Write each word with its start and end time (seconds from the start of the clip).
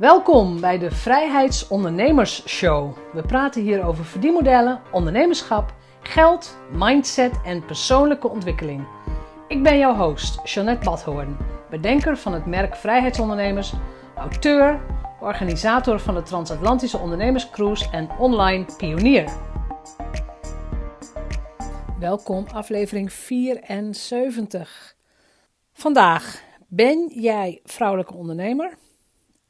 Welkom 0.00 0.60
bij 0.60 0.78
de 0.78 0.90
Vrijheidsondernemers 0.90 2.48
Show. 2.48 2.96
We 3.12 3.22
praten 3.22 3.62
hier 3.62 3.84
over 3.84 4.04
verdienmodellen, 4.04 4.80
ondernemerschap, 4.92 5.74
geld, 6.02 6.58
mindset 6.72 7.40
en 7.44 7.64
persoonlijke 7.64 8.28
ontwikkeling. 8.28 8.86
Ik 9.48 9.62
ben 9.62 9.78
jouw 9.78 9.94
host, 9.94 10.40
Jeanette 10.44 10.84
Badhoorn, 10.84 11.36
bedenker 11.70 12.16
van 12.16 12.32
het 12.32 12.46
merk 12.46 12.76
Vrijheidsondernemers, 12.76 13.72
auteur, 14.16 14.80
organisator 15.20 16.00
van 16.00 16.14
de 16.14 16.22
Transatlantische 16.22 16.98
Ondernemerscruise 16.98 17.90
en 17.90 18.10
online 18.18 18.64
pionier. 18.76 19.32
Welkom, 21.98 22.46
aflevering 22.52 23.12
74. 23.12 24.94
Vandaag 25.72 26.42
ben 26.68 27.10
jij 27.14 27.60
vrouwelijke 27.64 28.14
ondernemer 28.14 28.78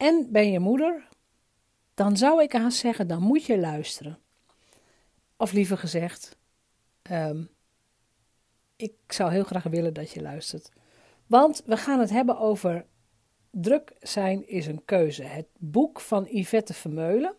en 0.00 0.26
ben 0.30 0.50
je 0.50 0.58
moeder? 0.58 1.08
Dan 1.94 2.16
zou 2.16 2.42
ik 2.42 2.52
haast 2.52 2.78
zeggen, 2.78 3.06
dan 3.06 3.22
moet 3.22 3.44
je 3.44 3.58
luisteren. 3.58 4.18
Of 5.36 5.52
liever 5.52 5.78
gezegd, 5.78 6.36
um, 7.10 7.48
ik 8.76 8.94
zou 9.06 9.32
heel 9.32 9.44
graag 9.44 9.62
willen 9.62 9.94
dat 9.94 10.10
je 10.10 10.22
luistert. 10.22 10.70
Want 11.26 11.62
we 11.66 11.76
gaan 11.76 12.00
het 12.00 12.10
hebben 12.10 12.38
over 12.38 12.86
Druk 13.50 13.92
zijn 14.00 14.48
is 14.48 14.66
een 14.66 14.84
keuze. 14.84 15.22
Het 15.22 15.46
boek 15.58 16.00
van 16.00 16.26
Yvette 16.30 16.74
Vermeulen. 16.74 17.34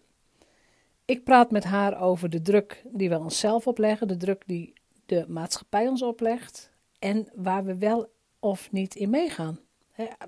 Ik 1.06 1.24
praat 1.24 1.52
met 1.52 1.64
haar 1.64 2.02
over 2.02 2.30
de 2.30 2.42
druk 2.42 2.84
die 2.92 3.10
we 3.10 3.20
onszelf 3.20 3.68
opleggen, 3.68 4.08
de 4.08 4.18
druk 4.18 4.44
die 4.46 4.74
de 5.06 5.26
maatschappij 5.28 5.88
ons 5.88 6.02
oplegt 6.02 6.72
en 7.00 7.28
waar 7.36 7.64
we 7.64 7.78
wel 7.78 8.10
of 8.40 8.72
niet 8.72 8.96
in 8.96 9.10
meegaan. 9.10 9.60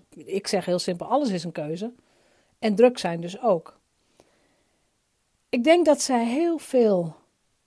Ik 0.09 0.47
zeg 0.47 0.65
heel 0.65 0.79
simpel: 0.79 1.07
alles 1.07 1.29
is 1.29 1.43
een 1.43 1.51
keuze. 1.51 1.93
En 2.63 2.75
druk 2.75 2.97
zijn 2.97 3.21
dus 3.21 3.41
ook. 3.41 3.79
Ik 5.49 5.63
denk 5.63 5.85
dat 5.85 6.01
zij 6.01 6.25
heel 6.25 6.57
veel 6.57 7.15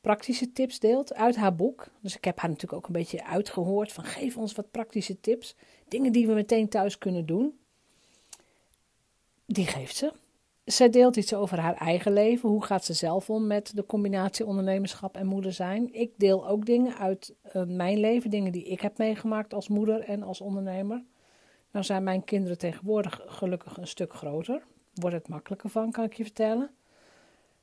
praktische 0.01 0.53
tips 0.53 0.79
deelt 0.79 1.15
uit 1.15 1.37
haar 1.37 1.55
boek. 1.55 1.89
Dus 2.01 2.17
ik 2.17 2.25
heb 2.25 2.39
haar 2.39 2.49
natuurlijk 2.51 2.79
ook 2.79 2.87
een 2.87 3.01
beetje 3.01 3.25
uitgehoord 3.25 3.93
van 3.93 4.05
geef 4.05 4.37
ons 4.37 4.55
wat 4.55 4.71
praktische 4.71 5.21
tips. 5.21 5.55
Dingen 5.89 6.13
die 6.13 6.27
we 6.27 6.33
meteen 6.33 6.69
thuis 6.69 6.99
kunnen 6.99 7.27
doen. 7.27 7.59
Die 9.47 9.67
geeft 9.67 9.97
ze. 9.97 10.13
Zij 10.65 10.91
deelt 10.91 11.17
iets 11.17 11.35
over 11.35 11.59
haar 11.59 11.77
eigen 11.77 12.13
leven. 12.13 12.49
Hoe 12.49 12.65
gaat 12.65 12.85
ze 12.85 12.93
zelf 12.93 13.31
om 13.31 13.47
met 13.47 13.73
de 13.75 13.87
combinatie 13.87 14.47
ondernemerschap 14.47 15.17
en 15.17 15.27
moeder 15.27 15.53
zijn? 15.53 15.95
Ik 15.95 16.11
deel 16.17 16.49
ook 16.49 16.67
dingen 16.67 16.97
uit 16.97 17.35
uh, 17.57 17.63
mijn 17.67 17.99
leven, 17.99 18.31
dingen 18.31 18.53
die 18.53 18.65
ik 18.65 18.81
heb 18.81 18.99
meegemaakt 18.99 19.55
als 19.55 19.69
moeder 19.69 20.01
en 20.01 20.23
als 20.23 20.41
ondernemer. 20.41 21.05
Nou 21.71 21.85
zijn 21.85 22.03
mijn 22.03 22.25
kinderen 22.25 22.59
tegenwoordig 22.59 23.21
gelukkig 23.27 23.77
een 23.77 23.87
stuk 23.87 24.15
groter. 24.15 24.63
Wordt 25.01 25.17
het 25.17 25.29
makkelijker 25.29 25.71
van, 25.71 25.91
kan 25.91 26.05
ik 26.05 26.13
je 26.13 26.23
vertellen. 26.23 26.71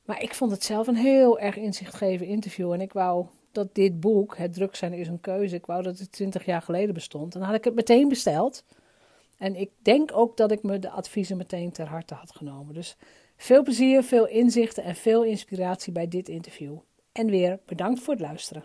Maar 0.04 0.22
ik 0.22 0.34
vond 0.34 0.50
het 0.50 0.64
zelf 0.64 0.86
een 0.86 0.96
heel 0.96 1.38
erg 1.38 1.56
inzichtgevend 1.56 2.28
interview. 2.28 2.72
En 2.72 2.80
ik 2.80 2.92
wou 2.92 3.26
dat 3.52 3.74
dit 3.74 4.00
boek, 4.00 4.36
Het 4.36 4.52
druk 4.52 4.76
zijn 4.76 4.92
is 4.92 5.08
een 5.08 5.20
keuze, 5.20 5.54
ik 5.54 5.66
wou 5.66 5.82
dat 5.82 5.98
het 5.98 6.12
20 6.12 6.44
jaar 6.44 6.62
geleden 6.62 6.94
bestond. 6.94 7.34
En 7.34 7.40
dan 7.40 7.48
had 7.48 7.58
ik 7.58 7.64
het 7.64 7.74
meteen 7.74 8.08
besteld. 8.08 8.64
En 9.38 9.54
ik 9.54 9.70
denk 9.82 10.10
ook 10.16 10.36
dat 10.36 10.50
ik 10.50 10.62
me 10.62 10.78
de 10.78 10.90
adviezen 10.90 11.36
meteen 11.36 11.72
ter 11.72 11.86
harte 11.86 12.14
had 12.14 12.36
genomen. 12.36 12.74
Dus 12.74 12.96
veel 13.36 13.62
plezier, 13.62 14.02
veel 14.02 14.26
inzichten 14.26 14.84
en 14.84 14.94
veel 14.94 15.24
inspiratie 15.24 15.92
bij 15.92 16.08
dit 16.08 16.28
interview. 16.28 16.76
En 17.12 17.26
weer 17.26 17.60
bedankt 17.66 18.00
voor 18.00 18.14
het 18.14 18.22
luisteren. 18.22 18.64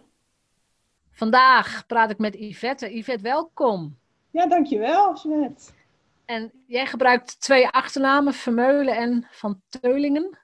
Vandaag 1.11 1.85
praat 1.87 2.09
ik 2.09 2.17
met 2.17 2.35
Yvette. 2.35 2.95
Yvette, 2.97 3.23
welkom. 3.23 3.97
Ja, 4.31 4.47
dankjewel, 4.47 5.15
Jeanette. 5.15 5.71
En 6.29 6.51
jij 6.65 6.85
gebruikt 6.85 7.41
twee 7.41 7.67
achternamen, 7.67 8.33
Vermeulen 8.33 8.95
en 8.95 9.27
Van 9.31 9.61
Teulingen. 9.69 10.37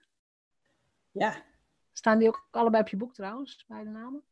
Ja. 1.12 1.36
Staan 1.94 2.18
die 2.18 2.28
ook 2.28 2.48
allebei 2.52 2.84
op 2.84 2.90
je 2.90 2.98
boek 2.98 3.14
trouwens, 3.14 3.66
beide 3.68 3.90
namen? 3.90 4.24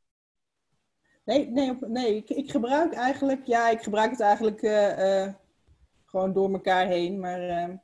Nee, 1.24 1.50
nee, 1.50 1.78
nee 1.80 2.16
ik, 2.16 2.30
ik 2.30 2.52
gebruik 2.52 2.94
eigenlijk, 2.94 3.46
ja, 3.46 3.70
ik 3.70 3.82
gebruik 3.82 4.12
het 4.12 4.20
eigenlijk 4.20 4.62
uh, 4.62 4.98
uh, 4.98 5.34
gewoon 6.06 6.34
door 6.34 6.54
elkaar 6.54 6.86
heen. 6.86 7.20
Maar 7.20 7.70
uh, 7.70 7.76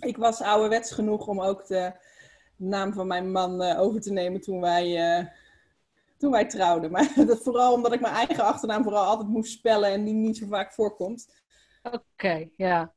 ik 0.00 0.16
was 0.16 0.40
ouderwets 0.40 0.92
genoeg 0.92 1.26
om 1.26 1.40
ook 1.40 1.66
de 1.66 1.92
naam 2.56 2.92
van 2.92 3.06
mijn 3.06 3.32
man 3.32 3.62
over 3.62 4.00
te 4.00 4.12
nemen 4.12 4.40
toen 4.40 4.60
wij, 4.60 5.30
toen 6.18 6.30
wij 6.30 6.46
trouwden. 6.46 6.90
Maar 6.90 7.12
dat 7.26 7.42
vooral 7.42 7.72
omdat 7.72 7.92
ik 7.92 8.00
mijn 8.00 8.14
eigen 8.14 8.44
achternaam 8.44 8.82
vooral 8.82 9.04
altijd 9.04 9.28
moest 9.28 9.52
spellen 9.52 9.90
en 9.90 10.04
die 10.04 10.14
niet 10.14 10.36
zo 10.36 10.46
vaak 10.46 10.72
voorkomt. 10.72 11.41
Oké, 11.82 12.48
ja. 12.56 12.94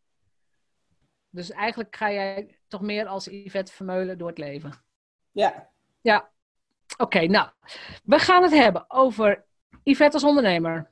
Dus 1.30 1.52
eigenlijk 1.52 1.96
ga 1.96 2.12
jij 2.12 2.60
toch 2.68 2.82
meer 2.82 3.06
als 3.08 3.26
Yvette 3.26 3.72
Vermeulen 3.72 4.18
door 4.18 4.28
het 4.28 4.38
leven? 4.38 4.84
Ja. 5.32 5.72
Ja. 6.02 6.32
Oké, 6.98 7.26
nou. 7.26 7.50
We 8.04 8.20
gaan 8.20 8.44
het 8.44 8.52
hebben 8.52 8.86
over 8.88 9.46
Yvette 9.84 10.14
als 10.14 10.24
ondernemer. 10.24 10.92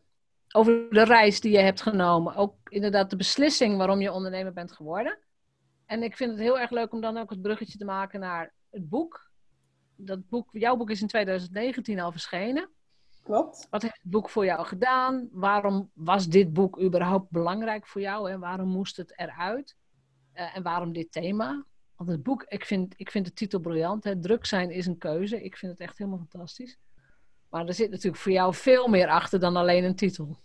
Over 0.52 0.90
de 0.90 1.04
reis 1.04 1.40
die 1.40 1.52
je 1.52 1.60
hebt 1.60 1.82
genomen. 1.82 2.36
Ook 2.36 2.56
inderdaad 2.70 3.10
de 3.10 3.16
beslissing 3.16 3.78
waarom 3.78 4.02
je 4.02 4.12
ondernemer 4.12 4.54
bent 4.54 4.72
geworden. 4.72 5.20
En 5.86 6.04
ik 6.04 6.16
vind 6.16 6.32
het 6.32 6.40
heel 6.40 6.60
erg 6.60 6.72
leuk 6.72 6.94
om 6.94 7.02
dan 7.02 7.18
ook 7.18 7.30
het 7.30 7.42
bruggetje 7.42 7.78
te 7.78 7.86
maken 7.86 8.20
naar 8.20 8.54
het 8.70 8.90
boek. 8.90 9.32
Dat 9.96 10.30
boek, 10.30 10.50
jouw 10.52 10.76
boek 10.76 10.90
is 10.90 11.02
in 11.02 11.08
2019 11.08 12.00
al 12.00 12.12
verschenen. 12.12 12.70
Klopt. 13.24 13.68
Wat 13.70 13.82
heeft 13.82 14.00
het 14.02 14.12
boek 14.12 14.30
voor 14.30 14.46
jou 14.46 14.66
gedaan? 14.66 15.30
Waarom 15.32 15.90
was 15.94 16.28
dit 16.28 16.54
boek 16.54 16.82
überhaupt 16.82 17.30
belangrijk 17.30 17.88
voor 17.88 18.02
jou 18.02 18.32
en 18.32 18.40
waarom 18.40 18.68
moest 18.68 18.98
het 18.98 19.20
eruit? 19.20 19.76
Uh, 20.36 20.56
en 20.56 20.64
waarom 20.64 20.94
dit 20.94 21.12
thema? 21.12 21.66
Want 21.96 22.10
het 22.10 22.24
boek, 22.24 22.44
ik 22.48 22.66
vind, 22.66 22.94
ik 22.98 23.12
vind 23.12 23.26
de 23.26 23.34
titel 23.34 23.60
briljant. 23.60 24.04
Hè? 24.04 24.20
Druk 24.20 24.46
zijn 24.46 24.72
is 24.72 24.86
een 24.86 24.98
keuze. 24.98 25.44
Ik 25.44 25.58
vind 25.58 25.72
het 25.72 25.82
echt 25.82 25.98
helemaal 25.98 26.26
fantastisch. 26.30 26.78
Maar 27.50 27.68
er 27.68 27.74
zit 27.74 27.90
natuurlijk 27.90 28.22
voor 28.22 28.32
jou 28.32 28.54
veel 28.54 28.88
meer 28.88 29.08
achter 29.08 29.40
dan 29.40 29.56
alleen 29.56 29.84
een 29.84 29.96
titel. 29.96 30.38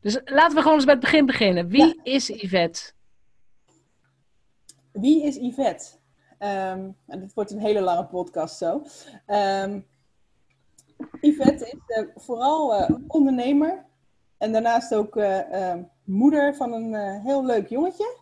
Dus 0.00 0.20
laten 0.24 0.54
we 0.54 0.62
gewoon 0.62 0.76
eens 0.76 0.84
bij 0.84 0.94
het 0.94 1.02
begin 1.02 1.26
beginnen. 1.26 1.68
Wie 1.68 1.86
ja. 1.86 1.94
is 2.02 2.28
Yvette? 2.28 2.92
Wie 4.92 5.24
is 5.24 5.36
Yvette? 5.36 5.96
Um, 6.38 6.96
en 7.06 7.20
dit 7.20 7.34
wordt 7.34 7.50
een 7.50 7.60
hele 7.60 7.80
lange 7.80 8.06
podcast 8.06 8.56
zo. 8.56 8.82
Um, 9.26 9.86
Yvette 11.20 11.64
is 11.64 11.98
uh, 11.98 12.08
vooral 12.14 12.80
uh, 12.80 12.96
ondernemer 13.06 13.84
en 14.38 14.52
daarnaast 14.52 14.94
ook 14.94 15.16
uh, 15.16 15.74
moeder 16.04 16.54
van 16.54 16.72
een 16.72 17.20
heel 17.20 17.44
leuk 17.44 17.68
jongetje. 17.68 18.18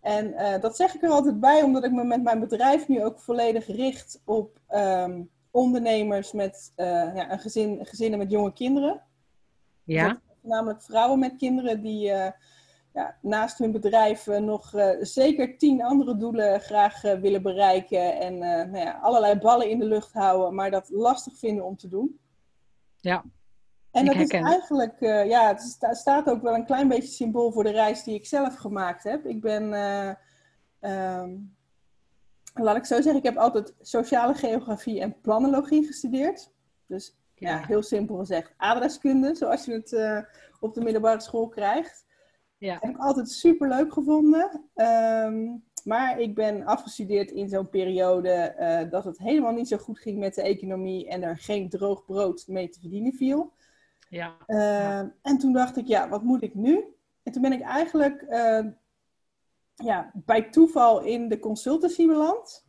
En 0.00 0.60
dat 0.60 0.76
zeg 0.76 0.94
ik 0.94 1.02
er 1.02 1.10
altijd 1.10 1.40
bij, 1.40 1.62
omdat 1.62 1.84
ik 1.84 1.92
me 1.92 2.04
met 2.04 2.22
mijn 2.22 2.40
bedrijf 2.40 2.88
nu 2.88 3.04
ook 3.04 3.20
volledig 3.20 3.66
richt 3.66 4.22
op 4.24 4.60
um, 4.70 5.30
ondernemers 5.50 6.32
met 6.32 6.72
ja, 6.76 7.32
een 7.32 7.38
gezin, 7.38 7.86
gezinnen 7.86 8.18
met 8.18 8.30
jonge 8.30 8.52
kinderen. 8.52 9.02
Ja. 9.84 10.20
Namelijk 10.40 10.82
vrouwen 10.82 11.18
met 11.18 11.36
kinderen 11.36 11.82
die 11.82 12.12
ja, 12.92 13.16
naast 13.22 13.58
hun 13.58 13.72
bedrijf 13.72 14.26
nog 14.26 14.74
uh, 14.74 14.90
zeker 15.00 15.58
tien 15.58 15.82
andere 15.82 16.16
doelen 16.16 16.60
graag 16.60 17.04
uh, 17.04 17.12
willen 17.12 17.42
bereiken. 17.42 18.20
En 18.20 18.38
nou 18.38 18.78
ja, 18.78 18.98
allerlei 19.02 19.38
ballen 19.38 19.68
in 19.68 19.78
de 19.78 19.84
lucht 19.84 20.12
houden, 20.12 20.54
maar 20.54 20.70
dat 20.70 20.88
lastig 20.88 21.38
vinden 21.38 21.64
om 21.64 21.76
te 21.76 21.88
doen. 21.88 22.18
Ja. 22.96 23.24
En 23.90 24.04
dat 24.04 24.16
is 24.16 24.28
eigenlijk, 24.28 25.00
ja, 25.00 25.48
het 25.48 25.60
sta, 25.60 25.94
staat 25.94 26.30
ook 26.30 26.42
wel 26.42 26.54
een 26.54 26.66
klein 26.66 26.88
beetje 26.88 27.08
symbool 27.08 27.52
voor 27.52 27.64
de 27.64 27.70
reis 27.70 28.02
die 28.02 28.14
ik 28.14 28.26
zelf 28.26 28.54
gemaakt 28.54 29.02
heb. 29.02 29.26
Ik 29.26 29.40
ben, 29.40 29.72
um, 30.80 31.56
laat 32.54 32.76
ik 32.76 32.84
zo 32.84 32.94
zeggen, 32.94 33.16
ik 33.16 33.22
heb 33.22 33.36
altijd 33.36 33.74
sociale 33.80 34.34
geografie 34.34 35.00
en 35.00 35.20
planologie 35.20 35.86
gestudeerd. 35.86 36.50
Dus 36.86 37.16
ja, 37.34 37.50
ja 37.50 37.66
heel 37.66 37.82
simpel 37.82 38.16
gezegd, 38.16 38.52
adreskunde, 38.56 39.34
zoals 39.34 39.64
je 39.64 39.72
het 39.72 40.24
op 40.60 40.74
de 40.74 40.80
middelbare 40.80 41.20
school 41.20 41.48
krijgt. 41.48 42.04
Ja. 42.60 42.78
Heb 42.80 42.90
ik 42.90 42.98
altijd 42.98 43.30
super 43.30 43.68
leuk 43.68 43.92
gevonden. 43.92 44.64
Um, 44.74 45.64
maar 45.84 46.18
ik 46.18 46.34
ben 46.34 46.64
afgestudeerd 46.64 47.30
in 47.30 47.48
zo'n 47.48 47.68
periode 47.68 48.54
uh, 48.58 48.90
dat 48.90 49.04
het 49.04 49.18
helemaal 49.18 49.52
niet 49.52 49.68
zo 49.68 49.76
goed 49.76 49.98
ging 49.98 50.18
met 50.18 50.34
de 50.34 50.42
economie 50.42 51.08
en 51.08 51.22
er 51.22 51.38
geen 51.38 51.68
droog 51.68 52.04
brood 52.04 52.44
mee 52.46 52.68
te 52.68 52.80
verdienen 52.80 53.12
viel. 53.12 53.52
Ja. 54.08 54.36
Uh, 54.46 54.58
ja. 54.58 55.14
En 55.22 55.38
toen 55.38 55.52
dacht 55.52 55.76
ik, 55.76 55.86
ja, 55.86 56.08
wat 56.08 56.22
moet 56.22 56.42
ik 56.42 56.54
nu? 56.54 56.84
En 57.22 57.32
toen 57.32 57.42
ben 57.42 57.52
ik 57.52 57.60
eigenlijk 57.60 58.24
uh, 58.28 58.66
ja, 59.74 60.10
bij 60.14 60.42
toeval 60.42 61.02
in 61.02 61.28
de 61.28 61.38
consultancy 61.38 62.06
beland. 62.06 62.68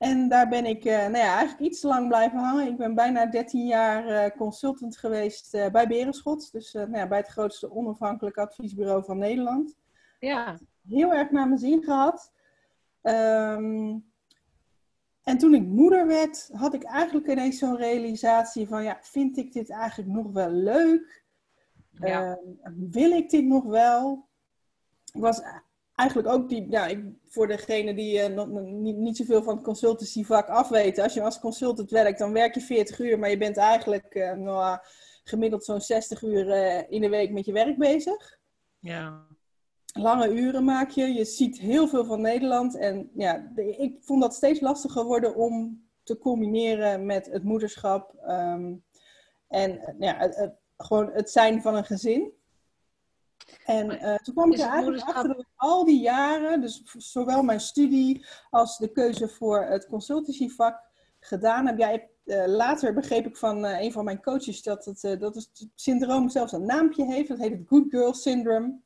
En 0.00 0.28
daar 0.28 0.48
ben 0.48 0.66
ik 0.66 0.84
uh, 0.84 0.92
nou 0.92 1.16
ja, 1.16 1.36
eigenlijk 1.36 1.60
iets 1.60 1.80
te 1.80 1.86
lang 1.86 2.08
blijven 2.08 2.38
hangen. 2.38 2.66
Ik 2.66 2.76
ben 2.76 2.94
bijna 2.94 3.26
13 3.26 3.66
jaar 3.66 4.06
uh, 4.06 4.36
consultant 4.36 4.96
geweest 4.96 5.54
uh, 5.54 5.68
bij 5.68 5.86
Berenschot. 5.86 6.52
Dus 6.52 6.72
nou 6.72 6.96
ja, 6.96 7.08
bij 7.08 7.18
het 7.18 7.28
grootste 7.28 7.70
onafhankelijk 7.70 8.36
adviesbureau 8.36 9.04
van 9.04 9.18
Nederland. 9.18 9.76
Ja. 10.18 10.58
Heel 10.88 11.12
erg 11.12 11.30
naar 11.30 11.46
mijn 11.46 11.58
zin 11.58 11.82
gehad. 11.82 12.32
Um, 13.02 14.04
en 15.22 15.38
toen 15.38 15.54
ik 15.54 15.66
moeder 15.66 16.06
werd, 16.06 16.50
had 16.52 16.74
ik 16.74 16.82
eigenlijk 16.82 17.26
ineens 17.26 17.58
zo'n 17.58 17.76
realisatie 17.76 18.68
van... 18.68 18.82
Ja, 18.82 18.98
vind 19.00 19.36
ik 19.36 19.52
dit 19.52 19.70
eigenlijk 19.70 20.10
nog 20.10 20.32
wel 20.32 20.50
leuk? 20.50 21.24
Ja. 21.90 22.38
wil 22.74 23.10
ik 23.10 23.30
dit 23.30 23.44
nog 23.44 23.64
wel? 23.64 24.28
Ik 25.12 25.20
was 25.20 25.42
eigenlijk 26.00 26.28
ook 26.28 26.48
die, 26.48 26.66
ja, 26.70 26.86
ik, 26.86 27.04
voor 27.24 27.46
degene 27.46 27.94
die 27.94 28.28
uh, 28.28 28.34
nog, 28.34 28.48
niet, 28.60 28.96
niet 28.96 29.16
zoveel 29.16 29.42
van 29.42 29.54
het 29.54 29.64
consultancyvak 29.64 30.48
afweten. 30.48 31.02
Als 31.04 31.14
je 31.14 31.22
als 31.22 31.40
consultant 31.40 31.90
werkt, 31.90 32.18
dan 32.18 32.32
werk 32.32 32.54
je 32.54 32.60
40 32.60 32.98
uur, 32.98 33.18
maar 33.18 33.30
je 33.30 33.38
bent 33.38 33.56
eigenlijk 33.56 34.14
uh, 34.14 34.32
nou, 34.32 34.78
gemiddeld 35.24 35.64
zo'n 35.64 35.80
60 35.80 36.22
uur 36.22 36.46
uh, 36.46 36.82
in 36.88 37.00
de 37.00 37.08
week 37.08 37.30
met 37.30 37.46
je 37.46 37.52
werk 37.52 37.78
bezig. 37.78 38.38
Ja. 38.78 39.26
Lange 39.92 40.32
uren 40.32 40.64
maak 40.64 40.90
je, 40.90 41.06
je 41.06 41.24
ziet 41.24 41.58
heel 41.58 41.88
veel 41.88 42.04
van 42.04 42.20
Nederland. 42.20 42.76
En 42.76 43.10
ja, 43.14 43.50
de, 43.54 43.76
ik 43.76 43.96
vond 44.00 44.22
dat 44.22 44.34
steeds 44.34 44.60
lastiger 44.60 45.04
worden 45.04 45.36
om 45.36 45.84
te 46.02 46.18
combineren 46.18 47.06
met 47.06 47.26
het 47.26 47.44
moederschap. 47.44 48.14
Um, 48.28 48.84
en 49.48 49.94
ja, 49.98 50.16
het, 50.16 50.36
het, 50.36 50.52
gewoon 50.76 51.10
het 51.12 51.30
zijn 51.30 51.62
van 51.62 51.74
een 51.74 51.84
gezin. 51.84 52.32
En 53.64 53.90
uh, 53.90 54.14
toen 54.14 54.34
kwam 54.34 54.52
ik 54.52 54.58
er 54.58 54.68
eigenlijk 54.68 55.02
achter 55.02 55.28
dat 55.28 55.40
ik 55.40 55.48
al 55.56 55.84
die 55.84 56.00
jaren, 56.00 56.60
dus 56.60 56.82
zowel 56.96 57.42
mijn 57.42 57.60
studie 57.60 58.26
als 58.50 58.78
de 58.78 58.92
keuze 58.92 59.28
voor 59.28 59.64
het 59.64 59.86
consultancyvak 59.86 60.80
gedaan 61.20 61.66
heb. 61.66 61.78
Ja, 61.78 62.00
uh, 62.24 62.46
later 62.46 62.94
begreep 62.94 63.26
ik 63.26 63.36
van 63.36 63.64
uh, 63.64 63.80
een 63.80 63.92
van 63.92 64.04
mijn 64.04 64.22
coaches 64.22 64.62
dat 64.62 64.84
het, 64.84 65.20
dat 65.20 65.34
het 65.34 65.68
syndroom 65.74 66.28
zelfs 66.28 66.52
een 66.52 66.66
naampje 66.66 67.04
heeft. 67.04 67.28
Dat 67.28 67.38
heet 67.38 67.52
het 67.52 67.68
Good 67.68 67.86
Girl 67.88 68.14
Syndrome. 68.14 68.78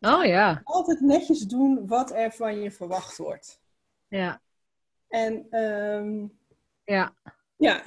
Oh 0.00 0.24
ja. 0.24 0.60
Altijd 0.64 1.00
netjes 1.00 1.40
doen 1.40 1.86
wat 1.86 2.10
er 2.12 2.32
van 2.32 2.60
je 2.60 2.70
verwacht 2.70 3.16
wordt. 3.16 3.60
Ja. 4.08 4.40
En 5.08 5.58
um, 5.60 6.38
ja. 6.84 7.14
Ja, 7.60 7.82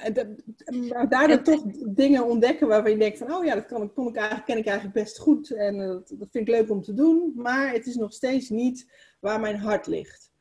maar 0.88 1.08
daardoor 1.08 1.42
toch 1.42 1.62
dingen 1.86 2.24
ontdekken 2.24 2.68
waarvan 2.68 2.90
je 2.90 2.96
denkt 2.96 3.18
van, 3.18 3.34
oh 3.34 3.44
ja, 3.44 3.54
dat 3.54 3.66
kan, 3.66 3.92
kon 3.92 4.08
ik 4.08 4.16
eigenlijk, 4.16 4.46
ken 4.46 4.58
ik 4.58 4.66
eigenlijk 4.66 4.96
best 4.96 5.18
goed 5.18 5.50
en 5.50 5.74
uh, 5.74 5.86
dat, 5.86 6.08
dat, 6.08 6.28
vind 6.30 6.48
ik 6.48 6.54
leuk 6.54 6.70
om 6.70 6.82
te 6.82 6.94
doen, 6.94 7.32
maar 7.36 7.72
het 7.72 7.86
is 7.86 7.94
nog 7.94 8.12
steeds 8.12 8.48
niet 8.48 8.90
waar 9.20 9.40
mijn 9.40 9.56
hart 9.56 9.86
ligt. 9.86 10.32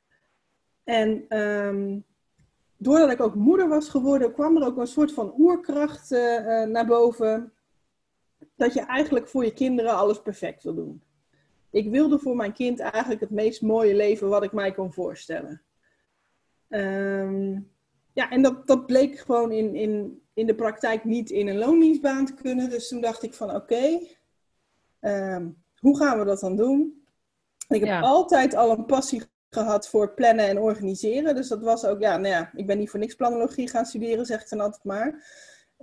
En 0.84 1.40
um, 1.40 2.06
doordat 2.78 3.12
ik 3.12 3.22
ook 3.22 3.36
moeder 3.36 3.68
was 3.68 3.90
geworden, 3.90 4.34
kwam 4.34 4.58
er 4.58 4.66
ook 4.66 4.78
een 4.78 4.88
soort 4.88 5.14
van 5.14 5.34
oerkracht 5.38 6.12
uh, 6.12 6.20
uh, 6.20 6.64
naar 6.64 6.86
boven, 6.86 7.54
dat 8.56 8.74
je 8.74 8.82
eigenlijk 8.82 9.28
voor 9.28 9.46
je 9.46 9.54
kinderen 9.54 9.96
alles 9.96 10.22
perfect 10.22 10.64
wil 10.64 10.76
doen. 10.76 11.04
Ik 11.70 11.90
wilde 11.90 12.20
voor 12.20 12.36
mijn 12.36 12.54
kind 12.54 12.80
eigenlijk 12.80 13.22
het 13.22 13.30
meest 13.30 13.62
mooie 13.62 13.96
leven 13.96 14.30
wat 14.30 14.44
ik 14.44 14.52
mij 14.52 14.72
kon 14.72 14.94
voorstellen. 14.94 15.62
Um, 16.70 17.73
ja, 18.13 18.30
en 18.30 18.42
dat, 18.42 18.68
dat 18.68 18.86
bleek 18.86 19.19
gewoon 19.19 19.51
in, 19.51 19.75
in, 19.75 20.21
in 20.33 20.48
de 20.48 20.56
praktijk 20.56 21.04
niet 21.04 21.30
in 21.30 21.48
een 21.48 21.57
loondienstbaan 21.57 22.25
te 22.25 22.33
kunnen. 22.33 22.69
Dus 22.69 22.88
toen 22.88 23.01
dacht 23.01 23.24
ik 23.24 23.33
van 23.33 23.50
oké, 23.50 23.56
okay, 23.56 24.18
um, 25.36 25.63
hoe 25.80 25.98
gaan 25.98 26.19
we 26.19 26.25
dat 26.25 26.39
dan 26.39 26.56
doen? 26.56 27.06
En 27.68 27.75
ik 27.75 27.81
heb 27.81 27.89
ja. 27.89 28.00
altijd 28.00 28.56
al 28.56 28.71
een 28.71 28.86
passie 28.86 29.24
gehad 29.50 29.89
voor 29.89 30.13
plannen 30.13 30.48
en 30.48 30.60
organiseren. 30.60 31.36
Dus 31.36 31.48
dat 31.48 31.62
was 31.62 31.86
ook, 31.86 32.01
ja, 32.01 32.18
nou 32.18 32.33
ja, 32.33 32.51
ik 32.56 32.68
ben 32.68 32.77
niet 32.77 32.89
voor 32.89 33.00
niks 33.00 33.15
planologie 33.15 33.69
gaan 33.69 33.86
studeren, 33.86 34.25
zeg 34.25 34.42
ik 34.42 34.50
dan 34.50 34.60
altijd 34.60 34.83
maar. 34.83 35.25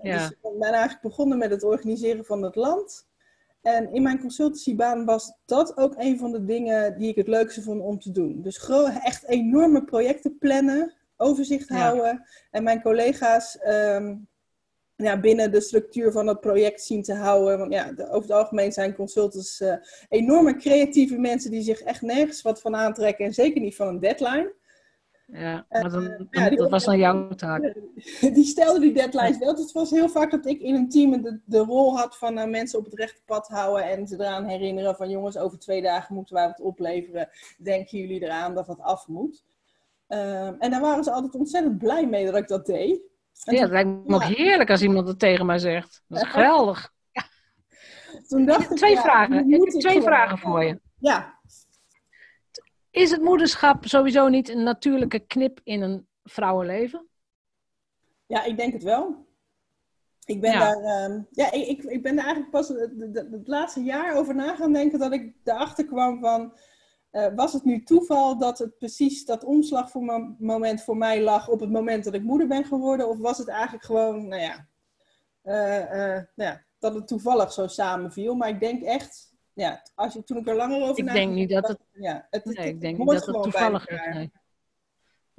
Ja. 0.03 0.17
Dus 0.17 0.31
ik 0.31 0.59
ben 0.59 0.73
eigenlijk 0.73 1.03
begonnen 1.03 1.39
met 1.39 1.51
het 1.51 1.65
organiseren 1.65 2.25
van 2.25 2.43
het 2.43 2.55
land. 2.55 3.09
En 3.63 3.93
in 3.93 4.03
mijn 4.03 4.21
consultancybaan 4.21 5.05
was 5.05 5.33
dat 5.45 5.77
ook 5.77 5.95
een 5.97 6.19
van 6.19 6.33
de 6.33 6.45
dingen 6.45 6.99
die 6.99 7.09
ik 7.09 7.17
het 7.17 7.29
leukste 7.29 7.63
vond 7.63 7.83
om 7.83 7.99
te 7.99 8.11
doen. 8.11 8.43
Dus 8.43 8.69
echt 9.03 9.25
enorme 9.27 9.85
projecten 9.85 10.39
plannen, 10.39 10.95
overzicht 11.21 11.69
ja. 11.69 11.77
houden. 11.77 12.25
En 12.51 12.63
mijn 12.63 12.83
collega's 12.83 13.59
um, 13.67 14.29
ja, 14.97 15.21
binnen 15.21 15.53
de 15.53 15.61
structuur 15.61 16.13
van 16.13 16.27
het 16.27 16.41
project 16.41 16.83
zien 16.83 17.03
te 17.03 17.15
houden. 17.15 17.59
Want 17.59 17.73
ja, 17.73 17.93
de, 17.93 18.05
over 18.05 18.29
het 18.29 18.39
algemeen 18.39 18.73
zijn 18.73 18.95
consultants 18.95 19.61
uh, 19.61 19.75
enorme 20.09 20.57
creatieve 20.57 21.19
mensen 21.19 21.51
die 21.51 21.63
zich 21.63 21.81
echt 21.81 22.03
nergens 22.03 22.43
wat 22.43 22.61
van 22.61 22.77
aantrekken. 22.77 23.25
En 23.25 23.35
zeker 23.35 23.61
niet 23.61 23.77
van 23.77 23.89
een 23.89 24.01
deadline. 24.01 24.59
Ja, 25.33 25.67
maar 25.69 25.91
dan, 25.91 25.91
dan, 25.91 26.29
uh, 26.31 26.45
ja, 26.45 26.51
dat 26.51 26.71
was 26.71 26.85
dan 26.85 26.99
jouw 26.99 27.29
taak. 27.29 27.75
Die 28.21 28.45
stelden 28.45 28.81
die 28.81 28.93
deadlines 28.93 29.39
wel. 29.39 29.55
Dus 29.55 29.65
het 29.65 29.73
was 29.73 29.91
heel 29.91 30.09
vaak 30.09 30.31
dat 30.31 30.47
ik 30.47 30.61
in 30.61 30.75
een 30.75 30.89
team 30.89 31.23
de, 31.23 31.41
de 31.45 31.59
rol 31.59 31.97
had 31.97 32.17
van 32.17 32.39
uh, 32.39 32.45
mensen 32.45 32.79
op 32.79 32.85
het 32.85 32.95
rechte 32.95 33.23
pad 33.25 33.49
houden 33.49 33.85
en 33.85 34.07
ze 34.07 34.15
eraan 34.15 34.45
herinneren 34.45 34.97
van 34.97 35.11
jongens, 35.11 35.39
over 35.39 35.59
twee 35.59 35.83
dagen 35.83 36.15
moeten 36.15 36.35
wij 36.35 36.47
wat 36.47 36.61
opleveren. 36.61 37.29
Denken 37.59 37.99
jullie 37.99 38.23
eraan 38.23 38.55
dat 38.55 38.67
dat 38.67 38.81
af 38.81 39.09
moet? 39.09 39.45
Um, 40.13 40.57
en 40.59 40.71
daar 40.71 40.81
waren 40.81 41.05
ze 41.05 41.11
altijd 41.11 41.35
ontzettend 41.35 41.79
blij 41.79 42.07
mee 42.07 42.25
dat 42.25 42.37
ik 42.37 42.49
dat 42.49 42.67
deed. 42.67 43.01
En 43.45 43.55
ja, 43.55 43.61
het 43.61 43.71
lijkt 43.71 43.89
me 43.89 44.03
nog 44.07 44.25
heerlijk 44.37 44.71
als 44.71 44.83
iemand 44.83 45.09
het 45.09 45.19
tegen 45.19 45.47
mij 45.47 45.59
zegt. 45.59 46.03
Dat 46.09 46.23
is 46.23 46.29
geweldig. 46.29 46.93
Ja. 47.13 47.23
Toen 48.29 48.47
dacht 48.47 48.71
ik, 48.71 48.77
twee 48.77 48.97
vragen. 48.97 49.51
Ik 49.51 49.61
heb 49.61 49.81
twee 49.81 50.03
vragen 50.03 50.39
voor 50.39 50.65
je. 50.65 50.81
Ja. 50.99 51.39
Is 52.91 53.11
het 53.11 53.23
moederschap 53.23 53.87
sowieso 53.87 54.29
niet 54.29 54.49
een 54.49 54.63
natuurlijke 54.63 55.19
knip 55.19 55.61
in 55.65 55.83
een 55.83 56.07
vrouwenleven? 56.25 57.09
Ja, 58.27 58.45
ik 58.45 58.57
denk 58.57 58.73
het 58.73 58.83
wel. 58.83 59.29
Ik 60.25 60.41
ben, 60.41 60.53
ja. 60.53 60.59
daar, 60.59 61.11
um, 61.11 61.27
ja, 61.31 61.53
ik, 61.53 61.67
ik, 61.67 61.83
ik 61.83 62.03
ben 62.03 62.17
daar 62.17 62.25
eigenlijk 62.25 62.53
pas 62.53 62.69
het, 62.69 62.93
het, 62.99 63.27
het 63.31 63.49
laatste 63.49 63.83
jaar 63.83 64.17
over 64.17 64.35
na 64.35 64.55
gaan 64.55 64.73
denken 64.73 64.99
dat 64.99 65.13
ik 65.13 65.35
erachter 65.45 65.85
kwam 65.85 66.21
van 66.21 66.53
uh, 67.13 67.27
was 67.35 67.53
het 67.53 67.65
nu 67.65 67.83
toeval 67.83 68.39
dat 68.39 68.59
het 68.59 68.79
precies 68.79 69.25
dat 69.25 69.45
omslagmoment 69.45 70.83
voor 70.83 70.97
mij 70.97 71.23
lag 71.23 71.49
op 71.49 71.61
het 71.61 71.71
moment 71.71 72.05
dat 72.05 72.15
ik 72.15 72.23
moeder 72.23 72.47
ben 72.47 72.65
geworden? 72.65 73.09
Of 73.09 73.19
was 73.19 73.39
het 73.39 73.49
eigenlijk 73.49 73.85
gewoon, 73.85 74.29
nou 74.29 74.43
ja, 74.43 74.67
uh, 75.45 75.81
uh, 75.81 76.23
nou 76.35 76.51
ja 76.51 76.65
dat 76.79 76.95
het 76.95 77.09
toevallig 77.09 77.53
zo 77.53 77.67
samenviel? 77.67 78.35
Maar 78.35 78.49
ik 78.49 78.61
denk 78.61 78.83
echt, 78.83 79.35
ja, 79.53 79.83
als 79.95 80.13
je, 80.13 80.25
toen 80.25 80.37
ik 80.37 80.49
er 80.49 80.57
langer 80.57 80.83
over 80.83 80.99
ik 80.99 81.13
denk 81.13 81.33
niet 81.33 81.51
dat 81.51 81.69
het, 81.69 81.79
ja, 81.93 82.27
het, 82.31 82.45
nee, 82.45 82.69
ik 82.69 82.81
denk 82.81 82.99
niet 82.99 83.11
dat 83.11 83.27
het 83.27 83.43
toevallig 83.43 83.89
is. 83.89 84.15
Nee. 84.15 84.31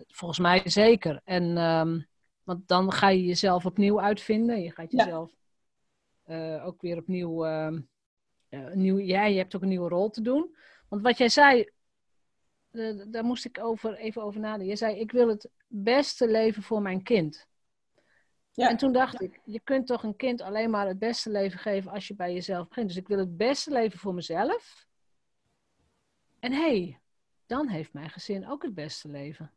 Volgens 0.08 0.40
mij 0.40 0.62
zeker. 0.64 1.22
En, 1.24 1.58
um, 1.58 2.08
want 2.44 2.68
dan 2.68 2.92
ga 2.92 3.10
je 3.10 3.26
jezelf 3.26 3.66
opnieuw 3.66 4.02
uitvinden. 4.02 4.62
Je 4.62 4.72
gaat 4.72 4.92
jezelf 4.92 5.32
ja. 6.26 6.62
ook 6.62 6.82
weer 6.82 6.98
opnieuw, 6.98 7.46
nieuw, 8.74 8.98
ja, 8.98 9.26
je 9.26 9.38
hebt 9.38 9.56
ook 9.56 9.62
een 9.62 9.68
nieuwe 9.68 9.90
rol 9.90 10.10
te 10.10 10.22
doen. 10.22 10.56
Want 10.92 11.04
wat 11.04 11.18
jij 11.18 11.30
zei, 11.30 11.70
daar 13.08 13.24
moest 13.24 13.46
ik 13.46 13.60
over, 13.64 13.96
even 13.96 14.24
over 14.24 14.40
nadenken. 14.40 14.68
Je 14.68 14.76
zei, 14.76 15.00
ik 15.00 15.12
wil 15.12 15.28
het 15.28 15.50
beste 15.68 16.28
leven 16.28 16.64
voor 16.64 16.82
mijn 16.82 17.04
kind. 17.04 17.48
Ja. 18.52 18.70
En 18.70 18.78
toen 18.78 18.92
dacht 18.92 19.22
ik, 19.22 19.40
je 19.44 19.60
kunt 19.64 19.88
toch 19.88 20.04
een 20.04 20.16
kind 20.16 20.42
alleen 20.42 20.70
maar 20.70 20.88
het 20.88 21.00
beste 21.00 21.30
leven 21.30 21.60
geven 21.60 21.92
als 21.92 22.08
je 22.08 22.16
bij 22.16 22.34
jezelf 22.34 22.68
begint. 22.68 22.88
Dus 22.88 22.98
ik 22.98 23.08
wil 23.08 23.18
het 23.18 23.38
beste 23.38 23.72
leven 23.72 24.00
voor 24.00 24.14
mezelf. 24.14 24.88
En 26.40 26.52
hé, 26.52 26.60
hey, 26.60 27.00
dan 27.46 27.68
heeft 27.68 27.94
mijn 27.94 28.10
gezin 28.10 28.50
ook 28.50 28.64
het 28.64 28.74
beste 28.74 29.08
leven. 29.08 29.52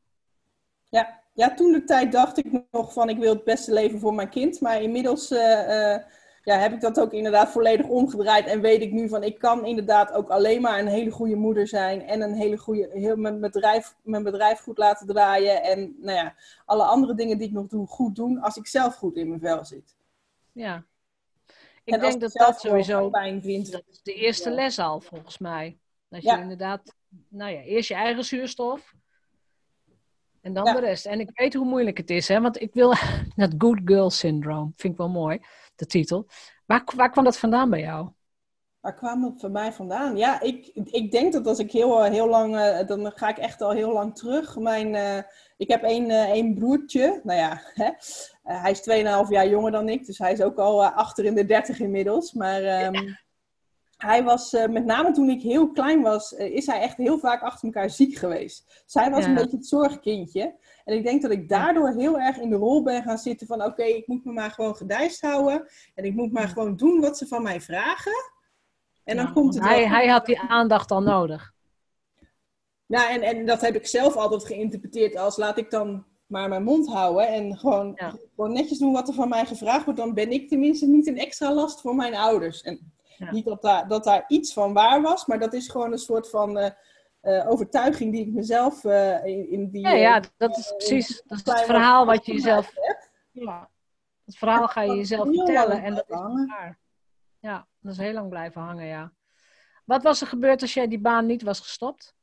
Ja, 0.85 1.23
ja 1.33 1.55
toen 1.55 1.73
de 1.73 1.85
tijd 1.85 2.13
dacht 2.13 2.39
ik 2.39 2.65
nog 2.71 2.93
van 2.93 3.09
ik 3.09 3.19
wil 3.19 3.35
het 3.35 3.45
beste 3.45 3.73
leven 3.73 4.01
voor 4.01 4.15
mijn 4.15 4.31
kind. 4.31 4.61
Maar 4.61 4.83
inmiddels 4.83 5.31
uh, 5.31 5.69
uh, 5.69 5.97
ja, 6.45 6.59
heb 6.59 6.73
ik 6.73 6.81
dat 6.81 7.01
ook 7.01 7.13
inderdaad 7.13 7.51
volledig 7.51 7.87
omgedraaid. 7.87 8.47
En 8.47 8.61
weet 8.61 8.81
ik 8.81 8.93
nu 8.93 9.09
van, 9.09 9.23
ik 9.23 9.39
kan 9.39 9.67
inderdaad 9.67 10.13
ook 10.13 10.29
alleen 10.29 10.61
maar 10.61 10.79
een 10.79 10.87
hele 10.87 11.11
goede 11.11 11.35
moeder 11.35 11.69
zijn. 11.69 12.03
En 12.03 12.21
een 12.21 12.35
hele 12.35 12.57
goede, 12.57 12.89
heel 12.93 13.17
mijn 13.17 13.41
bedrijf, 13.41 13.95
mijn 14.03 14.23
bedrijf 14.23 14.61
goed 14.61 14.79
laten 14.79 15.07
draaien. 15.07 15.63
En 15.63 15.97
nou 16.01 16.17
ja, 16.17 16.35
alle 16.65 16.83
andere 16.83 17.15
dingen 17.15 17.39
die 17.39 17.47
ik 17.47 17.53
nog 17.53 17.67
doe, 17.67 17.87
goed 17.87 18.17
doen. 18.17 18.41
Als 18.41 18.57
ik 18.57 18.67
zelf 18.67 18.95
goed 18.95 19.17
in 19.17 19.29
mijn 19.29 19.41
vel 19.41 19.65
zit. 19.65 19.97
Ja. 20.53 20.85
Ik 21.85 21.95
en 21.95 22.01
denk 22.01 22.21
dat 22.21 22.33
dat 22.33 22.61
sowieso, 22.61 23.09
pijn 23.11 23.43
vind, 23.43 23.73
dat 23.73 23.83
is 23.91 24.03
de 24.03 24.15
eerste 24.15 24.49
ja. 24.49 24.55
les 24.55 24.79
al 24.79 25.01
volgens 25.01 25.39
mij. 25.39 25.79
Dat 26.09 26.23
je 26.23 26.29
ja. 26.29 26.41
inderdaad, 26.41 26.95
nou 27.29 27.53
ja, 27.53 27.61
eerst 27.61 27.89
je 27.89 27.95
eigen 27.95 28.25
zuurstof. 28.25 28.95
En 30.41 30.55
dan 30.55 30.65
ja. 30.65 30.73
de 30.73 30.81
rest. 30.81 31.07
En 31.07 31.21
ik 31.21 31.31
weet 31.35 31.55
hoe 31.55 31.67
moeilijk 31.67 31.97
het 31.97 32.11
is, 32.11 32.29
hè? 32.29 32.41
want 32.41 32.61
ik 32.61 32.75
wil 32.75 32.95
dat 33.37 33.55
good 33.59 33.81
girl 33.85 34.11
syndrome, 34.11 34.73
vind 34.77 34.93
ik 34.93 34.99
wel 34.99 35.09
mooi 35.09 35.41
de 35.75 35.87
titel. 35.87 36.27
Waar, 36.67 36.83
waar 36.97 37.11
kwam 37.11 37.25
dat 37.25 37.39
vandaan 37.39 37.71
bij 37.71 37.81
jou? 37.81 38.09
Waar 38.81 38.95
kwam 38.95 39.23
dat 39.23 39.41
voor 39.41 39.51
mij 39.51 39.73
vandaan? 39.73 40.17
Ja, 40.17 40.41
ik, 40.41 40.71
ik 40.75 41.11
denk 41.11 41.33
dat 41.33 41.47
als 41.47 41.59
ik 41.59 41.73
heel, 41.73 42.03
heel 42.03 42.29
lang, 42.29 42.57
uh, 42.57 42.87
dan 42.87 43.13
ga 43.15 43.29
ik 43.29 43.39
echt 43.39 43.63
al 43.63 43.71
heel 43.71 43.93
lang 43.93 44.17
terug. 44.17 44.57
Mijn, 44.57 44.95
uh, 44.95 45.19
ik 45.57 45.69
heb 45.69 45.83
één, 45.83 46.11
uh, 46.11 46.31
één 46.31 46.55
broertje, 46.55 47.21
nou 47.23 47.39
ja, 47.39 47.61
hè? 47.83 47.91
hij 48.43 48.71
is 48.71 48.89
2,5 49.25 49.29
jaar 49.29 49.49
jonger 49.49 49.71
dan 49.71 49.89
ik, 49.89 50.07
dus 50.07 50.19
hij 50.19 50.33
is 50.33 50.43
ook 50.43 50.59
al 50.59 50.85
achter 50.85 51.25
in 51.25 51.35
de 51.35 51.45
30 51.45 51.81
inmiddels. 51.81 52.33
Maar 52.33 52.85
um, 52.85 52.95
ja. 52.95 53.19
Hij 53.97 54.25
was, 54.25 54.53
met 54.53 54.85
name 54.85 55.13
toen 55.13 55.29
ik 55.29 55.43
heel 55.43 55.71
klein 55.71 56.03
was, 56.03 56.33
is 56.33 56.67
hij 56.67 56.81
echt 56.81 56.97
heel 56.97 57.19
vaak 57.19 57.43
achter 57.43 57.65
elkaar 57.65 57.91
ziek 57.91 58.17
geweest. 58.17 58.83
Zij 58.87 59.11
was 59.11 59.23
ja. 59.23 59.29
een 59.29 59.35
beetje 59.35 59.57
het 59.57 59.67
zorgkindje. 59.67 60.55
En 60.85 60.97
ik 60.97 61.05
denk 61.05 61.23
dat 61.23 61.31
ik 61.31 61.49
daardoor 61.49 61.91
heel 61.91 62.19
erg 62.19 62.39
in 62.39 62.51
de 62.51 62.57
rol 62.57 62.83
ben 62.83 63.03
gaan 63.03 63.19
zitten 63.19 63.47
van... 63.47 63.61
oké, 63.61 63.71
okay, 63.71 63.91
ik 63.91 64.07
moet 64.07 64.25
me 64.25 64.33
maar 64.33 64.51
gewoon 64.51 64.77
gedijst 64.77 65.21
houden. 65.21 65.69
En 65.95 66.05
ik 66.05 66.15
moet 66.15 66.33
maar 66.33 66.49
gewoon 66.49 66.77
doen 66.77 67.01
wat 67.01 67.19
ze 67.19 67.27
van 67.27 67.43
mij 67.43 67.61
vragen. 67.61 68.33
En 69.05 69.17
dan 69.17 69.27
ja, 69.27 69.33
komt 69.33 69.55
het 69.55 69.65
hij, 69.65 69.89
hij 69.89 70.09
had 70.09 70.27
die 70.27 70.41
aandacht 70.41 70.91
al 70.91 71.03
nodig. 71.03 71.53
Ja, 72.87 73.11
en, 73.11 73.23
en 73.23 73.47
dat 73.47 73.61
heb 73.61 73.75
ik 73.75 73.87
zelf 73.87 74.17
altijd 74.17 74.45
geïnterpreteerd 74.45 75.17
als... 75.17 75.37
laat 75.37 75.59
ik 75.59 75.71
dan 75.71 76.05
maar 76.27 76.49
mijn 76.49 76.65
mond 76.65 76.89
houden 76.89 77.29
en 77.29 77.57
gewoon, 77.57 77.93
ja. 77.97 78.15
gewoon 78.35 78.53
netjes 78.53 78.79
doen 78.79 78.93
wat 78.93 79.09
er 79.09 79.15
van 79.15 79.29
mij 79.29 79.47
gevraagd 79.47 79.85
wordt... 79.85 80.01
dan 80.01 80.15
ben 80.15 80.31
ik 80.31 80.49
tenminste 80.49 80.87
niet 80.87 81.07
een 81.07 81.19
extra 81.19 81.53
last 81.53 81.81
voor 81.81 81.95
mijn 81.95 82.15
ouders. 82.15 82.63
En 82.63 82.94
ja. 83.17 83.31
niet 83.31 83.45
dat 83.45 83.63
daar, 83.63 83.89
dat 83.89 84.05
daar 84.05 84.25
iets 84.29 84.53
van 84.53 84.73
waar 84.73 85.03
was, 85.03 85.27
maar 85.27 85.39
dat 85.39 85.53
is 85.53 85.69
gewoon 85.69 85.93
een 85.93 85.99
soort 85.99 86.31
van... 86.31 86.59
Uh, 86.59 86.69
eh, 87.25 87.49
overtuiging 87.49 88.13
die 88.13 88.27
ik 88.27 88.33
mezelf 88.33 88.85
uh, 88.85 89.25
in, 89.25 89.51
in, 89.51 89.71
die. 89.71 89.81
Ja, 89.81 89.93
ja 89.93 90.23
dat 90.37 90.59
is 90.59 90.75
precies 90.77 91.23
dat 91.27 91.39
is 91.39 91.45
het 91.45 91.61
verhaal 91.61 92.07
wat 92.07 92.27
je 92.27 92.33
jezelf. 92.33 92.73
Ja, 93.31 93.71
het 94.25 94.37
verhaal 94.37 94.69
ga 94.69 94.81
je 94.81 94.95
jezelf 94.95 95.29
vertellen 95.35 95.83
en 95.83 95.95
dat 95.95 96.05
is 96.09 96.17
waar. 96.17 96.79
Ja, 97.39 97.67
dat 97.81 97.93
is 97.93 97.99
heel 97.99 98.13
lang 98.13 98.29
blijven 98.29 98.61
hangen, 98.61 98.87
ja. 98.87 99.13
Wat 99.85 100.03
was 100.03 100.21
er 100.21 100.27
gebeurd 100.27 100.63
als 100.63 100.75
jij 100.75 100.89
die 100.89 101.01
baan 101.01 101.27
niet 101.27 101.43
was 101.43 101.61
gestopt? 101.61 102.15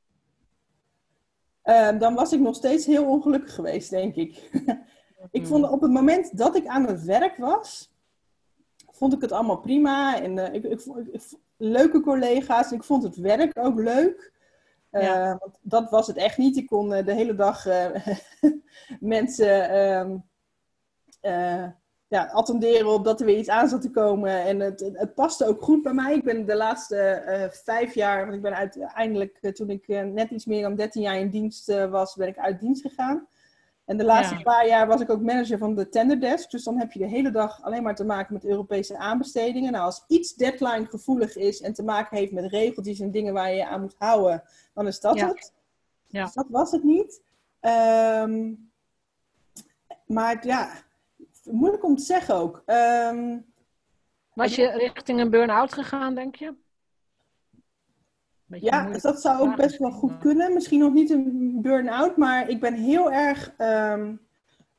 Uh, 1.63 1.99
dan 1.99 2.13
was 2.13 2.33
ik 2.33 2.39
nog 2.39 2.55
steeds 2.55 2.85
heel 2.85 3.05
ongelukkig 3.05 3.55
geweest, 3.55 3.89
denk 3.89 4.15
ik. 4.15 4.49
ik 5.31 5.47
vond 5.47 5.69
op 5.69 5.81
het 5.81 5.91
moment 5.91 6.37
dat 6.37 6.55
ik 6.55 6.65
aan 6.65 6.87
het 6.87 7.03
werk 7.03 7.37
was, 7.37 7.90
vond 9.01 9.13
ik 9.13 9.21
het 9.21 9.31
allemaal 9.31 9.59
prima. 9.59 10.21
En 10.21 10.37
uh, 10.37 10.53
ik, 10.53 10.63
ik, 10.63 10.81
ik, 11.11 11.21
leuke 11.57 12.01
collega's. 12.01 12.71
Ik 12.71 12.83
vond 12.83 13.03
het 13.03 13.15
werk 13.15 13.51
ook 13.59 13.79
leuk. 13.79 14.31
Uh, 14.91 15.35
want 15.39 15.57
dat 15.61 15.89
was 15.89 16.07
het 16.07 16.17
echt 16.17 16.37
niet. 16.37 16.57
Ik 16.57 16.67
kon 16.67 16.91
uh, 16.91 17.05
de 17.05 17.13
hele 17.13 17.35
dag 17.35 17.65
mensen 19.15 19.69
ehm, 19.69 20.17
ja, 22.07 22.25
attenderen 22.25 22.93
op 22.93 23.03
dat 23.03 23.19
er 23.19 23.25
weer 23.25 23.37
iets 23.37 23.49
aan 23.49 23.69
zat 23.69 23.81
te 23.81 23.91
komen. 23.91 24.43
En 24.43 24.59
het, 24.59 24.91
het 24.93 25.15
paste 25.15 25.47
ook 25.47 25.61
goed 25.61 25.81
bij 25.83 25.93
mij. 25.93 26.15
Ik 26.15 26.23
ben 26.23 26.45
de 26.45 26.55
laatste 26.55 27.49
vijf 27.63 27.93
jaar, 27.93 28.21
want 28.21 28.33
ik 28.33 28.41
ben 28.41 28.55
uiteindelijk, 28.55 29.53
toen 29.53 29.69
ik 29.69 29.87
net 29.87 30.29
iets 30.29 30.45
meer 30.45 30.61
dan 30.61 30.75
13 30.75 31.01
jaar 31.01 31.19
in 31.19 31.29
dienst 31.29 31.65
was, 31.89 32.15
ben 32.15 32.27
ik 32.27 32.37
uit 32.37 32.59
dienst 32.59 32.81
gegaan. 32.81 33.27
En 33.91 33.97
de 33.97 34.03
laatste 34.03 34.39
paar 34.43 34.67
jaar 34.67 34.87
was 34.87 35.01
ik 35.01 35.09
ook 35.09 35.21
manager 35.21 35.57
van 35.57 35.75
de 35.75 35.89
tenderdesk. 35.89 36.51
Dus 36.51 36.63
dan 36.63 36.79
heb 36.79 36.91
je 36.91 36.99
de 36.99 37.07
hele 37.07 37.31
dag 37.31 37.63
alleen 37.63 37.83
maar 37.83 37.95
te 37.95 38.05
maken 38.05 38.33
met 38.33 38.45
Europese 38.45 38.97
aanbestedingen. 38.97 39.71
Nou, 39.71 39.85
als 39.85 40.03
iets 40.07 40.33
deadline 40.33 40.85
gevoelig 40.85 41.35
is 41.35 41.61
en 41.61 41.73
te 41.73 41.83
maken 41.83 42.17
heeft 42.17 42.31
met 42.31 42.45
regeltjes 42.45 42.99
en 42.99 43.11
dingen 43.11 43.33
waar 43.33 43.53
je 43.53 43.67
aan 43.67 43.81
moet 43.81 43.95
houden, 43.97 44.43
dan 44.73 44.87
is 44.87 44.99
dat 44.99 45.21
het. 45.21 45.53
Ja. 46.07 46.23
Dus 46.23 46.33
dat 46.33 46.45
was 46.49 46.71
het 46.71 46.83
niet. 46.83 47.21
Um, 47.61 48.71
maar 50.05 50.47
ja, 50.47 50.71
moeilijk 51.43 51.83
om 51.83 51.95
te 51.95 52.03
zeggen 52.03 52.35
ook. 52.35 52.63
Um, 52.65 53.45
was 54.33 54.55
je 54.55 54.71
richting 54.71 55.19
een 55.19 55.29
burn-out 55.29 55.73
gegaan, 55.73 56.15
denk 56.15 56.35
je? 56.35 56.53
Ja, 58.59 58.89
dat 58.97 59.21
zou 59.21 59.39
ook 59.39 59.55
best 59.55 59.77
wel 59.77 59.91
goed 59.91 60.17
kunnen. 60.17 60.53
Misschien 60.53 60.79
nog 60.79 60.93
niet 60.93 61.09
een 61.09 61.57
burn-out, 61.61 62.17
maar 62.17 62.49
ik 62.49 62.59
ben 62.59 62.73
heel 62.73 63.11
erg. 63.11 63.53
Um, 63.57 64.19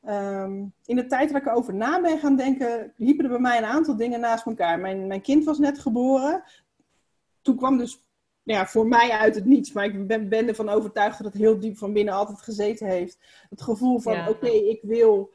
um, 0.09 0.73
in 0.85 0.95
de 0.95 1.05
tijd 1.05 1.31
dat 1.31 1.41
ik 1.41 1.47
erover 1.47 1.73
na 1.73 2.01
ben 2.01 2.19
gaan 2.19 2.35
denken, 2.35 2.93
liepen 2.97 3.23
er 3.23 3.31
bij 3.31 3.39
mij 3.39 3.57
een 3.57 3.65
aantal 3.65 3.95
dingen 3.95 4.19
naast 4.19 4.45
elkaar. 4.45 4.79
Mijn, 4.79 5.07
mijn 5.07 5.21
kind 5.21 5.43
was 5.43 5.57
net 5.57 5.79
geboren. 5.79 6.43
Toen 7.41 7.55
kwam 7.55 7.77
dus 7.77 8.07
ja, 8.43 8.65
voor 8.65 8.87
mij 8.87 9.09
uit 9.09 9.35
het 9.35 9.45
niets, 9.45 9.71
maar 9.71 9.85
ik 9.85 10.07
ben, 10.07 10.29
ben 10.29 10.47
ervan 10.47 10.69
overtuigd 10.69 11.17
dat 11.17 11.33
het 11.33 11.41
heel 11.41 11.59
diep 11.59 11.77
van 11.77 11.93
binnen 11.93 12.13
altijd 12.13 12.41
gezeten 12.41 12.87
heeft. 12.87 13.17
Het 13.49 13.61
gevoel 13.61 13.99
van: 13.99 14.27
oké, 14.27 14.49
ik 14.49 14.79
wil 14.81 15.31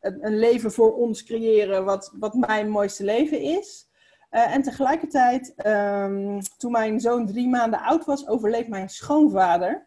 een 0.00 0.38
leven 0.38 0.72
voor 0.72 0.96
ons 0.96 1.24
creëren 1.24 1.84
wat, 1.84 2.12
wat 2.18 2.34
mijn 2.34 2.70
mooiste 2.70 3.04
leven 3.04 3.40
is. 3.40 3.89
Uh, 4.30 4.54
en 4.54 4.62
tegelijkertijd, 4.62 5.54
um, 5.66 6.40
toen 6.58 6.72
mijn 6.72 7.00
zoon 7.00 7.26
drie 7.26 7.48
maanden 7.48 7.80
oud 7.80 8.04
was, 8.04 8.28
overleed 8.28 8.68
mijn 8.68 8.88
schoonvader. 8.88 9.86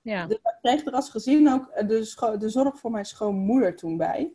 Ja. 0.00 0.26
Dus 0.26 0.36
ik 0.36 0.56
kreeg 0.60 0.84
er 0.84 0.92
als 0.92 1.10
gezin 1.10 1.52
ook 1.52 1.88
de, 1.88 2.36
de 2.38 2.48
zorg 2.48 2.78
voor 2.78 2.90
mijn 2.90 3.04
schoonmoeder 3.04 3.76
toen 3.76 3.96
bij. 3.96 4.32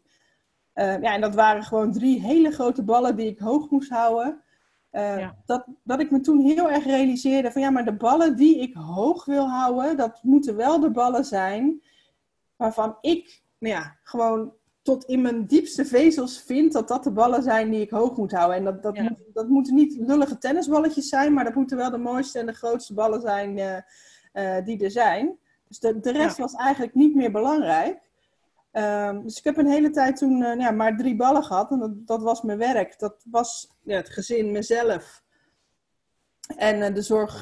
Uh, 0.76 1.02
ja, 1.02 1.14
en 1.14 1.22
dat 1.22 1.36
waren 1.36 1.64
gewoon 1.64 1.92
drie 1.92 2.22
hele 2.22 2.52
grote 2.52 2.84
ballen 2.84 3.16
die 3.16 3.28
ik 3.28 3.40
hoog 3.40 3.70
moest 3.70 3.90
houden. 3.90 4.42
Uh, 4.92 5.20
ja. 5.20 5.36
dat, 5.46 5.66
dat 5.84 6.00
ik 6.00 6.12
me 6.12 6.20
toen 6.20 6.46
heel 6.46 6.72
erg 6.72 6.86
realiseerde 6.86 7.52
van 7.52 7.62
ja, 7.62 7.70
maar 7.70 7.86
de 7.86 7.96
ballen 7.96 8.36
die 8.36 8.60
ik 8.60 8.74
hoog 8.74 9.26
wil 9.26 9.50
houden, 9.50 9.98
dat 9.98 10.20
moeten 10.24 10.56
wel 10.56 10.80
de 10.80 10.92
ballen 10.92 11.26
zijn 11.26 11.82
waarvan 12.56 12.98
ik 13.02 13.44
nou 13.58 13.74
ja, 13.76 13.98
gewoon 14.04 14.54
tot 14.84 15.04
in 15.06 15.22
mijn 15.22 15.46
diepste 15.46 15.86
vezels 15.86 16.42
vind 16.42 16.74
dat 16.74 16.88
dat 16.88 17.04
de 17.04 17.12
ballen 17.12 17.44
zijn 17.44 17.70
die 17.70 17.82
ik 17.82 17.90
hoog 17.90 18.18
moet 18.18 18.32
houden. 18.32 18.58
En 18.58 18.64
dat, 18.64 18.84
dat, 18.84 18.98
moet, 18.98 19.18
dat 19.34 19.48
moeten 19.48 19.76
niet 19.76 19.98
lullige 19.98 20.38
tennisballetjes 20.38 21.10
zijn, 21.10 21.34
maar 21.34 21.44
dat 21.44 21.56
moeten 21.56 21.78
wel 21.78 21.92
de 21.92 21.98
mooiste 21.98 22.40
en 22.40 22.46
de 22.46 22.54
grootste 22.54 22.94
ballen 22.94 23.22
zijn 23.22 23.58
uh, 23.58 23.78
uh, 24.34 24.66
die 24.66 24.84
er 24.84 24.92
zijn. 24.92 25.38
Dus 25.68 25.80
de, 25.80 26.00
de 26.00 26.12
rest 26.12 26.38
was 26.38 26.54
eigenlijk 26.54 26.94
niet 26.94 27.16
meer 27.16 27.32
belangrijk. 27.32 28.12
Um, 28.72 29.24
dus 29.24 29.38
ik 29.38 29.44
heb 29.44 29.58
een 29.58 29.68
hele 29.68 29.90
tijd 29.90 30.18
toen 30.18 30.42
uh, 30.42 30.58
ja, 30.58 30.72
maar 30.72 30.98
drie 30.98 31.16
ballen 31.16 31.44
gehad 31.44 31.72
en 31.72 31.80
dat, 31.80 32.08
dat 32.08 32.22
was 32.22 32.42
mijn 32.42 32.58
werk. 32.58 33.00
Dat 33.00 33.24
was 33.32 33.72
ja, 33.84 33.96
het 33.96 34.10
gezin, 34.10 34.52
mezelf 34.52 35.24
en 36.58 36.94
de 36.94 37.02
zorg 37.02 37.38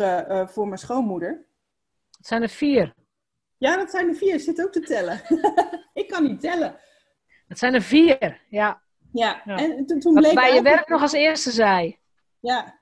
voor 0.52 0.68
mijn 0.68 0.80
schoonmoeder. 0.80 1.46
Het 2.18 2.28
zijn 2.28 2.42
er 2.42 2.50
vier. 2.50 2.94
Ja, 3.58 3.78
dat 3.78 3.92
zijn 3.92 4.08
er 4.08 4.16
vier. 4.16 4.34
Ik 4.34 4.40
zit 4.40 4.62
ook 4.62 4.72
te 4.72 4.80
tellen. 4.80 5.22
ik 6.02 6.08
kan 6.08 6.24
niet 6.24 6.42
tellen. 6.42 6.76
Het 7.52 7.60
zijn 7.60 7.74
er 7.74 7.82
vier, 7.82 8.42
ja. 8.50 8.82
Ja, 9.12 9.46
en 9.46 9.86
toen, 9.86 10.00
toen 10.00 10.14
bleek 10.14 10.34
Bij 10.34 10.54
je 10.54 10.62
werk 10.62 10.88
nog 10.88 11.02
als 11.02 11.12
eerste 11.12 11.52
zei. 11.52 11.98
Ja. 12.40 12.80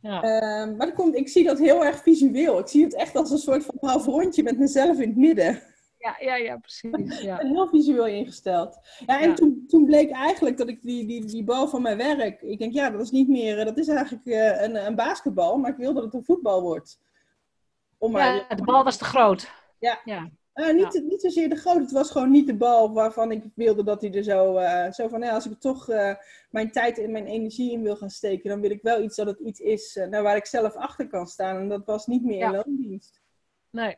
ja. 0.00 0.24
Uh, 0.24 0.76
maar 0.76 0.92
komt, 0.92 1.14
ik 1.14 1.28
zie 1.28 1.44
dat 1.44 1.58
heel 1.58 1.84
erg 1.84 2.02
visueel. 2.02 2.58
Ik 2.58 2.68
zie 2.68 2.84
het 2.84 2.94
echt 2.94 3.16
als 3.16 3.30
een 3.30 3.38
soort 3.38 3.64
van 3.64 3.74
half 3.80 4.04
rondje 4.04 4.42
met 4.42 4.58
mezelf 4.58 4.98
in 4.98 5.08
het 5.08 5.16
midden. 5.16 5.62
Ja, 5.98 6.16
ja, 6.20 6.36
ja 6.36 6.56
precies. 6.56 7.20
Ja. 7.20 7.36
Heel 7.46 7.68
visueel 7.68 8.06
ingesteld. 8.06 8.78
Ja, 9.06 9.20
en 9.20 9.34
Toen, 9.34 9.64
toen 9.66 9.84
bleek 9.84 10.10
eigenlijk 10.10 10.56
dat 10.56 10.68
ik 10.68 10.82
die, 10.82 11.06
die, 11.06 11.24
die 11.24 11.44
bal 11.44 11.68
van 11.68 11.82
mijn 11.82 11.96
werk... 11.96 12.42
Ik 12.42 12.58
denk, 12.58 12.72
ja, 12.72 12.90
dat 12.90 13.00
is 13.00 13.10
niet 13.10 13.28
meer... 13.28 13.64
Dat 13.64 13.78
is 13.78 13.88
eigenlijk 13.88 14.26
uh, 14.26 14.62
een, 14.62 14.86
een 14.86 14.94
basketbal, 14.94 15.58
maar 15.58 15.70
ik 15.70 15.76
wil 15.76 15.94
dat 15.94 16.04
het 16.04 16.14
een 16.14 16.24
voetbal 16.24 16.62
wordt. 16.62 17.00
Om 17.98 18.16
ja, 18.16 18.44
de 18.54 18.62
bal 18.62 18.84
was 18.84 18.96
te 18.96 19.04
groot. 19.04 19.50
Ja. 19.78 20.00
ja. 20.04 20.30
Uh, 20.54 20.72
niet, 20.72 20.92
ja. 20.92 21.00
niet 21.00 21.20
zozeer 21.20 21.48
de 21.48 21.56
grote, 21.56 21.80
het 21.80 21.90
was 21.90 22.10
gewoon 22.10 22.30
niet 22.30 22.46
de 22.46 22.56
bal 22.56 22.92
waarvan 22.92 23.30
ik 23.30 23.44
wilde 23.54 23.84
dat 23.84 24.00
hij 24.00 24.14
er 24.14 24.22
zo, 24.22 24.58
uh, 24.58 24.92
zo 24.92 25.08
van, 25.08 25.20
ja, 25.20 25.34
als 25.34 25.46
ik 25.46 25.60
toch 25.60 25.90
uh, 25.90 26.14
mijn 26.50 26.70
tijd 26.72 26.98
en 26.98 27.10
mijn 27.10 27.26
energie 27.26 27.72
in 27.72 27.82
wil 27.82 27.96
gaan 27.96 28.10
steken, 28.10 28.50
dan 28.50 28.60
wil 28.60 28.70
ik 28.70 28.82
wel 28.82 29.02
iets 29.02 29.16
dat 29.16 29.26
het 29.26 29.38
iets 29.38 29.60
is 29.60 29.94
nou, 30.10 30.22
waar 30.22 30.36
ik 30.36 30.46
zelf 30.46 30.74
achter 30.74 31.08
kan 31.08 31.26
staan. 31.26 31.56
En 31.56 31.68
dat 31.68 31.86
was 31.86 32.06
niet 32.06 32.24
meer 32.24 32.38
ja. 32.38 32.48
in 32.48 32.54
loondienst. 32.54 33.20
Nee. 33.70 33.96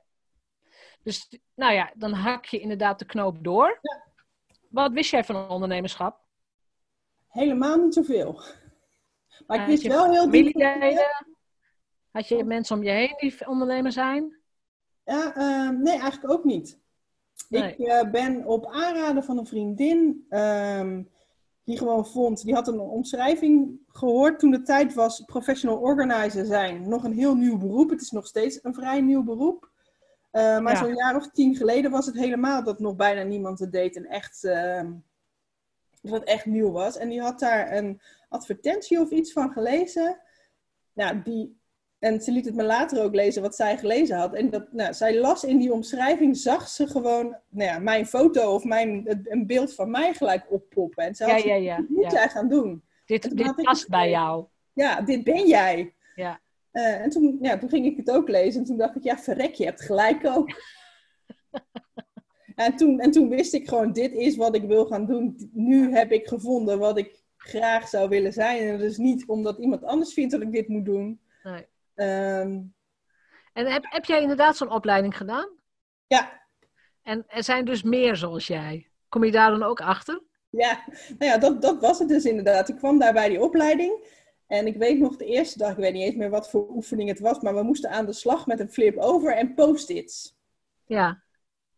Dus, 1.03 1.29
nou 1.55 1.73
ja, 1.73 1.93
dan 1.95 2.13
hak 2.13 2.45
je 2.45 2.59
inderdaad 2.59 2.99
de 2.99 3.05
knoop 3.05 3.45
door. 3.45 3.79
Ja. 3.81 4.03
Wat 4.69 4.93
wist 4.93 5.11
jij 5.11 5.25
van 5.25 5.49
ondernemerschap? 5.49 6.21
Helemaal 7.29 7.77
niet 7.77 7.95
zoveel. 7.95 8.41
Maar 9.47 9.61
ik 9.61 9.67
wist 9.67 9.87
wel 9.87 10.11
heel 10.11 10.31
diep... 10.31 10.63
Had 12.11 12.29
je 12.29 12.45
mensen 12.45 12.77
om 12.77 12.83
je 12.83 12.91
heen 12.91 13.15
die 13.17 13.47
ondernemer 13.47 13.93
zijn? 13.93 14.42
Ja, 15.05 15.37
uh, 15.37 15.79
nee, 15.79 15.99
eigenlijk 15.99 16.33
ook 16.33 16.45
niet. 16.45 16.81
Ik 17.49 17.79
uh, 17.79 18.11
ben 18.11 18.47
op 18.47 18.67
aanraden 18.67 19.25
van 19.25 19.39
een 19.39 19.47
vriendin, 19.47 20.27
um, 20.31 21.09
die 21.65 21.79
gewoon 21.79 22.07
vond, 22.07 22.45
die 22.45 22.55
had 22.55 22.69
een 22.69 22.81
omschrijving 22.81 23.81
gehoord 23.87 24.39
toen 24.39 24.51
de 24.51 24.63
tijd 24.63 24.95
was 24.95 25.21
professional 25.21 25.79
organizer 25.79 26.47
zijn. 26.47 26.89
Nog 26.89 27.05
een 27.05 27.13
heel 27.13 27.35
nieuw 27.35 27.59
beroep. 27.59 27.91
Het 27.91 28.01
is 28.01 28.11
nog 28.11 28.27
steeds 28.27 28.59
een 28.63 28.75
vrij 28.75 29.01
nieuw 29.01 29.23
beroep. 29.23 29.71
Uh, 30.33 30.59
maar 30.59 30.73
ja. 30.73 30.79
zo'n 30.79 30.95
jaar 30.95 31.17
of 31.17 31.31
tien 31.31 31.57
geleden 31.57 31.91
was 31.91 32.07
het 32.07 32.17
helemaal 32.17 32.65
dat 32.65 32.79
nog 32.79 32.97
bijna 32.97 33.23
niemand 33.23 33.59
het 33.59 33.73
deed 33.73 33.97
en 33.97 34.07
echt, 34.07 34.45
uh, 34.45 34.83
dat 36.03 36.13
het 36.13 36.25
echt 36.25 36.47
nieuw 36.47 36.71
was. 36.71 36.97
En 36.97 37.09
die 37.09 37.21
had 37.21 37.39
daar 37.39 37.73
een 37.73 38.01
advertentie 38.29 39.01
of 39.01 39.11
iets 39.11 39.33
van 39.33 39.53
gelezen. 39.53 40.21
Ja, 40.93 41.13
die 41.13 41.61
en 42.03 42.21
ze 42.21 42.33
liet 42.33 42.45
het 42.45 42.55
me 42.55 42.63
later 42.63 43.03
ook 43.03 43.15
lezen 43.15 43.43
wat 43.43 43.55
zij 43.55 43.79
gelezen 43.79 44.17
had. 44.17 44.35
En 44.35 44.51
dat, 44.51 44.73
nou, 44.73 44.95
zij 44.95 45.19
las 45.19 45.45
in 45.45 45.59
die 45.59 45.73
omschrijving, 45.73 46.37
zag 46.37 46.69
ze 46.69 46.87
gewoon 46.87 47.37
nou 47.49 47.71
ja, 47.71 47.79
mijn 47.79 48.07
foto 48.07 48.55
of 48.55 48.65
mijn, 48.65 49.21
een 49.25 49.47
beeld 49.47 49.75
van 49.75 49.91
mij 49.91 50.15
gelijk 50.15 50.53
oppoppen. 50.53 51.05
En 51.05 51.15
ze 51.15 51.25
had 51.25 51.43
ja, 51.43 51.55
ja, 51.55 51.55
ja, 51.55 51.77
dit 51.77 51.89
moet 51.89 52.13
jij 52.13 52.29
gaan 52.29 52.49
doen. 52.49 52.83
Dit, 53.07 53.37
dit 53.37 53.55
past 53.55 53.89
bij 53.89 54.11
jou. 54.11 54.47
Ja, 54.73 55.01
dit 55.01 55.25
ben 55.25 55.47
jij. 55.47 55.95
Ja. 56.15 56.41
Uh, 56.73 57.01
en 57.01 57.11
toen, 57.11 57.39
ja, 57.41 57.59
toen 57.59 57.69
ging 57.69 57.87
ik 57.87 57.97
het 57.97 58.11
ook 58.11 58.29
lezen 58.29 58.61
en 58.61 58.67
toen 58.67 58.77
dacht 58.77 58.97
ik, 58.97 59.03
ja 59.03 59.19
verrek, 59.19 59.55
je 59.55 59.65
hebt 59.65 59.81
gelijk 59.81 60.27
ook. 60.27 60.51
en, 62.55 62.77
toen, 62.77 63.01
en 63.01 63.11
toen 63.11 63.29
wist 63.29 63.55
ik 63.55 63.69
gewoon, 63.69 63.93
dit 63.93 64.13
is 64.13 64.37
wat 64.37 64.55
ik 64.55 64.63
wil 64.63 64.87
gaan 64.87 65.07
doen. 65.07 65.51
Nu 65.53 65.93
heb 65.95 66.13
ik 66.13 66.27
gevonden 66.27 66.79
wat 66.79 66.99
ik 66.99 67.23
graag 67.37 67.89
zou 67.89 68.09
willen 68.09 68.33
zijn. 68.33 68.69
En 68.69 68.79
dus 68.79 68.97
niet 68.97 69.27
omdat 69.27 69.59
iemand 69.59 69.85
anders 69.85 70.13
vindt 70.13 70.33
dat 70.33 70.43
ik 70.43 70.53
dit 70.53 70.69
moet 70.69 70.85
doen. 70.85 71.21
Nee. 71.43 71.71
Um, 71.95 72.75
en 73.53 73.67
heb, 73.67 73.85
heb 73.89 74.05
jij 74.05 74.21
inderdaad 74.21 74.57
zo'n 74.57 74.71
opleiding 74.71 75.17
gedaan? 75.17 75.49
Ja. 76.07 76.47
En 77.03 77.25
er 77.27 77.45
zijn 77.45 77.65
dus 77.65 77.83
meer 77.83 78.17
zoals 78.17 78.47
jij. 78.47 78.91
Kom 79.09 79.25
je 79.25 79.31
daar 79.31 79.51
dan 79.51 79.63
ook 79.63 79.81
achter? 79.81 80.23
Ja, 80.51 80.85
nou 81.19 81.31
ja, 81.31 81.39
dat, 81.39 81.63
dat 81.63 81.81
was 81.81 81.99
het 81.99 82.09
dus 82.09 82.25
inderdaad. 82.25 82.69
Ik 82.69 82.77
kwam 82.77 82.99
daar 82.99 83.13
bij 83.13 83.29
die 83.29 83.41
opleiding. 83.41 84.21
En 84.47 84.67
ik 84.67 84.77
weet 84.77 84.99
nog 84.99 85.17
de 85.17 85.25
eerste 85.25 85.59
dag, 85.59 85.71
ik 85.71 85.77
weet 85.77 85.93
niet 85.93 86.03
eens 86.03 86.15
meer 86.15 86.31
wat 86.31 86.51
voor 86.51 86.69
oefening 86.69 87.09
het 87.09 87.21
was, 87.21 87.41
maar 87.41 87.55
we 87.55 87.63
moesten 87.63 87.91
aan 87.91 88.07
de 88.07 88.13
slag 88.13 88.47
met 88.47 88.61
een 88.61 88.71
flip 88.71 88.97
over 88.97 89.37
en 89.37 89.55
post-its. 89.55 90.37
Ja. 90.87 91.23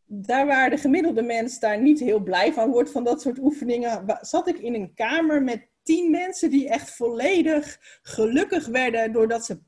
Daar 0.04 0.46
waar 0.46 0.70
de 0.70 0.78
gemiddelde 0.78 1.22
mens 1.22 1.58
daar 1.58 1.80
niet 1.80 2.00
heel 2.00 2.20
blij 2.20 2.52
van 2.52 2.70
wordt 2.70 2.90
van 2.90 3.04
dat 3.04 3.20
soort 3.20 3.38
oefeningen, 3.38 4.18
zat 4.20 4.48
ik 4.48 4.58
in 4.58 4.74
een 4.74 4.94
kamer 4.94 5.42
met 5.42 5.68
tien 5.84 6.10
mensen 6.10 6.50
die 6.50 6.68
echt 6.68 6.96
volledig 6.96 7.78
gelukkig 8.02 8.66
werden 8.66 9.12
doordat 9.12 9.44
ze 9.44 9.58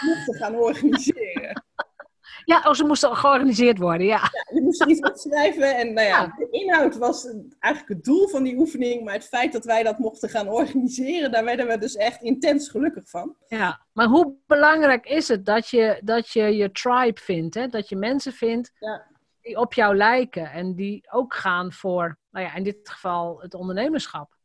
mochten 0.00 0.34
gaan 0.34 0.54
organiseren. 0.54 1.62
Ja, 2.44 2.62
oh, 2.66 2.72
ze 2.72 2.84
moesten 2.84 3.16
georganiseerd 3.16 3.78
worden, 3.78 4.06
ja. 4.06 4.20
ja 4.32 4.54
je 4.54 4.62
moest 4.62 4.84
iets 4.84 5.00
opschrijven 5.00 5.76
en 5.76 5.92
nou 5.92 6.06
ja, 6.06 6.34
de 6.36 6.48
inhoud 6.50 6.96
was 6.96 7.26
eigenlijk 7.58 7.94
het 7.94 8.04
doel 8.04 8.28
van 8.28 8.42
die 8.42 8.56
oefening, 8.56 9.04
maar 9.04 9.14
het 9.14 9.28
feit 9.28 9.52
dat 9.52 9.64
wij 9.64 9.82
dat 9.82 9.98
mochten 9.98 10.28
gaan 10.28 10.48
organiseren, 10.48 11.32
daar 11.32 11.44
werden 11.44 11.66
we 11.66 11.78
dus 11.78 11.96
echt 11.96 12.22
intens 12.22 12.68
gelukkig 12.68 13.10
van. 13.10 13.36
Ja, 13.46 13.86
maar 13.92 14.06
hoe 14.06 14.34
belangrijk 14.46 15.06
is 15.06 15.28
het 15.28 15.46
dat 15.46 15.68
je 15.68 16.00
dat 16.04 16.28
je, 16.28 16.56
je 16.56 16.72
tribe 16.72 17.20
vindt, 17.20 17.54
hè? 17.54 17.68
dat 17.68 17.88
je 17.88 17.96
mensen 17.96 18.32
vindt 18.32 18.72
ja. 18.78 19.06
die 19.40 19.56
op 19.56 19.74
jou 19.74 19.96
lijken 19.96 20.50
en 20.50 20.74
die 20.74 21.06
ook 21.10 21.34
gaan 21.34 21.72
voor, 21.72 22.18
nou 22.30 22.46
ja, 22.46 22.54
in 22.54 22.62
dit 22.62 22.88
geval 22.88 23.40
het 23.40 23.54
ondernemerschap. 23.54 24.40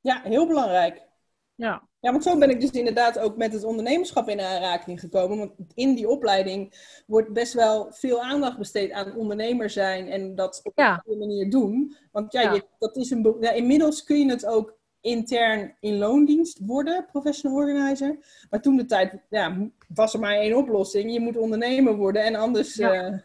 Ja, 0.00 0.20
heel 0.24 0.46
belangrijk. 0.46 1.08
Ja. 1.54 1.88
Ja, 2.00 2.10
want 2.10 2.22
zo 2.22 2.38
ben 2.38 2.50
ik 2.50 2.60
dus 2.60 2.70
inderdaad 2.70 3.18
ook 3.18 3.36
met 3.36 3.52
het 3.52 3.64
ondernemerschap 3.64 4.28
in 4.28 4.40
aanraking 4.40 5.00
gekomen. 5.00 5.38
Want 5.38 5.52
in 5.74 5.94
die 5.94 6.08
opleiding 6.08 6.74
wordt 7.06 7.32
best 7.32 7.52
wel 7.52 7.92
veel 7.92 8.22
aandacht 8.22 8.58
besteed 8.58 8.92
aan 8.92 9.16
ondernemer 9.16 9.70
zijn 9.70 10.08
en 10.08 10.34
dat 10.34 10.60
op 10.62 10.78
een 10.78 11.00
goede 11.04 11.18
manier 11.18 11.50
doen. 11.50 11.96
Want 12.12 12.32
ja, 12.32 12.52
Je, 12.52 12.64
dat 12.78 12.96
is 12.96 13.10
een, 13.10 13.36
ja, 13.40 13.50
inmiddels 13.50 14.04
kun 14.04 14.18
je 14.18 14.30
het 14.30 14.46
ook 14.46 14.78
intern 15.00 15.76
in 15.80 15.98
loondienst 15.98 16.58
worden, 16.62 17.06
professional 17.12 17.58
organizer. 17.58 18.18
Maar 18.50 18.60
toen 18.60 18.76
de 18.76 18.84
tijd 18.84 19.22
ja, 19.28 19.70
was 19.88 20.14
er 20.14 20.20
maar 20.20 20.34
één 20.34 20.56
oplossing. 20.56 21.12
Je 21.12 21.20
moet 21.20 21.36
ondernemer 21.36 21.96
worden 21.96 22.24
en 22.24 22.34
anders 22.34 22.74
ja. 22.74 23.10
Uh, 23.10 23.18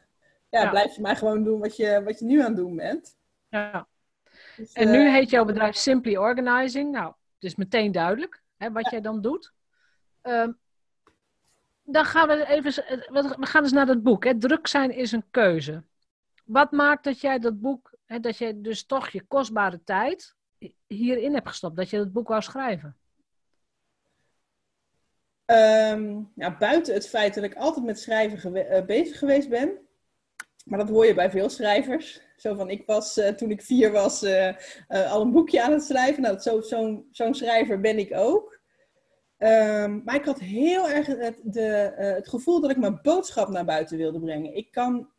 ja, 0.49 0.69
blijf 0.69 0.95
je 0.95 1.01
maar 1.01 1.15
gewoon 1.15 1.43
doen 1.43 1.59
wat 1.59 1.75
je, 1.75 2.01
wat 2.03 2.19
je 2.19 2.25
nu 2.25 2.39
aan 2.39 2.47
het 2.47 2.55
doen 2.55 2.75
bent. 2.75 3.17
Ja. 3.49 3.87
Dus, 4.57 4.73
en 4.73 4.91
nu 4.91 5.05
uh, 5.05 5.13
heet 5.13 5.29
jouw 5.29 5.45
bedrijf 5.45 5.75
Simply 5.75 6.15
Organizing. 6.15 6.91
Nou, 6.91 7.07
het 7.07 7.43
is 7.43 7.55
meteen 7.55 7.91
duidelijk 7.91 8.41
hè, 8.57 8.71
wat 8.71 8.89
jij 8.89 9.01
dan 9.01 9.21
doet. 9.21 9.53
Uh, 10.23 10.47
dan 11.83 12.05
gaan 12.05 12.27
we 12.27 12.47
even, 12.47 12.73
we 13.39 13.45
gaan 13.45 13.63
eens 13.63 13.71
naar 13.71 13.85
dat 13.85 14.03
boek. 14.03 14.23
Hè. 14.23 14.37
Druk 14.37 14.67
zijn 14.67 14.91
is 14.91 15.11
een 15.11 15.25
keuze. 15.31 15.83
Wat 16.43 16.71
maakt 16.71 17.03
dat 17.03 17.21
jij 17.21 17.39
dat 17.39 17.61
boek, 17.61 17.93
hè, 18.05 18.19
dat 18.19 18.37
je 18.37 18.61
dus 18.61 18.85
toch 18.85 19.09
je 19.09 19.21
kostbare 19.27 19.83
tijd 19.83 20.35
hierin 20.87 21.33
hebt 21.33 21.47
gestopt, 21.47 21.75
dat 21.75 21.89
je 21.89 21.97
het 21.97 22.13
boek 22.13 22.27
wou 22.27 22.41
schrijven? 22.41 22.97
Um, 25.45 26.31
ja, 26.35 26.57
buiten 26.57 26.93
het 26.93 27.09
feit 27.09 27.33
dat 27.33 27.43
ik 27.43 27.55
altijd 27.55 27.85
met 27.85 27.99
schrijven 27.99 28.37
gewe 28.37 28.69
uh, 28.69 28.85
bezig 28.85 29.19
geweest 29.19 29.49
ben, 29.49 29.71
maar 30.65 30.79
dat 30.79 30.89
hoor 30.89 31.05
je 31.05 31.13
bij 31.13 31.29
veel 31.29 31.49
schrijvers. 31.49 32.21
Zo 32.35 32.55
van, 32.55 32.69
ik 32.69 32.83
was 32.85 33.17
uh, 33.17 33.27
toen 33.27 33.51
ik 33.51 33.61
vier 33.61 33.91
was 33.91 34.23
uh, 34.23 34.53
al 34.87 35.21
een 35.21 35.31
boekje 35.31 35.63
aan 35.63 35.71
het 35.71 35.83
schrijven. 35.83 36.21
Nou, 36.21 36.39
zo'n 36.39 36.63
zo 36.63 37.05
zo'n 37.11 37.33
schrijver 37.33 37.79
ben 37.79 37.97
ik 37.97 38.11
ook. 38.13 38.59
Um, 39.37 40.01
maar 40.05 40.15
ik 40.15 40.25
had 40.25 40.39
heel 40.39 40.89
erg 40.89 41.07
het, 41.07 41.39
de, 41.43 41.93
het 41.95 42.29
gevoel 42.29 42.61
dat 42.61 42.71
ik 42.71 42.77
mijn 42.77 42.99
boodschap 43.01 43.49
naar 43.49 43.65
buiten 43.65 43.97
wilde 43.97 44.19
brengen. 44.19 44.55
Ik 44.55 44.71
kan, 44.71 45.09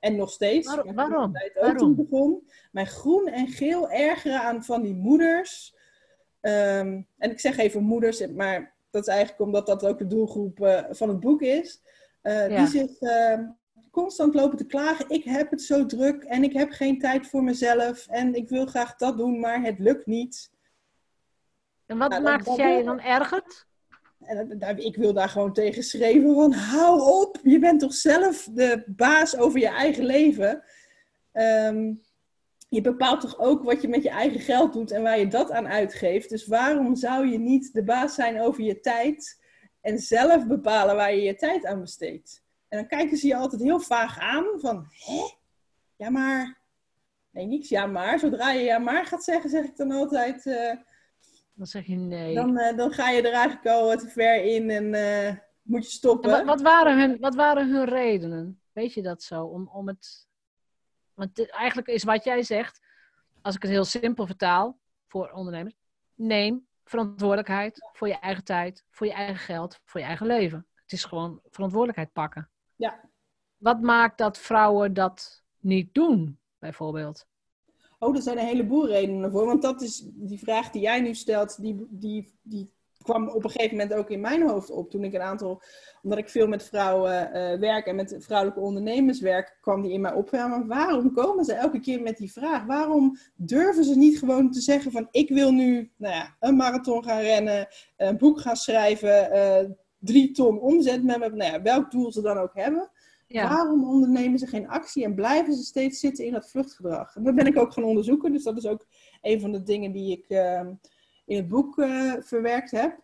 en 0.00 0.16
nog 0.16 0.30
steeds, 0.30 0.74
Waar, 0.74 0.94
waarom? 0.94 1.24
Ook 1.24 1.60
waarom? 1.60 1.76
Toen 1.76 1.94
begon, 1.94 2.48
mijn 2.72 2.86
groen 2.86 3.26
en 3.26 3.48
geel 3.48 3.90
ergeren 3.90 4.40
aan 4.40 4.64
van 4.64 4.82
die 4.82 4.94
moeders. 4.94 5.76
Um, 6.40 7.08
en 7.18 7.30
ik 7.30 7.40
zeg 7.40 7.56
even 7.56 7.82
moeders, 7.82 8.26
maar 8.26 8.74
dat 8.90 9.02
is 9.02 9.08
eigenlijk 9.08 9.40
omdat 9.40 9.66
dat 9.66 9.86
ook 9.86 9.98
de 9.98 10.06
doelgroep 10.06 10.84
van 10.90 11.08
het 11.08 11.20
boek 11.20 11.42
is. 11.42 11.82
Ja. 12.22 12.48
Die 12.48 12.66
zich 12.66 13.00
uh, 13.00 13.38
constant 13.94 14.34
lopen 14.34 14.58
te 14.58 14.66
klagen. 14.66 15.08
Ik 15.08 15.24
heb 15.24 15.50
het 15.50 15.62
zo 15.62 15.86
druk 15.86 16.22
en 16.22 16.42
ik 16.42 16.52
heb 16.52 16.70
geen 16.70 16.98
tijd 16.98 17.26
voor 17.26 17.42
mezelf. 17.42 18.06
En 18.06 18.34
ik 18.34 18.48
wil 18.48 18.66
graag 18.66 18.96
dat 18.96 19.16
doen, 19.16 19.40
maar 19.40 19.62
het 19.62 19.78
lukt 19.78 20.06
niet. 20.06 20.52
En 21.86 21.98
wat 21.98 22.10
nou, 22.10 22.22
maakt 22.22 22.44
dat, 22.44 22.56
jij 22.56 22.82
dan 22.82 23.00
ergert? 23.00 23.66
En, 24.20 24.76
ik 24.78 24.96
wil 24.96 25.12
daar 25.12 25.28
gewoon 25.28 25.52
tegen 25.52 25.82
schreven 25.82 26.34
van 26.34 26.52
hou 26.52 27.00
op. 27.22 27.38
Je 27.42 27.58
bent 27.58 27.80
toch 27.80 27.94
zelf 27.94 28.48
de 28.52 28.84
baas 28.86 29.36
over 29.36 29.58
je 29.58 29.68
eigen 29.68 30.04
leven. 30.04 30.64
Um, 31.32 32.02
je 32.68 32.80
bepaalt 32.80 33.20
toch 33.20 33.38
ook 33.38 33.64
wat 33.64 33.82
je 33.82 33.88
met 33.88 34.02
je 34.02 34.10
eigen 34.10 34.40
geld 34.40 34.72
doet 34.72 34.90
en 34.90 35.02
waar 35.02 35.18
je 35.18 35.28
dat 35.28 35.50
aan 35.50 35.68
uitgeeft. 35.68 36.28
Dus 36.28 36.46
waarom 36.46 36.96
zou 36.96 37.26
je 37.26 37.38
niet 37.38 37.72
de 37.72 37.84
baas 37.84 38.14
zijn 38.14 38.40
over 38.40 38.62
je 38.62 38.80
tijd 38.80 39.42
en 39.80 39.98
zelf 39.98 40.46
bepalen 40.46 40.96
waar 40.96 41.14
je 41.14 41.22
je 41.22 41.34
tijd 41.34 41.66
aan 41.66 41.80
besteedt? 41.80 42.43
En 42.74 42.80
dan 42.80 42.98
kijken 42.98 43.16
ze 43.16 43.26
je 43.26 43.36
altijd 43.36 43.62
heel 43.62 43.80
vaag 43.80 44.18
aan 44.18 44.44
van, 44.56 44.86
hè? 44.90 45.22
Ja, 45.96 46.10
maar... 46.10 46.62
Nee, 47.30 47.46
niks 47.46 47.68
ja, 47.68 47.86
maar. 47.86 48.18
Zodra 48.18 48.50
je 48.50 48.62
ja, 48.62 48.78
maar 48.78 49.06
gaat 49.06 49.24
zeggen, 49.24 49.50
zeg 49.50 49.64
ik 49.64 49.76
dan 49.76 49.90
altijd... 49.90 50.46
Uh, 50.46 50.74
dan 51.52 51.66
zeg 51.66 51.86
je 51.86 51.96
nee. 51.96 52.34
Dan, 52.34 52.58
uh, 52.58 52.76
dan 52.76 52.92
ga 52.92 53.10
je 53.10 53.22
er 53.22 53.32
eigenlijk 53.32 53.66
al 53.66 53.96
te 53.96 54.08
ver 54.08 54.44
in 54.44 54.70
en 54.70 54.94
uh, 54.94 55.36
moet 55.62 55.84
je 55.84 55.90
stoppen. 55.90 56.30
Wat, 56.30 56.44
wat, 56.44 56.60
waren 56.60 56.98
hun, 56.98 57.18
wat 57.20 57.34
waren 57.34 57.70
hun 57.70 57.84
redenen? 57.84 58.60
Weet 58.72 58.94
je 58.94 59.02
dat 59.02 59.22
zo? 59.22 59.44
Om, 59.44 59.68
om 59.68 59.88
het... 59.88 60.26
Want 61.14 61.34
dit, 61.34 61.50
eigenlijk 61.50 61.88
is 61.88 62.04
wat 62.04 62.24
jij 62.24 62.42
zegt, 62.42 62.80
als 63.42 63.54
ik 63.54 63.62
het 63.62 63.70
heel 63.70 63.84
simpel 63.84 64.26
vertaal 64.26 64.78
voor 65.06 65.30
ondernemers, 65.30 65.74
neem 66.14 66.66
verantwoordelijkheid 66.84 67.88
voor 67.92 68.08
je 68.08 68.18
eigen 68.18 68.44
tijd, 68.44 68.84
voor 68.90 69.06
je 69.06 69.12
eigen 69.12 69.36
geld, 69.36 69.80
voor 69.84 70.00
je 70.00 70.06
eigen 70.06 70.26
leven. 70.26 70.66
Het 70.74 70.92
is 70.92 71.04
gewoon 71.04 71.40
verantwoordelijkheid 71.50 72.12
pakken. 72.12 72.48
Ja. 72.76 73.00
Wat 73.56 73.80
maakt 73.80 74.18
dat 74.18 74.38
vrouwen 74.38 74.94
dat 74.94 75.42
niet 75.58 75.94
doen, 75.94 76.38
bijvoorbeeld? 76.58 77.26
Oh, 77.98 78.16
er 78.16 78.22
zijn 78.22 78.38
een 78.38 78.46
heleboel 78.46 78.88
redenen 78.88 79.30
voor. 79.30 79.46
Want 79.46 79.62
dat 79.62 79.82
is 79.82 80.08
die 80.12 80.38
vraag 80.38 80.70
die 80.70 80.82
jij 80.82 81.00
nu 81.00 81.14
stelt, 81.14 81.60
die, 81.60 81.86
die, 81.90 82.38
die 82.42 82.72
kwam 83.02 83.28
op 83.28 83.44
een 83.44 83.50
gegeven 83.50 83.76
moment 83.76 83.94
ook 83.94 84.10
in 84.10 84.20
mijn 84.20 84.48
hoofd 84.48 84.70
op. 84.70 84.90
Toen 84.90 85.04
ik 85.04 85.12
een 85.12 85.20
aantal, 85.20 85.62
omdat 86.02 86.18
ik 86.18 86.28
veel 86.28 86.46
met 86.46 86.64
vrouwen 86.64 87.26
uh, 87.26 87.58
werk 87.58 87.86
en 87.86 87.96
met 87.96 88.16
vrouwelijke 88.18 88.60
ondernemers 88.60 89.20
werk, 89.20 89.58
kwam 89.60 89.82
die 89.82 89.92
in 89.92 90.00
mij 90.00 90.12
op. 90.12 90.30
Ja, 90.30 90.46
maar 90.46 90.66
waarom 90.66 91.12
komen 91.12 91.44
ze 91.44 91.52
elke 91.52 91.80
keer 91.80 92.02
met 92.02 92.16
die 92.16 92.32
vraag? 92.32 92.64
Waarom 92.64 93.16
durven 93.34 93.84
ze 93.84 93.96
niet 93.96 94.18
gewoon 94.18 94.50
te 94.50 94.60
zeggen 94.60 94.92
van 94.92 95.08
ik 95.10 95.28
wil 95.28 95.52
nu 95.52 95.92
nou 95.96 96.14
ja, 96.14 96.36
een 96.40 96.56
marathon 96.56 97.04
gaan 97.04 97.20
rennen, 97.20 97.68
een 97.96 98.18
boek 98.18 98.40
gaan 98.40 98.56
schrijven, 98.56 99.32
uh, 99.32 99.70
drie 100.04 100.30
ton 100.30 100.60
omzet 100.60 101.04
met 101.04 101.18
me, 101.18 101.28
nou 101.28 101.52
ja, 101.52 101.62
welk 101.62 101.90
doel 101.90 102.12
ze 102.12 102.22
dan 102.22 102.38
ook 102.38 102.54
hebben. 102.54 102.90
Ja. 103.26 103.48
Waarom 103.48 103.88
ondernemen 103.88 104.38
ze 104.38 104.46
geen 104.46 104.68
actie 104.68 105.04
en 105.04 105.14
blijven 105.14 105.54
ze 105.54 105.62
steeds 105.62 106.00
zitten 106.00 106.24
in 106.24 106.32
dat 106.32 106.50
vluchtgedrag? 106.50 107.16
En 107.16 107.24
dat 107.24 107.34
ben 107.34 107.46
ik 107.46 107.58
ook 107.58 107.72
gaan 107.72 107.84
onderzoeken, 107.84 108.32
dus 108.32 108.42
dat 108.42 108.56
is 108.56 108.66
ook 108.66 108.86
een 109.22 109.40
van 109.40 109.52
de 109.52 109.62
dingen 109.62 109.92
die 109.92 110.12
ik 110.12 110.24
uh, 110.28 110.60
in 111.24 111.36
het 111.36 111.48
boek 111.48 111.78
uh, 111.78 112.14
verwerkt 112.20 112.70
heb. 112.70 113.02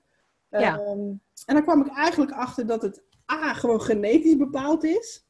Ja. 0.50 0.78
Um, 0.78 1.20
en 1.46 1.54
dan 1.54 1.62
kwam 1.62 1.80
ik 1.80 1.92
eigenlijk 1.92 2.32
achter 2.32 2.66
dat 2.66 2.82
het 2.82 3.02
A, 3.32 3.54
gewoon 3.54 3.80
genetisch 3.80 4.36
bepaald 4.36 4.84
is. 4.84 5.26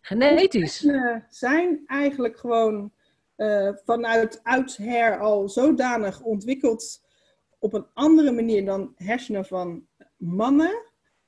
Genetisch? 0.00 0.86
zijn 1.28 1.82
eigenlijk 1.86 2.38
gewoon 2.38 2.92
uh, 3.36 3.70
vanuit 3.84 4.40
oudsher 4.42 5.18
al 5.18 5.48
zodanig 5.48 6.22
ontwikkeld 6.22 7.04
op 7.58 7.72
een 7.72 7.86
andere 7.94 8.32
manier 8.32 8.64
dan 8.64 8.92
hersenen 8.96 9.44
van 9.44 9.86
mannen, 10.16 10.82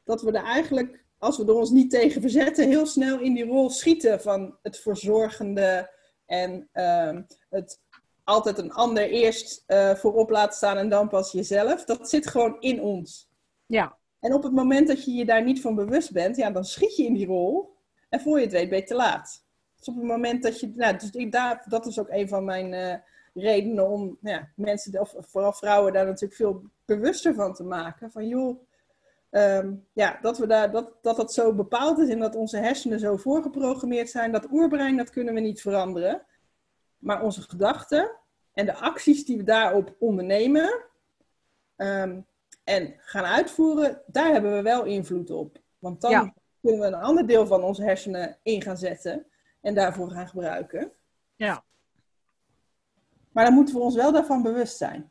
dat 0.05 0.23
we 0.23 0.33
er 0.33 0.45
eigenlijk, 0.45 1.05
als 1.19 1.37
we 1.37 1.45
er 1.45 1.55
ons 1.55 1.71
niet 1.71 1.91
tegen 1.91 2.21
verzetten, 2.21 2.69
heel 2.69 2.87
snel 2.87 3.21
in 3.21 3.35
die 3.35 3.47
rol 3.47 3.71
schieten 3.71 4.21
van 4.21 4.57
het 4.63 4.79
verzorgende 4.79 5.91
en 6.27 6.69
uh, 6.75 7.19
het 7.51 7.81
altijd 8.25 8.59
een 8.59 8.73
ander 8.73 9.09
eerst 9.09 9.65
uh, 9.67 9.95
voorop 9.95 10.31
laten 10.31 10.57
staan 10.57 10.77
en 10.77 10.89
dan 10.89 11.09
pas 11.09 11.33
jezelf. 11.33 11.85
Dat 11.85 12.11
zit 12.11 12.27
gewoon 12.27 12.61
in 12.61 12.83
ons. 12.83 13.29
Ja. 13.67 13.97
En 14.21 14.33
op 14.33 14.43
het 14.43 14.53
moment 14.53 14.89
dat 14.89 15.05
je 15.05 15.13
je 15.13 15.25
daar 15.25 15.45
niet 15.45 15.61
van 15.61 15.75
bewust 15.75 16.13
bent, 16.13 16.37
ja, 16.37 16.51
dan 16.51 16.65
schiet 16.65 16.97
je 16.97 17.05
in 17.05 17.15
die 17.15 17.27
rol. 17.27 17.75
En 18.09 18.21
voor 18.21 18.37
je 18.39 18.45
het 18.45 18.53
weet 18.53 18.69
ben 18.69 18.79
je 18.79 18.85
te 18.85 18.95
laat. 18.95 19.45
Dus 19.79 19.89
op 19.89 19.95
het 19.95 20.05
moment 20.05 20.43
dat 20.43 20.61
je... 20.61 20.73
Nou, 20.75 20.99
dus 20.99 21.11
ik, 21.11 21.33
daar, 21.33 21.65
dat 21.69 21.87
is 21.87 21.99
ook 21.99 22.11
een 22.11 22.29
van 22.29 22.45
mijn 22.45 22.73
uh, 22.73 22.95
redenen 23.35 23.89
om 23.89 24.19
ja, 24.21 24.49
mensen, 24.57 25.01
of 25.01 25.15
vooral 25.19 25.53
vrouwen, 25.53 25.93
daar 25.93 26.07
natuurlijk 26.07 26.35
veel 26.35 26.63
bewuster 26.85 27.35
van 27.35 27.55
te 27.55 27.65
maken. 27.65 28.11
Van 28.11 28.29
joh, 28.29 28.61
um, 29.37 29.87
ja, 29.93 30.19
dat, 30.23 30.39
we 30.39 30.47
daar, 30.47 30.71
dat, 30.71 30.93
dat 31.03 31.17
dat 31.17 31.33
zo 31.33 31.55
bepaald 31.55 31.99
is 31.99 32.09
en 32.09 32.19
dat 32.19 32.35
onze 32.35 32.57
hersenen 32.57 33.01
zo 33.01 33.17
voorgeprogrammeerd 33.17 34.11
zijn. 34.11 34.33
Dat 34.33 34.51
oerbrein, 34.51 34.97
dat 34.97 35.11
kunnen 35.11 35.35
we 35.35 35.41
niet 35.41 35.61
veranderen. 35.61 36.27
Maar 36.99 37.23
onze 37.23 37.43
gedachten 37.43 38.11
en 38.53 38.67
de 38.67 38.75
acties 38.75 39.25
die 39.25 39.37
we 39.37 39.43
daarop 39.43 39.95
ondernemen 39.99 40.85
um, 41.77 42.27
en 42.65 42.95
gaan 42.99 43.25
uitvoeren, 43.25 44.03
daar 44.07 44.33
hebben 44.33 44.53
we 44.53 44.63
wel 44.63 44.85
invloed 44.85 45.31
op. 45.31 45.59
Want 45.79 46.01
dan 46.01 46.11
ja. 46.11 46.35
kunnen 46.61 46.81
we 46.81 46.87
een 46.87 46.95
ander 46.95 47.27
deel 47.27 47.47
van 47.47 47.63
onze 47.63 47.83
hersenen 47.83 48.39
in 48.43 48.63
gaan 48.63 48.77
zetten 48.77 49.27
en 49.61 49.75
daarvoor 49.75 50.11
gaan 50.11 50.29
gebruiken. 50.29 50.93
Ja. 51.35 51.65
Maar 53.33 53.45
dan 53.45 53.55
moeten 53.55 53.75
we 53.75 53.81
ons 53.81 53.95
wel 53.95 54.13
daarvan 54.13 54.43
bewust 54.43 54.77
zijn. 54.77 55.11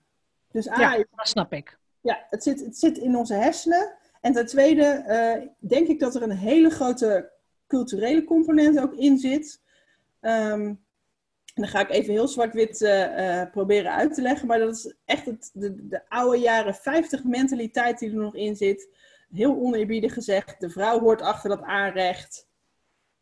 Dus 0.51 0.69
A, 0.69 0.79
ja, 0.79 0.97
dat 0.97 1.27
snap 1.27 1.53
ik. 1.53 1.79
Ja, 2.01 2.25
het 2.29 2.43
zit, 2.43 2.59
het 2.59 2.77
zit 2.77 2.97
in 2.97 3.15
onze 3.15 3.33
hersenen. 3.33 3.93
En 4.25 4.33
ten 4.33 4.45
tweede 4.45 5.03
uh, 5.07 5.69
denk 5.69 5.87
ik 5.87 5.99
dat 5.99 6.15
er 6.15 6.21
een 6.21 6.37
hele 6.37 6.69
grote 6.69 7.31
culturele 7.67 8.23
component 8.23 8.79
ook 8.79 8.93
in 8.93 9.17
zit. 9.17 9.61
Um, 10.21 10.83
En 11.53 11.61
dan 11.61 11.67
ga 11.67 11.79
ik 11.79 11.89
even 11.89 12.13
heel 12.13 12.27
zwart-wit 12.27 12.81
uh, 12.81 13.43
proberen 13.51 13.91
uit 13.91 14.13
te 14.13 14.21
leggen. 14.21 14.47
Maar 14.47 14.59
dat 14.59 14.75
is 14.75 14.95
echt 15.05 15.25
het, 15.25 15.49
de, 15.53 15.87
de 15.87 16.09
oude 16.09 16.37
jaren 16.37 16.75
50 16.75 17.23
mentaliteit 17.23 17.99
die 17.99 18.09
er 18.09 18.15
nog 18.15 18.35
in 18.35 18.55
zit. 18.55 18.89
Heel 19.31 19.55
oneerbiedig 19.55 20.13
gezegd. 20.13 20.59
De 20.59 20.69
vrouw 20.69 20.99
hoort 20.99 21.21
achter 21.21 21.49
dat 21.49 21.61
aanrecht. 21.61 22.47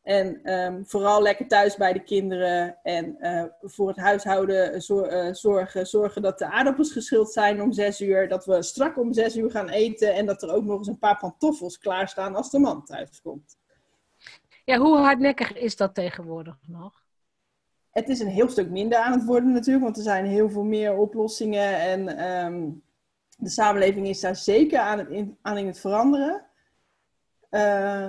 En 0.04 0.54
um, 0.54 0.86
vooral 0.86 1.22
lekker 1.22 1.48
thuis 1.48 1.76
bij 1.76 1.94
de 1.94 2.04
kinderen. 2.04 2.78
En 2.84 3.16
uh, 3.20 3.44
voor 3.62 3.88
het 3.88 3.98
huishouden 3.98 4.82
zorgen. 5.36 5.88
Zorgen 5.88 6.22
dat 6.22 6.40
de 6.40 6.46
aardappels 6.46 6.92
geschild 6.92 7.32
zijn 7.32 7.62
om 7.62 7.72
zes 7.72 8.02
uur. 8.02 8.28
Dat 8.28 8.46
we 8.46 8.64
strak 8.64 8.98
om 8.98 9.14
zes 9.14 9.38
uur 9.38 9.52
gaan 9.52 9.70
eten. 9.70 10.14
En 10.14 10.26
dat 10.26 10.44
er 10.44 10.54
ook 10.54 10.64
nog 10.64 10.78
eens 10.78 10.88
een 10.88 11.00
paar 11.00 11.18
pantoffels 11.18 11.78
klaarstaan 11.78 12.36
als 12.36 12.52
de 12.52 12.60
man 12.60 12.86
thuis 12.86 13.22
komt. 13.22 13.58
Ja, 14.66 14.78
hoe 14.78 14.98
hardnekkig 14.98 15.54
is 15.54 15.76
dat 15.76 15.96
tegenwoordig 15.96 16.58
nog? 16.68 17.02
Het 17.92 18.10
is 18.10 18.20
een 18.20 18.28
heel 18.28 18.50
stuk 18.50 18.70
minder 18.70 18.98
aan 18.98 19.12
het 19.12 19.26
worden 19.26 19.52
natuurlijk, 19.52 19.84
want 19.84 19.98
er 19.98 20.04
zijn 20.04 20.26
heel 20.26 20.50
veel 20.50 20.64
meer 20.64 20.98
oplossingen 20.98 21.80
en 21.80 22.30
um, 22.46 22.84
de 23.38 23.50
samenleving 23.50 24.08
is 24.08 24.20
daar 24.20 24.36
zeker 24.36 24.80
aan 24.80 24.98
het, 24.98 25.10
in, 25.10 25.38
aan 25.42 25.58
in 25.58 25.68
het 25.68 25.80
veranderen. 25.80 26.46
Uh, 27.50 28.08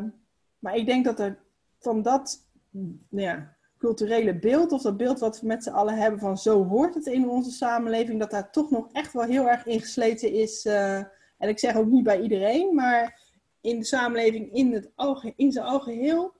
maar 0.58 0.74
ik 0.74 0.86
denk 0.86 1.04
dat 1.04 1.20
er 1.20 1.43
van 1.84 2.02
dat 2.02 2.48
nou 3.08 3.26
ja, 3.26 3.56
culturele 3.78 4.38
beeld, 4.38 4.72
of 4.72 4.82
dat 4.82 4.96
beeld 4.96 5.18
wat 5.18 5.40
we 5.40 5.46
met 5.46 5.62
z'n 5.62 5.70
allen 5.70 5.96
hebben 5.96 6.20
van 6.20 6.38
zo 6.38 6.64
hoort 6.64 6.94
het 6.94 7.06
in 7.06 7.28
onze 7.28 7.50
samenleving, 7.50 8.20
dat 8.20 8.30
daar 8.30 8.50
toch 8.50 8.70
nog 8.70 8.88
echt 8.92 9.12
wel 9.12 9.22
heel 9.22 9.48
erg 9.48 9.66
ingesleten 9.66 10.32
is. 10.32 10.64
Uh, 10.64 10.96
en 11.38 11.48
ik 11.48 11.58
zeg 11.58 11.76
ook 11.76 11.86
niet 11.86 12.04
bij 12.04 12.20
iedereen, 12.20 12.74
maar 12.74 13.20
in 13.60 13.78
de 13.78 13.84
samenleving 13.84 14.52
in, 14.52 14.72
het 14.72 14.90
in 15.36 15.52
zijn 15.52 15.66
algeheel 15.66 16.34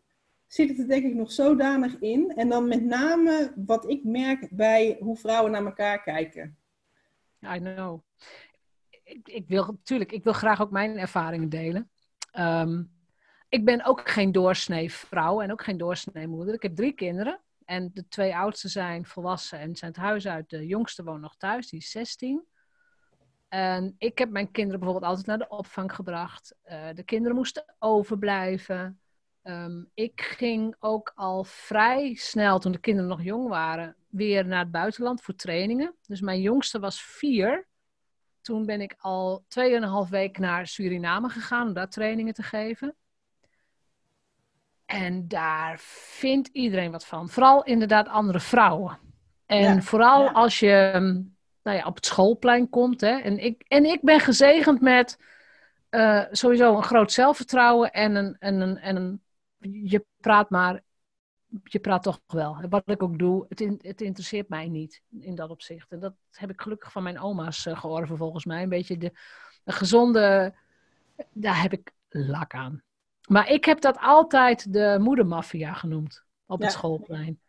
zit 0.46 0.68
het 0.68 0.78
er 0.78 0.88
denk 0.88 1.04
ik 1.04 1.14
nog 1.14 1.32
zodanig 1.32 1.98
in. 1.98 2.32
En 2.36 2.48
dan 2.48 2.68
met 2.68 2.84
name 2.84 3.52
wat 3.66 3.90
ik 3.90 4.04
merk 4.04 4.48
bij 4.50 4.96
hoe 5.00 5.16
vrouwen 5.16 5.52
naar 5.52 5.64
elkaar 5.64 6.02
kijken. 6.02 6.58
I 7.54 7.58
know. 7.58 8.00
Ik, 9.24 9.44
wil 9.48 9.64
natuurlijk, 9.66 10.12
ik 10.12 10.24
wil 10.24 10.32
graag 10.32 10.62
ook 10.62 10.70
mijn 10.70 10.98
ervaringen 10.98 11.48
delen. 11.48 11.90
Um, 12.38 12.93
ik 13.54 13.64
ben 13.64 13.84
ook 13.84 14.10
geen 14.10 14.32
doorsnee 14.32 14.92
vrouw 14.92 15.40
en 15.40 15.52
ook 15.52 15.64
geen 15.64 15.76
doorsnee 15.76 16.26
moeder. 16.26 16.54
Ik 16.54 16.62
heb 16.62 16.76
drie 16.76 16.92
kinderen. 16.92 17.40
En 17.64 17.90
de 17.92 18.08
twee 18.08 18.36
oudste 18.36 18.68
zijn 18.68 19.06
volwassen 19.06 19.58
en 19.58 19.76
zijn 19.76 19.90
het 19.90 20.00
huis 20.00 20.26
uit. 20.26 20.50
De 20.50 20.66
jongste 20.66 21.04
woont 21.04 21.20
nog 21.20 21.36
thuis, 21.36 21.68
die 21.68 21.78
is 21.78 21.90
16. 21.90 22.44
En 23.48 23.94
ik 23.98 24.18
heb 24.18 24.30
mijn 24.30 24.50
kinderen 24.50 24.80
bijvoorbeeld 24.80 25.10
altijd 25.10 25.26
naar 25.26 25.38
de 25.38 25.48
opvang 25.48 25.94
gebracht. 25.94 26.54
Uh, 26.64 26.88
de 26.94 27.02
kinderen 27.02 27.36
moesten 27.36 27.74
overblijven. 27.78 29.00
Um, 29.42 29.90
ik 29.94 30.20
ging 30.20 30.76
ook 30.78 31.12
al 31.14 31.44
vrij 31.44 32.14
snel, 32.14 32.58
toen 32.58 32.72
de 32.72 32.78
kinderen 32.78 33.10
nog 33.10 33.22
jong 33.22 33.48
waren, 33.48 33.96
weer 34.08 34.46
naar 34.46 34.62
het 34.62 34.70
buitenland 34.70 35.22
voor 35.22 35.34
trainingen. 35.34 35.94
Dus 36.06 36.20
mijn 36.20 36.40
jongste 36.40 36.78
was 36.78 37.02
vier. 37.02 37.68
Toen 38.40 38.66
ben 38.66 38.80
ik 38.80 38.94
al 38.98 39.44
tweeënhalf 39.48 40.08
week 40.08 40.38
naar 40.38 40.66
Suriname 40.66 41.28
gegaan 41.28 41.66
om 41.66 41.74
daar 41.74 41.88
trainingen 41.88 42.34
te 42.34 42.42
geven. 42.42 42.96
En 44.84 45.28
daar 45.28 45.76
vindt 45.78 46.48
iedereen 46.52 46.90
wat 46.90 47.06
van. 47.06 47.28
Vooral 47.28 47.64
inderdaad 47.64 48.08
andere 48.08 48.40
vrouwen. 48.40 48.98
En 49.46 49.82
vooral 49.82 50.30
als 50.30 50.58
je 50.58 50.70
ehm, 50.70 51.20
nou 51.62 51.76
ja, 51.76 51.86
op 51.86 51.94
het 51.94 52.06
schoolplein 52.06 52.68
komt. 52.68 53.00
Hè, 53.00 53.18
en, 53.18 53.38
ik, 53.38 53.64
en 53.68 53.84
ik 53.84 54.02
ben 54.02 54.20
gezegend 54.20 54.80
met 54.80 55.18
uh, 55.90 56.24
sowieso 56.30 56.76
een 56.76 56.82
groot 56.82 57.12
zelfvertrouwen 57.12 57.92
en 57.92 58.14
een, 58.14 58.36
en 58.38 58.60
een, 58.60 58.78
en 58.78 58.96
een 58.96 59.22
je 59.72 60.04
praat 60.20 60.50
maar, 60.50 60.82
je 61.62 61.78
praat 61.78 62.02
toch 62.02 62.20
wel. 62.26 62.58
Wat 62.68 62.82
ik 62.90 63.02
ook 63.02 63.18
doe, 63.18 63.46
het, 63.48 63.58
het 63.82 64.00
interesseert 64.00 64.48
mij 64.48 64.68
niet 64.68 65.02
in 65.20 65.34
dat 65.34 65.50
opzicht. 65.50 65.92
En 65.92 66.00
dat 66.00 66.14
heb 66.30 66.50
ik 66.50 66.60
gelukkig 66.60 66.92
van 66.92 67.02
mijn 67.02 67.20
oma's 67.20 67.66
uh, 67.66 67.80
georven 67.80 68.16
volgens 68.16 68.44
mij. 68.44 68.62
Een 68.62 68.68
beetje 68.68 68.98
de, 68.98 69.12
de 69.64 69.72
gezonde, 69.72 70.54
daar 71.32 71.62
heb 71.62 71.72
ik 71.72 71.92
lak 72.08 72.54
aan. 72.54 72.82
Maar 73.28 73.48
ik 73.48 73.64
heb 73.64 73.80
dat 73.80 73.98
altijd 73.98 74.72
de 74.72 74.96
moedermafia 75.00 75.72
genoemd 75.72 76.24
op 76.46 76.60
het 76.60 76.72
schoolplein. 76.72 77.40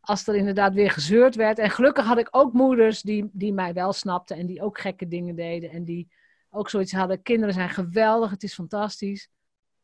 Als 0.00 0.26
er 0.26 0.34
inderdaad 0.34 0.74
weer 0.74 0.90
gezeurd 0.90 1.34
werd. 1.34 1.58
En 1.58 1.70
gelukkig 1.70 2.04
had 2.04 2.18
ik 2.18 2.28
ook 2.30 2.52
moeders 2.52 3.02
die, 3.02 3.30
die 3.32 3.52
mij 3.52 3.74
wel 3.74 3.92
snapten 3.92 4.36
en 4.36 4.46
die 4.46 4.62
ook 4.62 4.78
gekke 4.78 5.08
dingen 5.08 5.34
deden. 5.34 5.70
En 5.70 5.84
die 5.84 6.08
ook 6.50 6.70
zoiets 6.70 6.92
hadden. 6.92 7.22
Kinderen 7.22 7.54
zijn 7.54 7.70
geweldig, 7.70 8.30
het 8.30 8.42
is 8.42 8.54
fantastisch. 8.54 9.28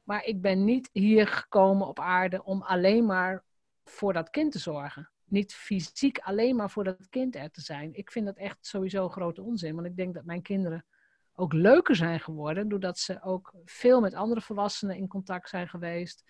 Maar 0.02 0.24
ik 0.24 0.40
ben 0.40 0.64
niet 0.64 0.88
hier 0.92 1.26
gekomen 1.26 1.86
op 1.86 2.00
aarde 2.00 2.44
om 2.44 2.62
alleen 2.62 3.06
maar 3.06 3.44
voor 3.84 4.12
dat 4.12 4.30
kind 4.30 4.52
te 4.52 4.58
zorgen. 4.58 5.10
Niet 5.24 5.54
fysiek 5.54 6.18
alleen 6.18 6.56
maar 6.56 6.70
voor 6.70 6.84
dat 6.84 7.08
kind 7.08 7.36
er 7.36 7.50
te 7.50 7.60
zijn. 7.60 7.94
Ik 7.94 8.10
vind 8.10 8.26
dat 8.26 8.36
echt 8.36 8.58
sowieso 8.60 9.08
grote 9.08 9.42
onzin. 9.42 9.74
Want 9.74 9.86
ik 9.86 9.96
denk 9.96 10.14
dat 10.14 10.24
mijn 10.24 10.42
kinderen 10.42 10.84
ook 11.34 11.52
leuker 11.52 11.96
zijn 11.96 12.20
geworden. 12.20 12.68
Doordat 12.68 12.98
ze 12.98 13.22
ook 13.22 13.52
veel 13.64 14.00
met 14.00 14.14
andere 14.14 14.40
volwassenen 14.40 14.96
in 14.96 15.08
contact 15.08 15.48
zijn 15.48 15.68
geweest. 15.68 16.24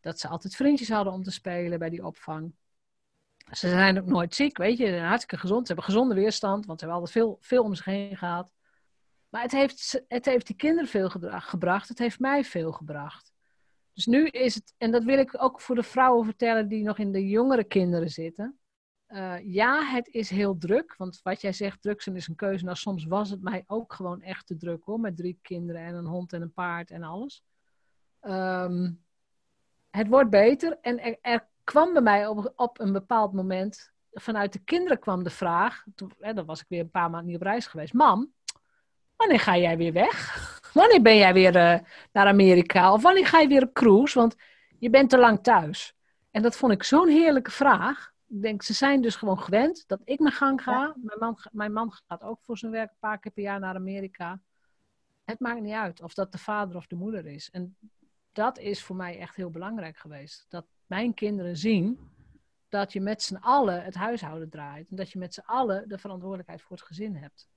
Dat 0.00 0.18
ze 0.18 0.28
altijd 0.28 0.56
vriendjes 0.56 0.88
hadden 0.88 1.12
om 1.12 1.22
te 1.22 1.30
spelen 1.30 1.78
bij 1.78 1.90
die 1.90 2.04
opvang. 2.04 2.54
Ze 3.50 3.68
zijn 3.68 3.98
ook 3.98 4.06
nooit 4.06 4.34
ziek, 4.34 4.56
weet 4.56 4.78
je. 4.78 4.86
Ze 4.86 4.98
hartstikke 4.98 5.38
gezond. 5.38 5.66
Ze 5.66 5.72
hebben 5.72 5.92
gezonde 5.92 6.14
weerstand, 6.14 6.66
want 6.66 6.80
ze 6.80 6.86
hebben 6.86 7.04
altijd 7.04 7.24
veel, 7.24 7.38
veel 7.40 7.62
om 7.62 7.74
zich 7.74 7.84
heen 7.84 8.16
gehad. 8.16 8.52
Maar 9.28 9.42
het 9.42 9.52
heeft, 9.52 10.04
het 10.08 10.24
heeft 10.24 10.46
die 10.46 10.56
kinderen 10.56 10.88
veel 10.88 11.10
gebracht. 11.28 11.88
Het 11.88 11.98
heeft 11.98 12.18
mij 12.18 12.44
veel 12.44 12.72
gebracht. 12.72 13.32
Dus 13.92 14.06
nu 14.06 14.26
is 14.26 14.54
het, 14.54 14.74
en 14.78 14.90
dat 14.90 15.04
wil 15.04 15.18
ik 15.18 15.42
ook 15.42 15.60
voor 15.60 15.74
de 15.74 15.82
vrouwen 15.82 16.24
vertellen 16.24 16.68
die 16.68 16.82
nog 16.82 16.98
in 16.98 17.12
de 17.12 17.28
jongere 17.28 17.64
kinderen 17.64 18.08
zitten. 18.08 18.58
Uh, 19.08 19.34
ja, 19.42 19.84
het 19.84 20.08
is 20.08 20.30
heel 20.30 20.58
druk. 20.58 20.94
Want 20.96 21.20
wat 21.22 21.40
jij 21.40 21.52
zegt, 21.52 21.82
druk 21.82 22.02
zijn 22.02 22.16
is 22.16 22.28
een 22.28 22.34
keuze. 22.34 22.64
Nou, 22.64 22.76
soms 22.76 23.04
was 23.04 23.30
het 23.30 23.42
mij 23.42 23.64
ook 23.66 23.92
gewoon 23.92 24.22
echt 24.22 24.46
te 24.46 24.56
druk 24.56 24.84
hoor. 24.84 25.00
Met 25.00 25.16
drie 25.16 25.38
kinderen 25.42 25.82
en 25.82 25.94
een 25.94 26.06
hond 26.06 26.32
en 26.32 26.42
een 26.42 26.52
paard 26.52 26.90
en 26.90 27.02
alles. 27.02 27.42
Um, 28.22 29.04
het 29.90 30.08
wordt 30.08 30.30
beter. 30.30 30.78
En 30.80 31.20
er, 31.22 31.48
kwam 31.64 31.92
bij 31.92 32.02
mij 32.02 32.26
op, 32.26 32.52
op, 32.56 32.80
een 32.80 32.92
bepaald 32.92 33.32
moment. 33.32 33.92
Vanuit 34.12 34.52
de 34.52 34.58
kinderen 34.58 34.98
kwam 34.98 35.22
de 35.22 35.30
vraag. 35.30 35.84
Hè, 36.18 36.32
dan 36.32 36.44
was 36.44 36.60
ik 36.60 36.66
weer 36.68 36.80
een 36.80 36.90
paar 36.90 37.10
maanden 37.10 37.26
niet 37.26 37.36
op 37.36 37.42
reis 37.42 37.66
geweest. 37.66 37.92
Mam, 37.92 38.32
wanneer 39.16 39.40
ga 39.40 39.56
jij 39.56 39.76
weer 39.76 39.92
weg? 39.92 40.44
Wanneer 40.72 41.02
ben 41.02 41.16
jij 41.16 41.32
weer 41.32 41.56
uh, 41.56 41.78
naar 42.12 42.26
Amerika? 42.26 42.92
Of 42.92 43.02
wanneer 43.02 43.26
ga 43.26 43.40
je 43.40 43.48
weer 43.48 43.62
op 43.62 43.72
cruise? 43.72 44.18
Want 44.18 44.36
je 44.78 44.90
bent 44.90 45.10
te 45.10 45.18
lang 45.18 45.42
thuis. 45.42 45.94
En 46.30 46.42
dat 46.42 46.56
vond 46.56 46.72
ik 46.72 46.82
zo'n 46.82 47.08
heerlijke 47.08 47.50
vraag. 47.50 48.14
Ik 48.28 48.42
denk, 48.42 48.62
ze 48.62 48.72
zijn 48.72 49.02
dus 49.02 49.16
gewoon 49.16 49.38
gewend 49.38 49.84
dat 49.86 50.00
ik 50.04 50.18
mijn 50.18 50.34
gang 50.34 50.62
ga. 50.62 50.94
Mijn, 50.96 51.18
man, 51.18 51.38
mijn 51.52 51.72
man 51.72 51.92
gaat 52.06 52.22
ook 52.22 52.40
voor 52.42 52.58
zijn 52.58 52.72
werk 52.72 52.90
een 52.90 52.96
paar 52.98 53.18
keer 53.18 53.32
per 53.32 53.42
jaar 53.42 53.60
naar 53.60 53.74
Amerika. 53.74 54.40
Het 55.24 55.40
maakt 55.40 55.60
niet 55.60 55.74
uit 55.74 56.02
of 56.02 56.14
dat 56.14 56.32
de 56.32 56.38
vader 56.38 56.76
of 56.76 56.86
de 56.86 56.96
moeder 56.96 57.26
is. 57.26 57.50
En 57.50 57.76
dat 58.32 58.58
is 58.58 58.82
voor 58.82 58.96
mij 58.96 59.18
echt 59.18 59.36
heel 59.36 59.50
belangrijk 59.50 59.96
geweest. 59.96 60.46
Dat 60.48 60.66
mijn 60.86 61.14
kinderen 61.14 61.56
zien 61.56 62.10
dat 62.68 62.92
je 62.92 63.00
met 63.00 63.22
z'n 63.22 63.36
allen 63.36 63.84
het 63.84 63.94
huishouden 63.94 64.48
draait. 64.48 64.90
En 64.90 64.96
dat 64.96 65.10
je 65.10 65.18
met 65.18 65.34
z'n 65.34 65.44
allen 65.44 65.88
de 65.88 65.98
verantwoordelijkheid 65.98 66.62
voor 66.62 66.76
het 66.76 66.86
gezin 66.86 67.16
hebt. 67.16 67.48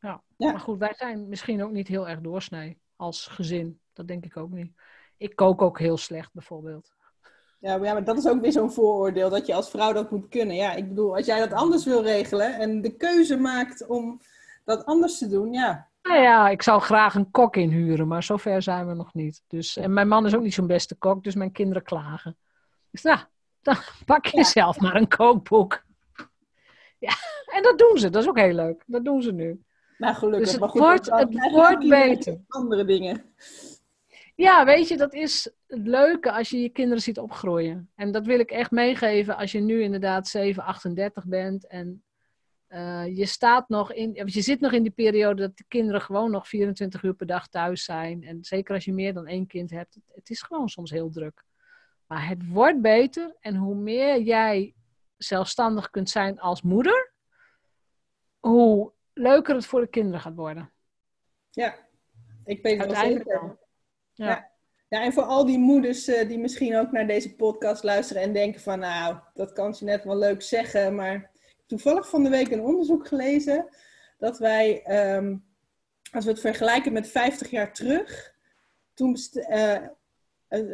Ja. 0.00 0.22
Maar 0.36 0.60
goed, 0.60 0.78
wij 0.78 0.94
zijn 0.94 1.28
misschien 1.28 1.62
ook 1.62 1.70
niet 1.70 1.88
heel 1.88 2.08
erg 2.08 2.20
doorsnee 2.20 2.80
als 2.96 3.26
gezin. 3.26 3.80
Dat 3.92 4.08
denk 4.08 4.24
ik 4.24 4.36
ook 4.36 4.50
niet. 4.50 4.72
Ik 5.16 5.36
kook 5.36 5.62
ook 5.62 5.78
heel 5.78 5.96
slecht 5.96 6.32
bijvoorbeeld. 6.32 6.94
Ja, 7.60 7.76
maar 7.76 8.04
dat 8.04 8.16
is 8.16 8.28
ook 8.28 8.40
weer 8.40 8.52
zo'n 8.52 8.72
vooroordeel 8.72 9.30
dat 9.30 9.46
je 9.46 9.54
als 9.54 9.70
vrouw 9.70 9.92
dat 9.92 10.10
moet 10.10 10.28
kunnen. 10.28 10.56
Ja, 10.56 10.72
ik 10.72 10.88
bedoel, 10.88 11.16
als 11.16 11.26
jij 11.26 11.38
dat 11.38 11.52
anders 11.52 11.84
wil 11.84 12.02
regelen 12.02 12.54
en 12.54 12.80
de 12.80 12.96
keuze 12.96 13.36
maakt 13.36 13.86
om 13.86 14.20
dat 14.64 14.84
anders 14.84 15.18
te 15.18 15.28
doen, 15.28 15.52
ja. 15.52 15.88
Nou 16.02 16.20
ja, 16.20 16.48
ik 16.48 16.62
zou 16.62 16.80
graag 16.80 17.14
een 17.14 17.30
kok 17.30 17.56
inhuren, 17.56 18.08
maar 18.08 18.22
zover 18.22 18.62
zijn 18.62 18.88
we 18.88 18.94
nog 18.94 19.14
niet. 19.14 19.42
Dus, 19.46 19.76
en 19.76 19.92
mijn 19.92 20.08
man 20.08 20.26
is 20.26 20.34
ook 20.34 20.42
niet 20.42 20.54
zo'n 20.54 20.66
beste 20.66 20.94
kok, 20.94 21.24
dus 21.24 21.34
mijn 21.34 21.52
kinderen 21.52 21.82
klagen. 21.82 22.36
Dus 22.90 23.02
nou, 23.02 23.18
dan 23.62 23.76
pak 24.06 24.26
je 24.26 24.44
zelf 24.44 24.80
maar 24.80 24.94
een 24.94 25.08
kookboek. 25.08 25.82
Ja, 26.98 27.14
en 27.46 27.62
dat 27.62 27.78
doen 27.78 27.98
ze. 27.98 28.10
Dat 28.10 28.22
is 28.22 28.28
ook 28.28 28.38
heel 28.38 28.54
leuk. 28.54 28.82
Dat 28.86 29.04
doen 29.04 29.22
ze 29.22 29.32
nu. 29.32 29.62
Nou, 29.98 30.14
gelukkig. 30.14 30.42
Dus 30.42 30.50
het 30.50 30.60
maar 30.60 30.68
goed, 30.68 30.80
wordt, 30.80 31.10
het 31.10 31.50
wordt 31.50 31.88
beter. 31.88 32.40
Andere 32.48 32.84
dingen. 32.84 33.34
Ja, 34.34 34.64
weet 34.64 34.88
je, 34.88 34.96
dat 34.96 35.14
is 35.14 35.52
het 35.70 35.86
leuke 35.86 36.32
als 36.32 36.50
je 36.50 36.60
je 36.60 36.68
kinderen 36.68 37.02
ziet 37.02 37.18
opgroeien. 37.18 37.90
En 37.94 38.12
dat 38.12 38.26
wil 38.26 38.38
ik 38.38 38.50
echt 38.50 38.70
meegeven 38.70 39.36
als 39.36 39.52
je 39.52 39.60
nu 39.60 39.82
inderdaad 39.82 40.28
7, 40.28 40.62
38 40.62 41.26
bent 41.26 41.66
en 41.66 42.04
uh, 42.68 43.16
je 43.16 43.26
staat 43.26 43.68
nog 43.68 43.92
in, 43.92 44.12
je 44.24 44.40
zit 44.40 44.60
nog 44.60 44.72
in 44.72 44.82
die 44.82 44.92
periode 44.92 45.42
dat 45.42 45.56
de 45.56 45.64
kinderen 45.68 46.00
gewoon 46.00 46.30
nog 46.30 46.48
24 46.48 47.02
uur 47.02 47.14
per 47.14 47.26
dag 47.26 47.48
thuis 47.48 47.84
zijn. 47.84 48.22
En 48.22 48.44
zeker 48.44 48.74
als 48.74 48.84
je 48.84 48.92
meer 48.92 49.14
dan 49.14 49.26
één 49.26 49.46
kind 49.46 49.70
hebt, 49.70 49.94
het, 49.94 50.04
het 50.14 50.30
is 50.30 50.42
gewoon 50.42 50.68
soms 50.68 50.90
heel 50.90 51.10
druk. 51.10 51.44
Maar 52.06 52.28
het 52.28 52.48
wordt 52.48 52.80
beter 52.80 53.36
en 53.40 53.56
hoe 53.56 53.74
meer 53.74 54.20
jij 54.20 54.74
zelfstandig 55.16 55.90
kunt 55.90 56.10
zijn 56.10 56.40
als 56.40 56.62
moeder, 56.62 57.12
hoe 58.38 58.92
leuker 59.12 59.54
het 59.54 59.66
voor 59.66 59.80
de 59.80 59.86
kinderen 59.86 60.20
gaat 60.20 60.34
worden. 60.34 60.72
Ja, 61.50 61.76
ik 62.44 62.62
weet 62.62 62.80
het 62.80 62.92
wel 62.92 63.00
zeker. 63.00 63.58
Ja. 64.12 64.26
ja. 64.26 64.49
Ja, 64.90 65.02
en 65.02 65.12
voor 65.12 65.22
al 65.22 65.46
die 65.46 65.58
moeders 65.58 66.08
eh, 66.08 66.28
die 66.28 66.38
misschien 66.38 66.76
ook 66.76 66.92
naar 66.92 67.06
deze 67.06 67.34
podcast 67.34 67.82
luisteren 67.82 68.22
en 68.22 68.32
denken 68.32 68.60
van, 68.60 68.78
nou, 68.78 69.16
dat 69.34 69.52
kan 69.52 69.76
je 69.78 69.84
net 69.84 70.04
wel 70.04 70.16
leuk 70.16 70.42
zeggen, 70.42 70.94
maar 70.94 71.30
toevallig 71.66 72.08
van 72.08 72.22
de 72.22 72.28
week 72.28 72.50
een 72.50 72.60
onderzoek 72.60 73.06
gelezen 73.08 73.68
dat 74.18 74.38
wij, 74.38 74.82
ehm, 74.82 75.36
als 76.12 76.24
we 76.24 76.30
het 76.30 76.40
vergelijken 76.40 76.92
met 76.92 77.08
50 77.08 77.50
jaar 77.50 77.72
terug, 77.72 78.34
toen, 78.94 79.16
uh, 79.50 79.86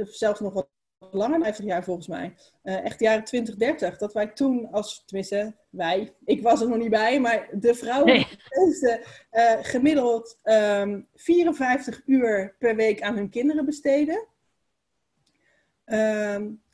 zelfs 0.04 0.40
nog 0.40 0.52
wat 0.52 0.68
50 1.16 1.64
jaar 1.64 1.84
volgens 1.84 2.06
mij, 2.06 2.34
uh, 2.62 2.84
echt 2.84 3.00
jaren 3.00 3.24
20, 3.24 3.56
30, 3.56 3.98
dat 3.98 4.12
wij 4.12 4.26
toen 4.26 4.72
als, 4.72 5.02
tenminste 5.06 5.54
wij, 5.70 6.14
ik 6.24 6.42
was 6.42 6.60
er 6.60 6.68
nog 6.68 6.78
niet 6.78 6.90
bij, 6.90 7.20
maar 7.20 7.48
de 7.52 7.74
vrouwen 7.74 8.12
nee. 8.12 8.26
uh, 9.30 9.52
gemiddeld 9.60 10.38
um, 10.44 10.52
ehm, 10.52 11.00
54 11.14 12.02
uur 12.06 12.54
per 12.58 12.76
week 12.76 13.02
aan 13.02 13.16
hun 13.16 13.30
kinderen 13.30 13.64
besteden. 13.64 14.26
Um, 15.84 16.64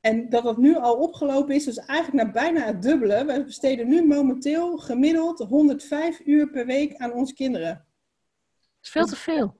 en 0.00 0.28
dat 0.28 0.42
dat 0.42 0.56
nu 0.56 0.76
al 0.76 0.96
opgelopen 0.96 1.54
is, 1.54 1.64
dus 1.64 1.76
eigenlijk 1.76 2.24
naar 2.24 2.32
bijna 2.32 2.64
het 2.64 2.82
dubbele. 2.82 3.24
We 3.24 3.44
besteden 3.44 3.88
nu 3.88 4.06
momenteel 4.06 4.78
gemiddeld 4.78 5.38
105 5.38 6.20
uur 6.24 6.50
per 6.50 6.66
week 6.66 6.96
aan 6.96 7.12
onze 7.12 7.34
kinderen. 7.34 7.72
Dat 7.74 8.82
is 8.82 8.90
veel 8.90 9.06
te 9.06 9.16
veel. 9.16 9.56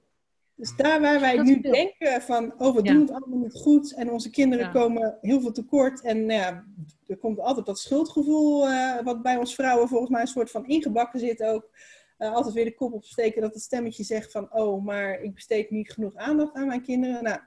Dus 0.58 0.76
daar 0.76 1.00
waar 1.00 1.20
wij 1.20 1.36
nu 1.42 1.60
denken 1.60 2.22
van, 2.22 2.54
oh 2.58 2.74
we 2.74 2.82
doen 2.82 3.00
het 3.00 3.10
allemaal 3.10 3.38
niet 3.38 3.54
goed 3.54 3.94
en 3.94 4.10
onze 4.10 4.30
kinderen 4.30 4.72
komen 4.72 5.18
heel 5.20 5.40
veel 5.40 5.52
tekort. 5.52 6.00
En 6.00 6.26
nou 6.26 6.40
ja, 6.40 6.64
er 7.06 7.16
komt 7.16 7.40
altijd 7.40 7.66
dat 7.66 7.78
schuldgevoel 7.78 8.68
uh, 8.68 9.00
wat 9.00 9.22
bij 9.22 9.36
ons 9.36 9.54
vrouwen 9.54 9.88
volgens 9.88 10.10
mij 10.10 10.20
een 10.20 10.26
soort 10.26 10.50
van 10.50 10.66
ingebakken 10.66 11.20
zit 11.20 11.42
ook. 11.42 11.70
Uh, 12.18 12.32
altijd 12.32 12.54
weer 12.54 12.64
de 12.64 12.74
kop 12.74 12.92
opsteken 12.92 13.42
dat 13.42 13.54
het 13.54 13.62
stemmetje 13.62 14.04
zegt 14.04 14.32
van, 14.32 14.52
oh 14.52 14.84
maar 14.84 15.20
ik 15.20 15.34
besteed 15.34 15.70
niet 15.70 15.92
genoeg 15.92 16.14
aandacht 16.14 16.54
aan 16.54 16.66
mijn 16.66 16.82
kinderen. 16.82 17.22
Nou, 17.22 17.40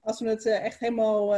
als 0.00 0.20
we 0.20 0.28
het 0.28 0.46
uh, 0.46 0.64
echt 0.64 0.80
helemaal 0.80 1.34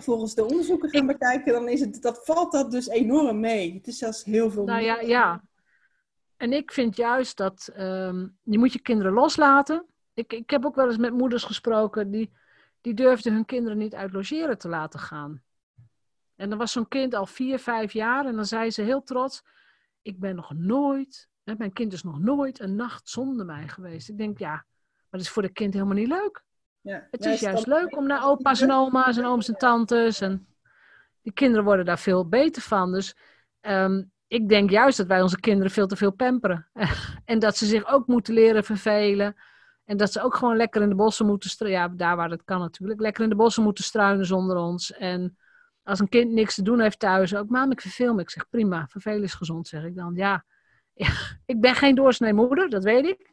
volgens 0.00 0.34
de 0.34 0.44
onderzoeken 0.44 0.90
gaan 0.90 1.06
bekijken, 1.06 1.52
dan 1.52 1.68
is 1.68 1.80
het, 1.80 2.02
dat, 2.02 2.20
valt 2.24 2.52
dat 2.52 2.70
dus 2.70 2.88
enorm 2.88 3.40
mee. 3.40 3.74
Het 3.74 3.86
is 3.86 3.98
zelfs 3.98 4.24
heel 4.24 4.50
veel. 4.50 4.64
Nou 4.64 4.82
ja, 4.82 5.00
ja. 5.00 5.42
En 6.40 6.52
ik 6.52 6.72
vind 6.72 6.96
juist 6.96 7.36
dat 7.36 7.70
um, 7.78 8.36
je 8.42 8.58
moet 8.58 8.72
je 8.72 8.80
kinderen 8.80 9.12
loslaten. 9.12 9.86
Ik, 10.14 10.32
ik 10.32 10.50
heb 10.50 10.64
ook 10.64 10.74
wel 10.74 10.86
eens 10.86 10.96
met 10.96 11.12
moeders 11.12 11.44
gesproken 11.44 12.10
die, 12.10 12.32
die 12.80 12.94
durfden 12.94 13.32
hun 13.32 13.44
kinderen 13.44 13.78
niet 13.78 13.94
uit 13.94 14.12
logeren 14.12 14.58
te 14.58 14.68
laten 14.68 15.00
gaan. 15.00 15.42
En 16.36 16.48
dan 16.48 16.58
was 16.58 16.72
zo'n 16.72 16.88
kind 16.88 17.14
al 17.14 17.26
vier, 17.26 17.58
vijf 17.58 17.92
jaar 17.92 18.26
en 18.26 18.36
dan 18.36 18.44
zei 18.44 18.70
ze 18.70 18.82
heel 18.82 19.02
trots: 19.02 19.42
Ik 20.02 20.18
ben 20.18 20.34
nog 20.34 20.52
nooit, 20.54 21.28
hè, 21.44 21.54
mijn 21.58 21.72
kind 21.72 21.92
is 21.92 22.02
nog 22.02 22.18
nooit 22.18 22.60
een 22.60 22.76
nacht 22.76 23.08
zonder 23.08 23.46
mij 23.46 23.68
geweest. 23.68 24.08
Ik 24.08 24.18
denk, 24.18 24.38
ja, 24.38 24.52
maar 24.52 25.06
dat 25.10 25.20
is 25.20 25.30
voor 25.30 25.42
de 25.42 25.52
kind 25.52 25.74
helemaal 25.74 25.94
niet 25.94 26.08
leuk. 26.08 26.44
Ja. 26.80 27.06
Het 27.10 27.24
is 27.24 27.40
juist 27.40 27.66
leuk 27.66 27.96
om 27.96 28.06
naar 28.06 28.24
opa's 28.24 28.60
en 28.60 28.72
oma's 28.72 29.16
en 29.16 29.24
ooms 29.24 29.48
en 29.48 29.58
tantes. 29.58 30.20
En 30.20 30.46
die 31.22 31.32
kinderen 31.32 31.64
worden 31.64 31.84
daar 31.84 31.98
veel 31.98 32.28
beter 32.28 32.62
van. 32.62 32.92
Dus 32.92 33.16
um, 33.60 34.12
ik 34.30 34.48
denk 34.48 34.70
juist 34.70 34.96
dat 34.96 35.06
wij 35.06 35.22
onze 35.22 35.40
kinderen 35.40 35.70
veel 35.70 35.86
te 35.86 35.96
veel 35.96 36.10
pamperen. 36.10 36.68
en 37.24 37.38
dat 37.38 37.56
ze 37.56 37.66
zich 37.66 37.86
ook 37.86 38.06
moeten 38.06 38.34
leren 38.34 38.64
vervelen. 38.64 39.36
En 39.84 39.96
dat 39.96 40.12
ze 40.12 40.22
ook 40.22 40.34
gewoon 40.34 40.56
lekker 40.56 40.82
in 40.82 40.88
de 40.88 40.94
bossen 40.94 41.26
moeten 41.26 41.50
struinen. 41.50 41.80
Ja, 41.80 41.88
daar 41.88 42.16
waar 42.16 42.30
het 42.30 42.44
kan 42.44 42.60
natuurlijk. 42.60 43.00
Lekker 43.00 43.22
in 43.22 43.28
de 43.28 43.36
bossen 43.36 43.62
moeten 43.62 43.84
struinen 43.84 44.26
zonder 44.26 44.56
ons. 44.56 44.92
En 44.92 45.38
als 45.82 45.98
een 45.98 46.08
kind 46.08 46.30
niks 46.32 46.54
te 46.54 46.62
doen 46.62 46.80
heeft 46.80 46.98
thuis, 46.98 47.34
ook 47.34 47.48
mam, 47.48 47.70
ik 47.70 47.80
verveel 47.80 48.14
me. 48.14 48.20
Ik 48.20 48.30
zeg 48.30 48.48
prima, 48.48 48.86
vervelen 48.88 49.22
is 49.22 49.34
gezond, 49.34 49.68
zeg 49.68 49.84
ik 49.84 49.96
dan. 49.96 50.14
Ja, 50.14 50.44
ik 51.52 51.60
ben 51.60 51.74
geen 51.74 51.94
doorsnee 51.94 52.32
moeder, 52.32 52.68
dat 52.68 52.84
weet 52.84 53.06
ik. 53.06 53.32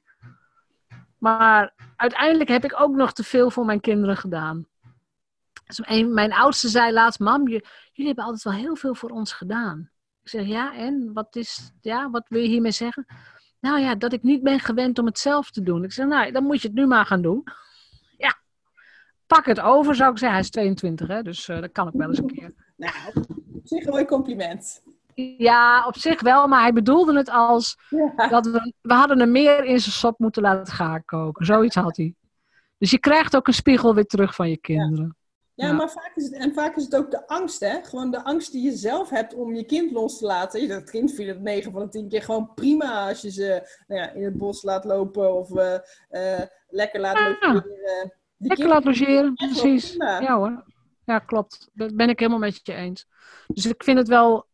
Maar 1.17 1.73
uiteindelijk 1.95 2.49
heb 2.49 2.63
ik 2.63 2.81
ook 2.81 2.95
nog 2.95 3.13
te 3.13 3.23
veel 3.23 3.51
voor 3.51 3.65
mijn 3.65 3.81
kinderen 3.81 4.17
gedaan. 4.17 4.67
Dus 5.65 5.79
mijn 6.07 6.33
oudste 6.33 6.67
zei 6.67 6.93
laatst, 6.93 7.19
mam, 7.19 7.47
jullie 7.47 7.63
hebben 7.93 8.23
altijd 8.23 8.43
wel 8.43 8.53
heel 8.53 8.75
veel 8.75 8.95
voor 8.95 9.09
ons 9.09 9.33
gedaan. 9.33 9.91
Ik 10.27 10.33
zeg, 10.33 10.45
ja, 10.45 10.75
en? 10.75 11.13
Wat, 11.13 11.35
is, 11.35 11.71
ja, 11.81 12.09
wat 12.09 12.25
wil 12.27 12.41
je 12.41 12.47
hiermee 12.47 12.71
zeggen? 12.71 13.05
Nou 13.59 13.79
ja, 13.79 13.95
dat 13.95 14.13
ik 14.13 14.23
niet 14.23 14.43
ben 14.43 14.59
gewend 14.59 14.99
om 14.99 15.05
het 15.05 15.19
zelf 15.19 15.51
te 15.51 15.61
doen. 15.61 15.83
Ik 15.83 15.91
zeg, 15.91 16.05
nou, 16.07 16.31
dan 16.31 16.43
moet 16.43 16.61
je 16.61 16.67
het 16.67 16.77
nu 16.77 16.85
maar 16.85 17.05
gaan 17.05 17.21
doen. 17.21 17.43
Ja, 18.17 18.39
pak 19.27 19.45
het 19.45 19.59
over, 19.59 19.95
zou 19.95 20.11
ik 20.11 20.17
zeggen. 20.17 20.37
Hij 20.37 20.47
is 20.47 20.51
22, 20.51 21.07
hè, 21.07 21.21
dus 21.21 21.47
uh, 21.47 21.61
dat 21.61 21.71
kan 21.71 21.87
ook 21.87 21.93
wel 21.93 22.07
eens 22.07 22.17
een 22.17 22.27
keer. 22.27 22.53
Nou, 22.75 22.93
op 23.53 23.61
zich 23.63 23.85
een 23.85 23.91
mooi 23.91 24.05
compliment. 24.05 24.83
Ja, 25.37 25.87
op 25.87 25.97
zich 25.97 26.21
wel, 26.21 26.47
maar 26.47 26.61
hij 26.61 26.73
bedoelde 26.73 27.17
het 27.17 27.29
als 27.29 27.77
dat 28.29 28.45
we, 28.45 28.73
we 28.81 28.93
hadden 28.93 29.19
hem 29.19 29.31
meer 29.31 29.63
in 29.63 29.79
zijn 29.79 29.95
sop 29.95 30.19
moeten 30.19 30.41
laten 30.41 30.73
gaan 30.73 31.05
koken. 31.05 31.45
Zoiets 31.45 31.75
had 31.75 31.97
hij. 31.97 32.15
Dus 32.77 32.91
je 32.91 32.99
krijgt 32.99 33.35
ook 33.35 33.47
een 33.47 33.53
spiegel 33.53 33.95
weer 33.95 34.05
terug 34.05 34.35
van 34.35 34.49
je 34.49 34.57
kinderen. 34.57 35.05
Ja, 35.05 35.26
maar 35.57 35.89
vaak 35.89 36.11
is, 36.15 36.23
het, 36.23 36.33
en 36.33 36.53
vaak 36.53 36.75
is 36.75 36.83
het 36.83 36.95
ook 36.95 37.11
de 37.11 37.27
angst, 37.27 37.59
hè? 37.59 37.83
Gewoon 37.83 38.11
de 38.11 38.23
angst 38.23 38.51
die 38.51 38.63
je 38.63 38.75
zelf 38.75 39.09
hebt 39.09 39.33
om 39.33 39.55
je 39.55 39.65
kind 39.65 39.91
los 39.91 40.17
te 40.17 40.25
laten. 40.25 40.67
Dat 40.67 40.89
kind 40.89 41.13
vindt 41.13 41.31
het 41.31 41.41
9 41.41 41.71
van 41.71 41.81
de 41.81 41.89
10 41.89 42.09
keer 42.09 42.23
gewoon 42.23 42.53
prima 42.53 43.07
als 43.07 43.21
je 43.21 43.31
ze 43.31 43.81
nou 43.87 44.01
ja, 44.01 44.11
in 44.11 44.23
het 44.23 44.37
bos 44.37 44.63
laat 44.63 44.85
lopen 44.85 45.33
of 45.33 45.49
uh, 45.49 45.73
uh, 46.11 46.41
lekker 46.67 46.99
laat 46.99 47.19
logeren. 47.19 48.13
lekker 48.37 48.67
laat 48.67 48.83
logeren, 48.83 49.33
precies. 49.33 49.93
Ja 49.93 50.35
hoor. 50.37 50.63
Ja, 51.05 51.19
klopt. 51.19 51.69
Dat 51.73 51.95
ben 51.95 52.09
ik 52.09 52.19
helemaal 52.19 52.39
met 52.39 52.59
je 52.63 52.73
eens. 52.73 53.05
Dus 53.47 53.65
ik 53.65 53.83
vind 53.83 53.97
het 53.97 54.07
wel 54.07 54.47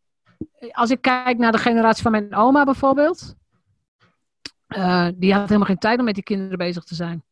als 0.72 0.90
ik 0.90 1.02
kijk 1.02 1.38
naar 1.38 1.52
de 1.52 1.58
generatie 1.58 2.04
van 2.04 2.12
mijn 2.12 2.36
oma 2.36 2.64
bijvoorbeeld, 2.64 3.36
uh, 4.68 5.08
die 5.16 5.34
had 5.34 5.48
helemaal 5.48 5.68
geen 5.68 5.78
tijd 5.78 6.00
om 6.00 6.06
met 6.06 6.16
die 6.16 6.24
kinderen 6.24 6.58
bezig 6.58 6.84
te 6.84 6.96
zijn. 6.96 7.24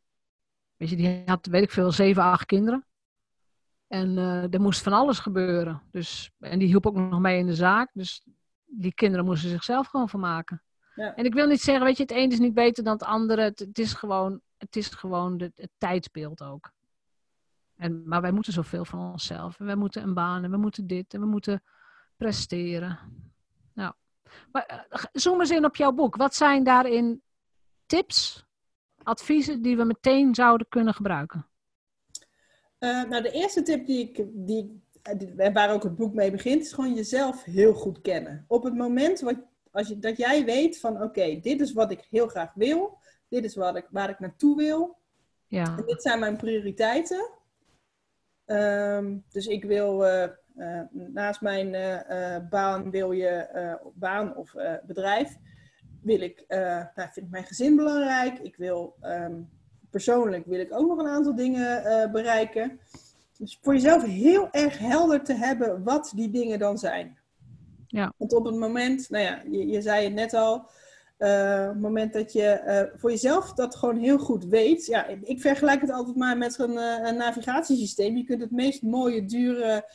Weet 0.77 0.89
je, 0.89 0.95
die 0.95 1.23
had, 1.25 1.45
weet 1.45 1.63
ik 1.63 1.71
veel, 1.71 1.91
zeven, 1.91 2.23
acht 2.23 2.45
kinderen. 2.45 2.85
En 3.91 4.17
uh, 4.17 4.53
er 4.53 4.61
moest 4.61 4.81
van 4.81 4.93
alles 4.93 5.19
gebeuren. 5.19 5.81
Dus, 5.91 6.31
en 6.39 6.59
die 6.59 6.67
hielp 6.67 6.85
ook 6.85 6.95
nog 6.95 7.19
mee 7.19 7.39
in 7.39 7.45
de 7.45 7.55
zaak. 7.55 7.89
Dus 7.93 8.23
die 8.65 8.93
kinderen 8.93 9.25
moesten 9.25 9.49
zichzelf 9.49 9.87
gewoon 9.87 10.09
vermaken. 10.09 10.63
Ja. 10.95 11.15
En 11.15 11.25
ik 11.25 11.33
wil 11.33 11.47
niet 11.47 11.61
zeggen, 11.61 11.85
weet 11.85 11.97
je, 11.97 12.03
het 12.03 12.11
een 12.11 12.31
is 12.31 12.39
niet 12.39 12.53
beter 12.53 12.83
dan 12.83 12.93
het 12.93 13.03
andere. 13.03 13.41
Het, 13.41 13.59
het 13.59 13.79
is 13.79 13.93
gewoon, 13.93 14.41
het, 14.57 14.75
is 14.75 14.87
gewoon 14.87 15.37
de, 15.37 15.51
het 15.55 15.69
tijdsbeeld 15.77 16.43
ook. 16.43 16.71
En, 17.75 18.07
maar 18.07 18.21
wij 18.21 18.31
moeten 18.31 18.53
zoveel 18.53 18.85
van 18.85 18.99
onszelf. 18.99 19.59
En 19.59 19.65
wij 19.65 19.75
moeten 19.75 20.03
een 20.03 20.13
baan 20.13 20.43
en 20.43 20.51
we 20.51 20.57
moeten 20.57 20.87
dit 20.87 21.13
en 21.13 21.19
we 21.19 21.25
moeten 21.25 21.63
presteren. 22.17 22.99
Nou, 23.73 23.93
maar 24.51 24.65
eh, 24.65 25.03
zoom 25.11 25.39
eens 25.39 25.51
in 25.51 25.65
op 25.65 25.75
jouw 25.75 25.91
boek. 25.91 26.15
Wat 26.15 26.35
zijn 26.35 26.63
daarin 26.63 27.21
tips, 27.85 28.45
adviezen 29.03 29.61
die 29.61 29.77
we 29.77 29.83
meteen 29.83 30.35
zouden 30.35 30.67
kunnen 30.69 30.93
gebruiken? 30.93 31.50
Uh, 32.83 33.09
nou, 33.09 33.23
de 33.23 33.31
eerste 33.31 33.61
tip 33.61 33.85
die 33.85 34.09
ik, 34.09 34.25
die, 34.33 34.81
die, 35.17 35.51
waar 35.53 35.73
ook 35.73 35.83
het 35.83 35.95
boek 35.95 36.13
mee 36.13 36.31
begint, 36.31 36.61
is 36.61 36.73
gewoon 36.73 36.93
jezelf 36.93 37.43
heel 37.43 37.73
goed 37.73 38.01
kennen. 38.01 38.45
Op 38.47 38.63
het 38.63 38.75
moment 38.75 39.19
wat, 39.19 39.35
als 39.71 39.87
je, 39.87 39.99
dat 39.99 40.17
jij 40.17 40.45
weet 40.45 40.79
van, 40.79 41.03
oké, 41.03 41.39
dit 41.39 41.61
is 41.61 41.73
wat 41.73 41.91
ik 41.91 42.07
heel 42.09 42.27
graag 42.27 42.53
wil, 42.53 42.97
dit 43.27 43.43
is 43.43 43.55
wat 43.55 43.75
ik, 43.75 43.87
waar 43.91 44.09
ik 44.09 44.19
naartoe 44.19 44.55
wil, 44.57 44.97
ja. 45.47 45.77
en 45.77 45.85
dit 45.85 46.01
zijn 46.01 46.19
mijn 46.19 46.37
prioriteiten. 46.37 47.29
Um, 48.45 49.23
dus 49.29 49.47
ik 49.47 49.63
wil 49.63 50.05
uh, 50.05 50.27
uh, 50.57 50.81
naast 50.91 51.41
mijn 51.41 51.71
baan 52.49 52.91
wil 52.91 53.11
je 53.11 53.47
baan 53.93 54.35
of 54.35 54.53
bedrijf, 54.85 55.37
wil 56.01 56.21
ik, 56.21 56.45
nou, 56.47 56.87
vind 56.95 57.25
ik 57.25 57.29
mijn 57.29 57.45
gezin 57.45 57.75
belangrijk. 57.75 58.39
Ik 58.39 58.55
wil 58.55 58.95
um, 59.01 59.49
persoonlijk 59.91 60.45
wil 60.45 60.59
ik 60.59 60.73
ook 60.73 60.87
nog 60.87 60.97
een 60.97 61.07
aantal 61.07 61.35
dingen 61.35 62.11
bereiken. 62.11 62.79
Dus 63.37 63.59
voor 63.61 63.73
jezelf 63.73 64.03
heel 64.03 64.51
erg 64.51 64.77
helder 64.77 65.23
te 65.23 65.33
hebben 65.33 65.83
wat 65.83 66.11
die 66.15 66.29
dingen 66.29 66.59
dan 66.59 66.77
zijn. 66.77 67.17
Ja. 67.87 68.13
Want 68.17 68.33
op 68.33 68.45
het 68.45 68.55
moment, 68.55 69.09
nou 69.09 69.23
ja, 69.23 69.41
je, 69.51 69.67
je 69.67 69.81
zei 69.81 70.03
het 70.03 70.13
net 70.13 70.33
al, 70.33 70.53
uh, 71.21 71.65
op 71.67 71.73
het 71.73 71.81
moment 71.81 72.13
dat 72.13 72.33
je 72.33 72.61
uh, 72.65 72.99
voor 72.99 73.09
jezelf 73.09 73.53
dat 73.53 73.75
gewoon 73.75 73.97
heel 73.97 74.17
goed 74.17 74.45
weet. 74.45 74.85
Ja, 74.85 75.07
ik 75.07 75.41
vergelijk 75.41 75.81
het 75.81 75.91
altijd 75.91 76.15
maar 76.15 76.37
met 76.37 76.59
een, 76.59 76.71
uh, 76.71 76.97
een 77.03 77.15
navigatiesysteem. 77.15 78.17
Je 78.17 78.23
kunt 78.23 78.41
het 78.41 78.51
meest 78.51 78.81
mooie, 78.81 79.25
dure 79.25 79.89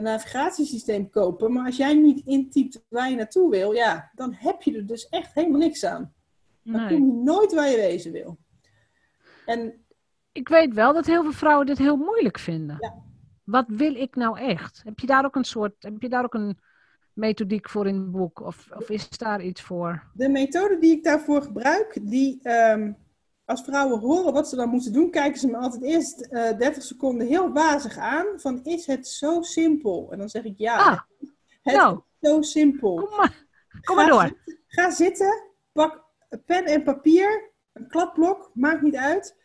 navigatiesysteem 0.00 1.10
kopen. 1.10 1.52
Maar 1.52 1.66
als 1.66 1.76
jij 1.76 1.94
niet 1.94 2.22
intypt 2.24 2.82
waar 2.88 3.10
je 3.10 3.16
naartoe 3.16 3.50
wil, 3.50 3.72
ja, 3.72 4.10
dan 4.14 4.34
heb 4.38 4.62
je 4.62 4.76
er 4.76 4.86
dus 4.86 5.08
echt 5.08 5.34
helemaal 5.34 5.58
niks 5.58 5.84
aan. 5.84 6.12
Dan 6.62 6.80
nee. 6.80 6.88
kom 6.88 7.06
je 7.06 7.12
nooit 7.12 7.54
waar 7.54 7.70
je 7.70 7.76
wezen 7.76 8.12
wil. 8.12 8.38
En, 9.48 9.84
ik 10.32 10.48
weet 10.48 10.74
wel 10.74 10.92
dat 10.92 11.06
heel 11.06 11.22
veel 11.22 11.32
vrouwen 11.32 11.66
dit 11.66 11.78
heel 11.78 11.96
moeilijk 11.96 12.38
vinden. 12.38 12.76
Ja. 12.80 12.94
Wat 13.44 13.64
wil 13.68 13.94
ik 13.94 14.16
nou 14.16 14.38
echt? 14.38 14.80
Heb 14.84 14.98
je 14.98 15.06
daar 15.06 15.24
ook 15.24 15.36
een 15.36 15.44
soort, 15.44 15.74
heb 15.78 16.02
je 16.02 16.08
daar 16.08 16.24
ook 16.24 16.34
een 16.34 16.58
methodiek 17.12 17.68
voor 17.68 17.86
in 17.86 17.94
het 17.94 18.10
boek? 18.10 18.40
Of, 18.40 18.68
of 18.76 18.90
is 18.90 19.08
daar 19.08 19.42
iets 19.42 19.62
voor? 19.62 20.10
De 20.14 20.28
methode 20.28 20.78
die 20.78 20.96
ik 20.96 21.04
daarvoor 21.04 21.42
gebruik, 21.42 21.98
die 22.02 22.48
um, 22.48 22.96
als 23.44 23.62
vrouwen 23.62 24.00
horen 24.00 24.32
wat 24.32 24.48
ze 24.48 24.56
dan 24.56 24.68
moeten 24.68 24.92
doen, 24.92 25.10
kijken 25.10 25.40
ze 25.40 25.46
me 25.46 25.56
altijd 25.56 25.82
eerst 25.82 26.26
uh, 26.30 26.48
eh, 26.48 26.58
30 26.58 26.82
seconden 26.82 27.26
heel 27.26 27.52
wazig 27.52 27.96
aan. 27.96 28.26
Van 28.36 28.64
is 28.64 28.86
het 28.86 29.08
zo 29.08 29.42
simpel? 29.42 30.08
En 30.10 30.18
dan 30.18 30.28
zeg 30.28 30.44
ik 30.44 30.58
ja. 30.58 30.76
Ah, 30.76 31.00
het 31.62 31.74
nou, 31.74 32.00
is 32.20 32.28
zo 32.28 32.42
simpel. 32.42 32.94
Kom 32.94 33.16
maar, 33.16 33.46
kom 33.82 33.96
maar 33.96 34.06
door. 34.06 34.38
ga 34.66 34.90
zitten, 34.90 35.42
pak 35.72 36.04
pen 36.44 36.64
en 36.64 36.82
papier, 36.82 37.52
een 37.72 37.88
kladblok, 37.88 38.50
maakt 38.54 38.82
niet 38.82 38.96
uit. 38.96 39.36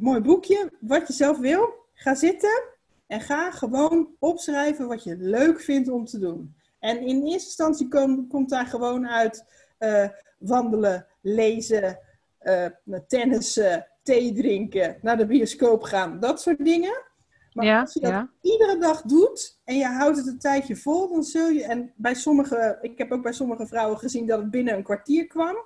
Mooi 0.00 0.20
boekje, 0.20 0.72
wat 0.80 1.06
je 1.06 1.12
zelf 1.12 1.38
wil. 1.38 1.74
Ga 1.94 2.14
zitten 2.14 2.62
en 3.06 3.20
ga 3.20 3.50
gewoon 3.50 4.08
opschrijven 4.18 4.88
wat 4.88 5.04
je 5.04 5.16
leuk 5.16 5.60
vindt 5.60 5.88
om 5.88 6.04
te 6.04 6.18
doen. 6.18 6.56
En 6.78 7.00
in 7.00 7.22
eerste 7.22 7.46
instantie 7.46 7.88
komt 8.28 8.50
daar 8.50 8.66
gewoon 8.66 9.08
uit 9.08 9.44
uh, 9.78 10.08
wandelen, 10.38 11.06
lezen, 11.20 11.98
uh, 12.42 12.66
tennissen, 13.06 13.86
thee 14.02 14.32
drinken, 14.32 14.98
naar 15.02 15.16
de 15.16 15.26
bioscoop 15.26 15.82
gaan, 15.82 16.20
dat 16.20 16.40
soort 16.40 16.64
dingen. 16.64 17.04
Maar 17.52 17.80
als 17.80 17.92
je 17.92 18.00
dat 18.00 18.26
iedere 18.40 18.78
dag 18.78 19.02
doet 19.02 19.60
en 19.64 19.76
je 19.76 19.84
houdt 19.84 20.16
het 20.16 20.26
een 20.26 20.38
tijdje 20.38 20.76
vol, 20.76 21.08
dan 21.08 21.22
zul 21.22 21.48
je. 21.48 21.64
En 21.64 21.92
bij 21.96 22.14
sommige, 22.14 22.78
ik 22.80 22.98
heb 22.98 23.12
ook 23.12 23.22
bij 23.22 23.32
sommige 23.32 23.66
vrouwen 23.66 23.98
gezien 23.98 24.26
dat 24.26 24.38
het 24.38 24.50
binnen 24.50 24.74
een 24.74 24.82
kwartier 24.82 25.26
kwam. 25.26 25.56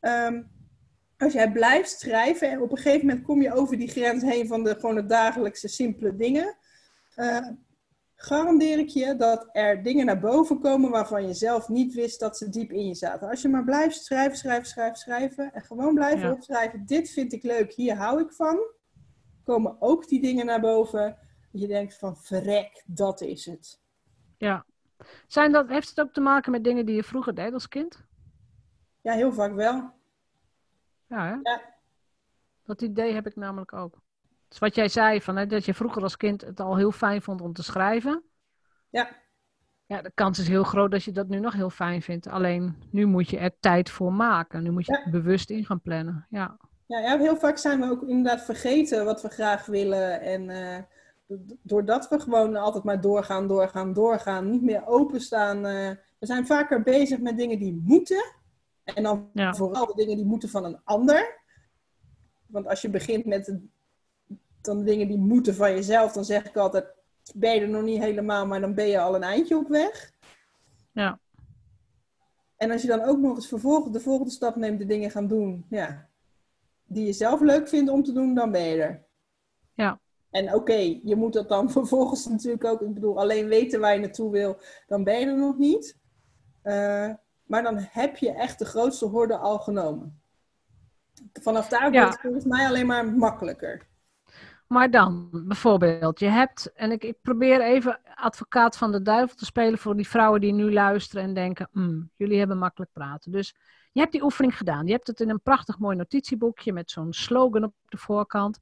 Um, 0.00 0.50
als 1.22 1.32
jij 1.32 1.52
blijft 1.52 1.90
schrijven 1.90 2.50
en 2.50 2.60
op 2.60 2.70
een 2.70 2.76
gegeven 2.76 3.06
moment 3.06 3.24
kom 3.24 3.42
je 3.42 3.54
over 3.54 3.76
die 3.76 3.88
grens 3.88 4.22
heen 4.22 4.46
van 4.46 4.64
de 4.64 4.74
gewoon 4.74 4.94
de 4.94 5.06
dagelijkse 5.06 5.68
simpele 5.68 6.16
dingen. 6.16 6.56
Uh, 7.16 7.48
garandeer 8.14 8.78
ik 8.78 8.88
je 8.88 9.16
dat 9.16 9.48
er 9.52 9.82
dingen 9.82 10.06
naar 10.06 10.20
boven 10.20 10.60
komen 10.60 10.90
waarvan 10.90 11.26
je 11.26 11.34
zelf 11.34 11.68
niet 11.68 11.94
wist 11.94 12.20
dat 12.20 12.36
ze 12.36 12.48
diep 12.48 12.72
in 12.72 12.86
je 12.86 12.94
zaten. 12.94 13.28
Als 13.28 13.42
je 13.42 13.48
maar 13.48 13.64
blijft 13.64 14.04
schrijven, 14.04 14.36
schrijven, 14.36 14.66
schrijven, 14.66 14.96
schrijven 14.96 15.52
en 15.52 15.62
gewoon 15.62 15.94
blijven 15.94 16.32
opschrijven, 16.32 16.86
dit 16.86 17.10
vind 17.10 17.32
ik 17.32 17.42
leuk, 17.42 17.72
hier 17.72 17.96
hou 17.96 18.20
ik 18.20 18.32
van, 18.32 18.58
komen 19.44 19.76
ook 19.78 20.08
die 20.08 20.20
dingen 20.20 20.46
naar 20.46 20.60
boven. 20.60 21.18
Je 21.52 21.66
denkt 21.66 21.98
van 21.98 22.16
verrek, 22.16 22.82
dat 22.86 23.20
is 23.20 23.46
het. 23.46 23.80
Ja. 24.36 24.64
Zijn 25.26 25.52
dat, 25.52 25.68
heeft 25.68 25.88
het 25.88 26.00
ook 26.00 26.12
te 26.12 26.20
maken 26.20 26.52
met 26.52 26.64
dingen 26.64 26.86
die 26.86 26.94
je 26.94 27.04
vroeger 27.04 27.34
deed 27.34 27.52
als 27.52 27.68
kind? 27.68 28.04
Ja, 29.00 29.12
heel 29.12 29.32
vaak 29.32 29.54
wel. 29.54 30.00
Ja, 31.12 31.26
hè? 31.26 31.50
ja. 31.50 31.60
Dat 32.64 32.82
idee 32.82 33.14
heb 33.14 33.26
ik 33.26 33.36
namelijk 33.36 33.72
ook. 33.72 34.00
Dus 34.48 34.58
wat 34.58 34.74
jij 34.74 34.88
zei, 34.88 35.22
van, 35.22 35.36
hè, 35.36 35.46
dat 35.46 35.64
je 35.64 35.74
vroeger 35.74 36.02
als 36.02 36.16
kind 36.16 36.40
het 36.40 36.60
al 36.60 36.76
heel 36.76 36.92
fijn 36.92 37.22
vond 37.22 37.40
om 37.40 37.52
te 37.52 37.62
schrijven. 37.62 38.22
Ja. 38.90 39.08
Ja, 39.86 40.02
de 40.02 40.12
kans 40.14 40.38
is 40.38 40.48
heel 40.48 40.64
groot 40.64 40.90
dat 40.90 41.04
je 41.04 41.12
dat 41.12 41.28
nu 41.28 41.40
nog 41.40 41.52
heel 41.52 41.70
fijn 41.70 42.02
vindt. 42.02 42.26
Alleen 42.26 42.76
nu 42.90 43.06
moet 43.06 43.30
je 43.30 43.38
er 43.38 43.58
tijd 43.60 43.90
voor 43.90 44.12
maken. 44.12 44.62
Nu 44.62 44.70
moet 44.70 44.86
je 44.86 45.00
het 45.02 45.12
bewust 45.12 45.50
in 45.50 45.64
gaan 45.64 45.80
plannen. 45.80 46.26
Ja. 46.30 46.58
Ja, 46.86 46.98
ja, 46.98 47.18
heel 47.18 47.36
vaak 47.36 47.58
zijn 47.58 47.80
we 47.80 47.90
ook 47.90 48.02
inderdaad 48.02 48.44
vergeten 48.44 49.04
wat 49.04 49.22
we 49.22 49.28
graag 49.28 49.66
willen. 49.66 50.20
En 50.20 50.42
uh, 50.48 50.78
doordat 51.62 52.08
we 52.08 52.20
gewoon 52.20 52.56
altijd 52.56 52.84
maar 52.84 53.00
doorgaan, 53.00 53.48
doorgaan, 53.48 53.92
doorgaan, 53.92 54.50
niet 54.50 54.62
meer 54.62 54.86
openstaan. 54.86 55.56
Uh, 55.56 55.90
we 56.18 56.26
zijn 56.26 56.46
vaker 56.46 56.82
bezig 56.82 57.20
met 57.20 57.36
dingen 57.36 57.58
die 57.58 57.82
moeten. 57.84 58.24
En 58.84 59.02
dan 59.02 59.30
vooral 59.34 59.86
de 59.86 59.94
dingen 59.94 60.16
die 60.16 60.24
moeten 60.24 60.48
van 60.48 60.64
een 60.64 60.80
ander. 60.84 61.40
Want 62.46 62.66
als 62.66 62.82
je 62.82 62.90
begint 62.90 63.24
met 63.24 63.60
dan 64.62 64.84
dingen 64.84 65.08
die 65.08 65.18
moeten 65.18 65.54
van 65.54 65.70
jezelf, 65.70 66.12
dan 66.12 66.24
zeg 66.24 66.44
ik 66.44 66.56
altijd, 66.56 66.86
ben 67.34 67.54
je 67.54 67.60
er 67.60 67.68
nog 67.68 67.82
niet 67.82 68.02
helemaal, 68.02 68.46
maar 68.46 68.60
dan 68.60 68.74
ben 68.74 68.88
je 68.88 69.00
al 69.00 69.14
een 69.14 69.22
eindje 69.22 69.56
op 69.56 69.68
weg. 69.68 70.12
Ja. 70.92 71.20
En 72.56 72.70
als 72.70 72.82
je 72.82 72.88
dan 72.88 73.02
ook 73.02 73.18
nog 73.18 73.36
eens 73.36 73.48
vervolgens 73.48 73.92
de 73.92 74.00
volgende 74.00 74.32
stap 74.32 74.56
neemt, 74.56 74.78
de 74.78 74.86
dingen 74.86 75.10
gaan 75.10 75.26
doen, 75.26 75.66
ja, 75.68 76.08
die 76.84 77.06
je 77.06 77.12
zelf 77.12 77.40
leuk 77.40 77.68
vindt 77.68 77.90
om 77.90 78.02
te 78.02 78.12
doen, 78.12 78.34
dan 78.34 78.50
ben 78.50 78.62
je 78.62 78.82
er. 78.82 79.04
Ja. 79.74 80.00
En 80.30 80.54
oké, 80.54 81.00
je 81.02 81.16
moet 81.16 81.32
dat 81.32 81.48
dan 81.48 81.70
vervolgens 81.78 82.26
natuurlijk 82.26 82.64
ook, 82.64 82.80
ik 82.80 82.94
bedoel, 82.94 83.20
alleen 83.20 83.48
weten 83.48 83.80
waar 83.80 83.94
je 83.94 84.00
naartoe 84.00 84.30
wil, 84.30 84.56
dan 84.86 85.04
ben 85.04 85.20
je 85.20 85.26
er 85.26 85.38
nog 85.38 85.58
niet. 85.58 86.00
Uh, 86.64 87.14
maar 87.44 87.62
dan 87.62 87.78
heb 87.90 88.16
je 88.16 88.32
echt 88.32 88.58
de 88.58 88.64
grootste 88.64 89.06
horde 89.06 89.36
al 89.36 89.58
genomen. 89.58 90.20
Vanaf 91.32 91.68
daar 91.68 91.90
wordt 91.90 92.12
het 92.12 92.20
volgens 92.20 92.44
mij 92.44 92.66
alleen 92.66 92.86
maar 92.86 93.06
makkelijker. 93.06 93.90
Maar 94.66 94.90
dan, 94.90 95.28
bijvoorbeeld, 95.32 96.18
je 96.18 96.26
hebt, 96.26 96.72
en 96.72 96.92
ik, 96.92 97.04
ik, 97.04 97.16
probeer 97.22 97.60
even 97.60 98.00
advocaat 98.14 98.76
van 98.76 98.92
de 98.92 99.02
duivel 99.02 99.36
te 99.36 99.44
spelen 99.44 99.78
voor 99.78 99.96
die 99.96 100.08
vrouwen 100.08 100.40
die 100.40 100.52
nu 100.52 100.72
luisteren 100.72 101.22
en 101.22 101.34
denken, 101.34 101.68
mm, 101.72 102.10
jullie 102.16 102.38
hebben 102.38 102.58
makkelijk 102.58 102.92
praten. 102.92 103.32
Dus 103.32 103.54
je 103.92 104.00
hebt 104.00 104.12
die 104.12 104.22
oefening 104.22 104.56
gedaan. 104.56 104.86
Je 104.86 104.92
hebt 104.92 105.06
het 105.06 105.20
in 105.20 105.30
een 105.30 105.40
prachtig 105.40 105.78
mooi 105.78 105.96
notitieboekje 105.96 106.72
met 106.72 106.90
zo'n 106.90 107.12
slogan 107.12 107.64
op 107.64 107.74
de 107.88 107.98
voorkant. 107.98 108.58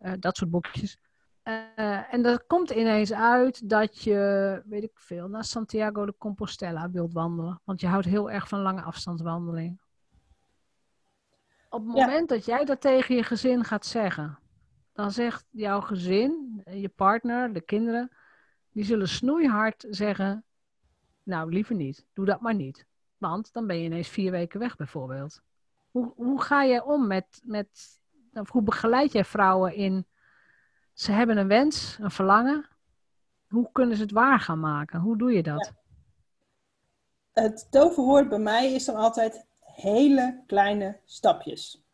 Uh, 0.00 0.12
dat 0.18 0.36
soort 0.36 0.50
boekjes. 0.50 0.98
Uh, 1.44 2.14
en 2.14 2.24
er 2.24 2.44
komt 2.46 2.70
ineens 2.70 3.12
uit 3.12 3.68
dat 3.68 4.02
je, 4.02 4.62
weet 4.66 4.82
ik 4.82 4.98
veel, 4.98 5.28
naar 5.28 5.44
Santiago 5.44 6.06
de 6.06 6.14
Compostela 6.18 6.90
wilt 6.90 7.12
wandelen. 7.12 7.60
Want 7.64 7.80
je 7.80 7.86
houdt 7.86 8.06
heel 8.06 8.30
erg 8.30 8.48
van 8.48 8.60
lange 8.60 8.82
afstandswandeling. 8.82 9.80
Op 11.68 11.86
het 11.86 11.94
moment 11.94 12.28
dat 12.28 12.44
jij 12.44 12.64
dat 12.64 12.80
tegen 12.80 13.14
je 13.14 13.22
gezin 13.22 13.64
gaat 13.64 13.86
zeggen, 13.86 14.38
dan 14.92 15.10
zegt 15.10 15.46
jouw 15.50 15.80
gezin, 15.80 16.62
je 16.70 16.88
partner, 16.88 17.52
de 17.52 17.60
kinderen, 17.60 18.10
die 18.72 18.84
zullen 18.84 19.08
snoeihard 19.08 19.86
zeggen: 19.90 20.44
Nou, 21.22 21.52
liever 21.52 21.74
niet, 21.74 22.06
doe 22.12 22.24
dat 22.24 22.40
maar 22.40 22.54
niet. 22.54 22.86
Want 23.18 23.52
dan 23.52 23.66
ben 23.66 23.76
je 23.76 23.84
ineens 23.84 24.08
vier 24.08 24.30
weken 24.30 24.60
weg, 24.60 24.76
bijvoorbeeld. 24.76 25.42
Hoe, 25.90 26.12
hoe 26.16 26.42
ga 26.42 26.66
jij 26.66 26.82
om 26.82 27.06
met, 27.06 27.40
met, 27.44 28.00
of 28.32 28.50
hoe 28.50 28.62
begeleid 28.62 29.12
jij 29.12 29.24
vrouwen 29.24 29.74
in 29.74 30.06
ze 30.92 31.12
hebben 31.12 31.36
een 31.36 31.48
wens, 31.48 31.98
een 32.00 32.10
verlangen. 32.10 32.68
Hoe 33.48 33.68
kunnen 33.72 33.96
ze 33.96 34.02
het 34.02 34.12
waar 34.12 34.40
gaan 34.40 34.60
maken? 34.60 35.00
Hoe 35.00 35.18
doe 35.18 35.32
je 35.32 35.42
dat? 35.42 35.72
Het 37.32 37.66
toverwoord 37.70 38.28
bij 38.28 38.38
mij 38.38 38.72
is 38.72 38.84
dan 38.84 38.96
altijd 38.96 39.46
hele 39.60 40.42
kleine 40.46 40.96
stapjes. 41.04 41.84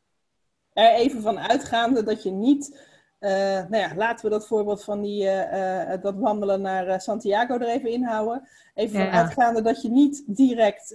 Er 0.72 0.92
even 0.92 1.22
van 1.22 1.38
uitgaande 1.38 2.02
dat 2.02 2.22
je 2.22 2.30
niet, 2.30 2.80
uh, 3.20 3.30
nou 3.68 3.76
ja, 3.76 3.94
laten 3.94 4.24
we 4.24 4.30
dat 4.30 4.46
voorbeeld 4.46 4.84
van 4.84 5.02
die, 5.02 5.24
uh, 5.24 5.92
uh, 5.92 6.02
dat 6.02 6.14
wandelen 6.16 6.60
naar 6.60 7.00
Santiago 7.00 7.54
er 7.54 7.68
even 7.68 7.90
inhouden. 7.90 8.48
Even 8.74 9.00
van 9.00 9.10
uitgaande 9.10 9.62
dat 9.62 9.82
je 9.82 9.90
niet 9.90 10.22
direct 10.26 10.90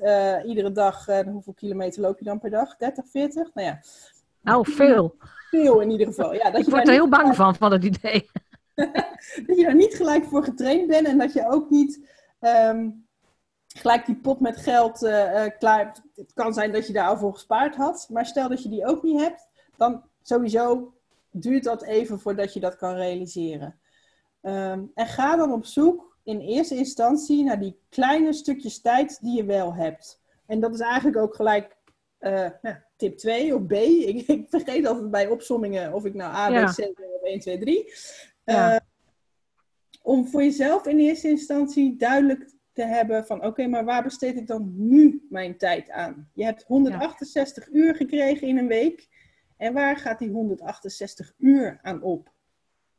iedere 0.45 0.71
dag, 0.71 1.05
hoeveel 1.05 1.53
kilometer 1.53 2.01
loop 2.01 2.19
je 2.19 2.25
dan 2.25 2.39
per 2.39 2.49
dag? 2.49 2.77
30, 2.77 3.05
40? 3.09 3.53
Nou 3.53 3.67
ja. 3.67 3.79
Nou, 4.41 4.71
veel 4.71 5.15
veel 5.51 5.79
in 5.79 5.91
ieder 5.91 6.07
geval. 6.07 6.33
Ja, 6.33 6.51
dat 6.51 6.65
je 6.65 6.71
word 6.71 6.87
er 6.87 6.93
heel 6.93 7.09
bang 7.09 7.35
van, 7.35 7.55
van 7.55 7.71
het 7.71 7.83
idee. 7.83 8.29
dat 9.45 9.57
je 9.57 9.63
daar 9.63 9.75
niet 9.75 9.95
gelijk 9.95 10.25
voor 10.25 10.43
getraind 10.43 10.87
bent 10.87 11.07
en 11.07 11.17
dat 11.17 11.33
je 11.33 11.49
ook 11.49 11.69
niet 11.69 12.07
ehm, 12.39 12.89
gelijk 13.67 14.05
die 14.05 14.15
pot 14.15 14.39
met 14.39 14.57
geld 14.57 15.03
uh, 15.03 15.45
klaar... 15.59 15.95
Het 16.15 16.33
kan 16.33 16.53
zijn 16.53 16.71
dat 16.71 16.87
je 16.87 16.93
daar 16.93 17.07
al 17.07 17.17
voor 17.17 17.33
gespaard 17.33 17.75
had, 17.75 18.07
maar 18.09 18.25
stel 18.25 18.49
dat 18.49 18.63
je 18.63 18.69
die 18.69 18.85
ook 18.85 19.03
niet 19.03 19.21
hebt, 19.21 19.47
dan 19.77 20.03
sowieso 20.21 20.93
duurt 21.31 21.63
dat 21.63 21.83
even 21.83 22.19
voordat 22.19 22.53
je 22.53 22.59
dat 22.59 22.75
kan 22.75 22.95
realiseren. 22.95 23.79
Ehm, 24.41 24.83
en 24.93 25.07
ga 25.07 25.35
dan 25.35 25.51
op 25.51 25.65
zoek 25.65 26.17
in 26.23 26.39
eerste 26.39 26.75
instantie 26.75 27.43
naar 27.43 27.59
die 27.59 27.79
kleine 27.89 28.33
stukjes 28.33 28.81
tijd 28.81 29.19
die 29.21 29.35
je 29.35 29.45
wel 29.45 29.73
hebt. 29.73 30.21
En 30.45 30.59
dat 30.59 30.73
is 30.73 30.79
eigenlijk 30.79 31.17
ook 31.17 31.35
gelijk 31.35 31.77
uh, 32.21 32.49
tip 32.95 33.17
2 33.17 33.55
of 33.55 33.65
B. 33.65 33.71
Ik, 34.11 34.27
ik, 34.27 34.45
vergeet 34.49 34.85
altijd 34.85 35.11
bij 35.11 35.27
opsommingen 35.27 35.93
of 35.93 36.05
ik 36.05 36.13
nou 36.13 36.33
A, 36.33 36.65
B, 36.65 36.75
C 36.75 36.79
of 36.79 37.23
1, 37.23 37.39
2, 37.39 37.57
3. 37.57 37.93
Uh, 38.45 38.75
om 40.01 40.27
voor 40.27 40.43
jezelf 40.43 40.87
in 40.87 40.99
eerste 40.99 41.29
instantie 41.29 41.97
duidelijk 41.97 42.51
te 42.73 42.83
hebben 42.83 43.25
van 43.25 43.45
oké, 43.45 43.67
maar 43.67 43.85
waar 43.85 44.03
besteed 44.03 44.35
ik 44.35 44.47
dan 44.47 44.73
nu 44.75 45.25
mijn 45.29 45.57
tijd 45.57 45.89
aan? 45.89 46.29
Je 46.33 46.43
hebt 46.43 46.63
168 46.63 47.65
ja. 47.65 47.71
uur 47.71 47.95
gekregen 47.95 48.47
in 48.47 48.57
een 48.57 48.67
week. 48.67 49.09
En 49.57 49.73
waar 49.73 49.97
gaat 49.97 50.19
die 50.19 50.29
168 50.29 51.33
uur 51.37 51.79
aan 51.81 52.01
op? 52.01 52.33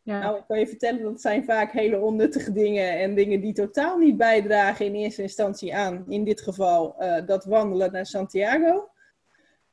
Ja. 0.03 0.19
Nou, 0.19 0.39
ik 0.39 0.45
kan 0.47 0.59
je 0.59 0.67
vertellen, 0.67 1.03
dat 1.03 1.21
zijn 1.21 1.45
vaak 1.45 1.73
hele 1.73 2.01
onnuttige 2.01 2.53
dingen 2.53 2.99
en 2.99 3.15
dingen 3.15 3.41
die 3.41 3.53
totaal 3.53 3.99
niet 3.99 4.17
bijdragen 4.17 4.87
in 4.87 4.95
eerste 4.95 5.23
instantie 5.23 5.77
aan, 5.77 6.05
in 6.09 6.25
dit 6.25 6.41
geval, 6.41 6.97
uh, 6.99 7.27
dat 7.27 7.45
wandelen 7.45 7.93
naar 7.93 8.07
Santiago. 8.07 8.91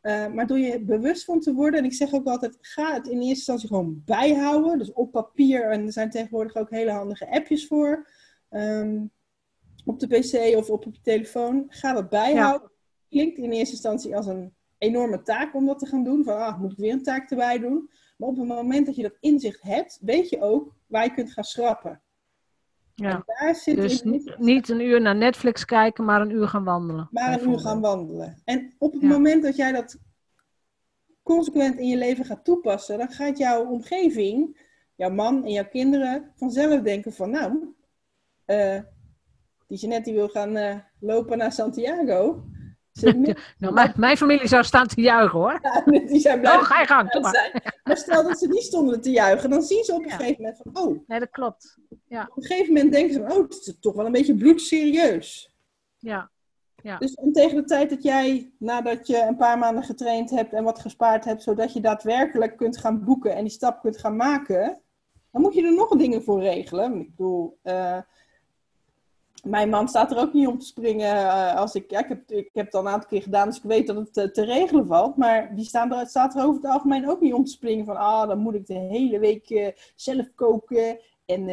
Uh, 0.01 0.27
maar 0.27 0.47
door 0.47 0.59
je 0.59 0.81
bewust 0.81 1.25
van 1.25 1.39
te 1.39 1.53
worden, 1.53 1.79
en 1.79 1.85
ik 1.85 1.93
zeg 1.93 2.13
ook 2.13 2.27
altijd, 2.27 2.57
ga 2.61 2.93
het 2.93 3.07
in 3.07 3.13
eerste 3.13 3.27
instantie 3.27 3.67
gewoon 3.67 4.01
bijhouden. 4.05 4.77
Dus 4.77 4.93
op 4.93 5.11
papier, 5.11 5.71
en 5.71 5.85
er 5.85 5.91
zijn 5.91 6.09
tegenwoordig 6.09 6.55
ook 6.55 6.69
hele 6.69 6.91
handige 6.91 7.31
appjes 7.31 7.67
voor. 7.67 8.09
Um, 8.49 9.11
op 9.85 9.99
de 9.99 10.07
pc 10.07 10.57
of 10.57 10.69
op, 10.69 10.85
op 10.85 10.93
je 10.95 11.01
telefoon. 11.01 11.65
Ga 11.67 11.93
dat 11.93 12.09
bijhouden. 12.09 12.71
Klinkt 13.09 13.37
in 13.37 13.51
eerste 13.51 13.73
instantie 13.73 14.15
als 14.15 14.25
een 14.25 14.53
enorme 14.77 15.21
taak 15.21 15.55
om 15.55 15.65
dat 15.65 15.79
te 15.79 15.85
gaan 15.85 16.03
doen. 16.03 16.23
Van, 16.23 16.37
ah, 16.37 16.59
moet 16.59 16.71
ik 16.71 16.77
weer 16.77 16.93
een 16.93 17.03
taak 17.03 17.29
erbij 17.29 17.59
doen? 17.59 17.89
Maar 18.17 18.29
op 18.29 18.37
het 18.37 18.47
moment 18.47 18.85
dat 18.85 18.95
je 18.95 19.01
dat 19.01 19.17
inzicht 19.19 19.61
hebt, 19.61 19.99
weet 20.01 20.29
je 20.29 20.41
ook 20.41 20.73
waar 20.87 21.03
je 21.03 21.13
kunt 21.13 21.31
gaan 21.31 21.43
schrappen. 21.43 22.01
Ja. 22.99 23.23
dus 23.65 24.03
niet 24.37 24.69
een 24.69 24.81
uur 24.81 25.01
naar 25.01 25.15
Netflix 25.15 25.65
kijken, 25.65 26.05
maar 26.05 26.21
een 26.21 26.31
uur 26.31 26.47
gaan 26.47 26.63
wandelen. 26.63 27.07
Maar 27.11 27.41
een 27.41 27.49
uur 27.49 27.59
gaan 27.59 27.81
wandelen. 27.81 28.41
En 28.45 28.73
op 28.77 28.93
het 28.93 29.01
moment 29.01 29.43
dat 29.43 29.55
jij 29.55 29.71
dat 29.71 29.97
consequent 31.23 31.77
in 31.77 31.87
je 31.87 31.97
leven 31.97 32.25
gaat 32.25 32.43
toepassen, 32.43 32.97
dan 32.97 33.09
gaat 33.09 33.37
jouw 33.37 33.65
omgeving, 33.65 34.67
jouw 34.95 35.09
man 35.09 35.43
en 35.43 35.51
jouw 35.51 35.67
kinderen 35.67 36.31
vanzelf 36.35 36.81
denken 36.81 37.13
van 37.13 37.29
nou, 37.29 37.73
uh, 38.45 38.79
die 39.67 39.77
Jeanette 39.77 40.09
die 40.09 40.19
wil 40.19 40.29
gaan 40.29 40.57
uh, 40.57 40.75
lopen 40.99 41.37
naar 41.37 41.51
Santiago. 41.51 42.48
Nou, 43.01 43.73
mijn, 43.73 43.93
mijn, 43.95 44.17
familie 44.17 44.47
zou 44.47 44.63
staan 44.63 44.87
te 44.87 45.01
juichen 45.01 45.39
hoor. 45.39 45.59
Ja, 45.61 45.83
die 46.11 46.19
zijn 46.19 46.39
blij. 46.39 46.55
Oh, 46.55 46.63
ga 46.63 46.79
je 46.79 46.85
gang, 46.85 47.11
doe 47.11 47.21
maar. 47.21 47.79
Maar 47.83 47.97
stel 47.97 48.23
dat 48.23 48.39
ze 48.39 48.47
niet 48.47 48.63
stonden 48.63 49.01
te 49.01 49.11
juichen, 49.11 49.49
dan 49.49 49.61
zien 49.61 49.83
ze 49.83 49.93
op 49.93 50.03
een 50.03 50.09
gegeven 50.09 50.41
moment 50.41 50.61
van, 50.63 50.83
oh. 50.83 51.07
Nee, 51.07 51.19
dat 51.19 51.29
klopt. 51.29 51.77
Ja. 52.07 52.27
Op 52.29 52.37
een 52.37 52.43
gegeven 52.43 52.73
moment 52.73 52.93
denken 52.93 53.13
ze, 53.13 53.21
oh, 53.21 53.43
het 53.43 53.53
is 53.53 53.77
toch 53.79 53.95
wel 53.95 54.05
een 54.05 54.11
beetje 54.11 54.35
bloedserieus. 54.35 55.53
Ja. 55.97 56.29
ja. 56.81 56.97
Dus 56.97 57.13
en 57.13 57.31
tegen 57.31 57.55
de 57.55 57.63
tijd 57.63 57.89
dat 57.89 58.03
jij, 58.03 58.51
nadat 58.57 59.07
je 59.07 59.25
een 59.27 59.37
paar 59.37 59.57
maanden 59.57 59.83
getraind 59.83 60.29
hebt 60.29 60.53
en 60.53 60.63
wat 60.63 60.79
gespaard 60.79 61.25
hebt, 61.25 61.43
zodat 61.43 61.73
je 61.73 61.81
daadwerkelijk 61.81 62.57
kunt 62.57 62.77
gaan 62.77 63.03
boeken 63.03 63.35
en 63.35 63.43
die 63.43 63.51
stap 63.51 63.81
kunt 63.81 63.97
gaan 63.97 64.15
maken, 64.15 64.81
dan 65.31 65.41
moet 65.41 65.53
je 65.53 65.63
er 65.63 65.73
nog 65.73 65.89
dingen 65.89 66.23
voor 66.23 66.41
regelen. 66.41 66.99
Ik 66.99 67.09
bedoel, 67.15 67.59
uh, 67.63 67.97
mijn 69.43 69.69
man 69.69 69.87
staat 69.87 70.11
er 70.11 70.17
ook 70.17 70.33
niet 70.33 70.47
om 70.47 70.59
te 70.59 70.65
springen. 70.65 71.15
Uh, 71.15 71.55
als 71.55 71.75
ik, 71.75 71.91
ja, 71.91 71.99
ik, 71.99 72.07
heb, 72.07 72.31
ik 72.31 72.49
heb 72.53 72.65
het 72.65 72.75
al 72.75 72.81
een 72.81 72.87
aantal 72.87 73.09
keer 73.09 73.21
gedaan, 73.21 73.47
dus 73.47 73.57
ik 73.57 73.63
weet 73.63 73.87
dat 73.87 73.95
het 73.95 74.17
uh, 74.17 74.23
te 74.23 74.43
regelen 74.43 74.87
valt. 74.87 75.17
Maar 75.17 75.55
die 75.55 75.65
staan 75.65 75.93
er, 75.93 76.07
staat 76.07 76.35
er 76.35 76.43
over 76.43 76.61
het 76.61 76.71
algemeen 76.71 77.09
ook 77.09 77.21
niet 77.21 77.33
om 77.33 77.43
te 77.43 77.51
springen 77.51 77.85
van, 77.85 77.97
ah, 77.97 78.27
dan 78.27 78.39
moet 78.39 78.55
ik 78.55 78.67
de 78.67 78.73
hele 78.73 79.19
week 79.19 79.49
uh, 79.49 79.67
zelf 79.95 80.33
koken. 80.35 80.99
En 81.25 81.47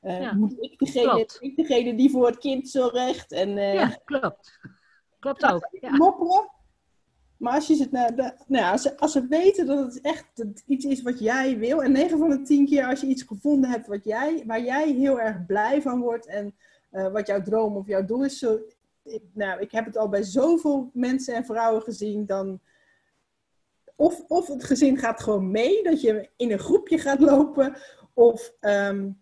ja, 0.00 0.32
moet 0.32 0.54
ik 0.60 0.78
degene, 0.78 1.28
ik 1.40 1.56
degene 1.56 1.94
die 1.94 2.10
voor 2.10 2.26
het 2.26 2.38
kind 2.38 2.68
zorgt. 2.68 3.32
En, 3.32 3.50
ja, 3.56 3.98
klopt. 4.04 4.58
Klopt 5.18 5.44
ook. 5.44 5.68
Ja. 5.80 5.96
Mopperen. 5.96 6.50
Maar 7.40 7.54
als, 7.54 7.66
je 7.66 7.74
zit 7.74 7.90
naar 7.90 8.16
de, 8.16 8.32
nou, 8.46 8.72
als, 8.72 8.82
ze, 8.82 8.98
als 8.98 9.12
ze 9.12 9.26
weten 9.26 9.66
dat 9.66 9.78
het 9.78 10.00
echt 10.00 10.44
iets 10.66 10.84
is 10.84 11.02
wat 11.02 11.18
jij 11.18 11.58
wil, 11.58 11.82
en 11.82 11.92
9 11.92 12.18
van 12.18 12.30
de 12.30 12.42
10 12.42 12.66
keer 12.66 12.86
als 12.86 13.00
je 13.00 13.06
iets 13.06 13.22
gevonden 13.22 13.70
hebt 13.70 13.86
wat 13.86 14.04
jij, 14.04 14.42
waar 14.46 14.62
jij 14.62 14.92
heel 14.92 15.20
erg 15.20 15.46
blij 15.46 15.82
van 15.82 16.00
wordt 16.00 16.26
en 16.26 16.54
uh, 16.92 17.12
wat 17.12 17.26
jouw 17.26 17.42
droom 17.42 17.76
of 17.76 17.86
jouw 17.86 18.04
doel 18.04 18.24
is. 18.24 18.38
Zo, 18.38 18.60
ik, 19.02 19.22
nou, 19.32 19.60
ik 19.60 19.70
heb 19.70 19.84
het 19.84 19.96
al 19.96 20.08
bij 20.08 20.22
zoveel 20.22 20.90
mensen 20.92 21.34
en 21.34 21.44
vrouwen 21.44 21.82
gezien. 21.82 22.26
Dan, 22.26 22.60
of, 23.96 24.24
of 24.28 24.46
het 24.46 24.64
gezin 24.64 24.98
gaat 24.98 25.22
gewoon 25.22 25.50
mee, 25.50 25.82
dat 25.82 26.00
je 26.00 26.30
in 26.36 26.52
een 26.52 26.58
groepje 26.58 26.98
gaat 26.98 27.20
lopen. 27.20 27.76
Of 28.14 28.52
um, 28.60 29.20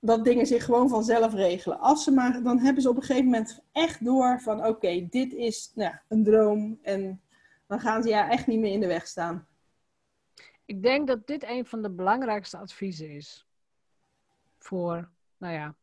dat 0.00 0.24
dingen 0.24 0.46
zich 0.46 0.64
gewoon 0.64 0.88
vanzelf 0.88 1.34
regelen. 1.34 1.78
Als 1.78 2.04
ze 2.04 2.10
maar, 2.10 2.42
dan 2.42 2.58
hebben 2.58 2.82
ze 2.82 2.88
op 2.88 2.96
een 2.96 3.02
gegeven 3.02 3.24
moment 3.24 3.60
echt 3.72 4.04
door 4.04 4.40
van 4.40 4.66
oké, 4.66 5.06
dit 5.10 5.32
is 5.32 5.72
nou, 5.74 5.94
een 6.08 6.24
droom. 6.24 6.78
En 6.82 7.22
dan 7.66 7.80
gaan 7.80 8.02
ze 8.02 8.08
ja 8.08 8.30
echt 8.30 8.46
niet 8.46 8.60
meer 8.60 8.72
in 8.72 8.80
de 8.80 8.86
weg 8.86 9.06
staan. 9.06 9.46
Ik 10.64 10.82
denk 10.82 11.06
dat 11.06 11.26
dit 11.26 11.44
een 11.44 11.66
van 11.66 11.82
de 11.82 11.90
belangrijkste 11.90 12.56
adviezen 12.56 13.10
is. 13.10 13.46
Voor, 14.58 15.10
nou 15.36 15.54
ja, 15.54 15.74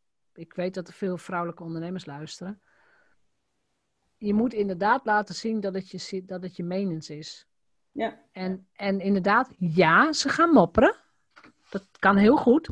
ik 0.41 0.53
weet 0.53 0.73
dat 0.73 0.87
er 0.87 0.93
veel 0.93 1.17
vrouwelijke 1.17 1.63
ondernemers 1.63 2.05
luisteren. 2.05 2.61
Je 4.17 4.33
moet 4.33 4.53
inderdaad 4.53 5.05
laten 5.05 5.35
zien 5.35 5.59
dat 5.59 5.73
het 5.73 5.89
je, 5.89 6.23
dat 6.25 6.43
het 6.43 6.55
je 6.55 6.63
menens 6.63 7.09
is. 7.09 7.47
Ja. 7.91 8.19
En, 8.31 8.67
en 8.73 8.99
inderdaad, 8.99 9.53
ja, 9.57 10.13
ze 10.13 10.29
gaan 10.29 10.49
mopperen. 10.49 10.95
Dat 11.69 11.87
kan 11.99 12.17
heel 12.17 12.37
goed. 12.37 12.69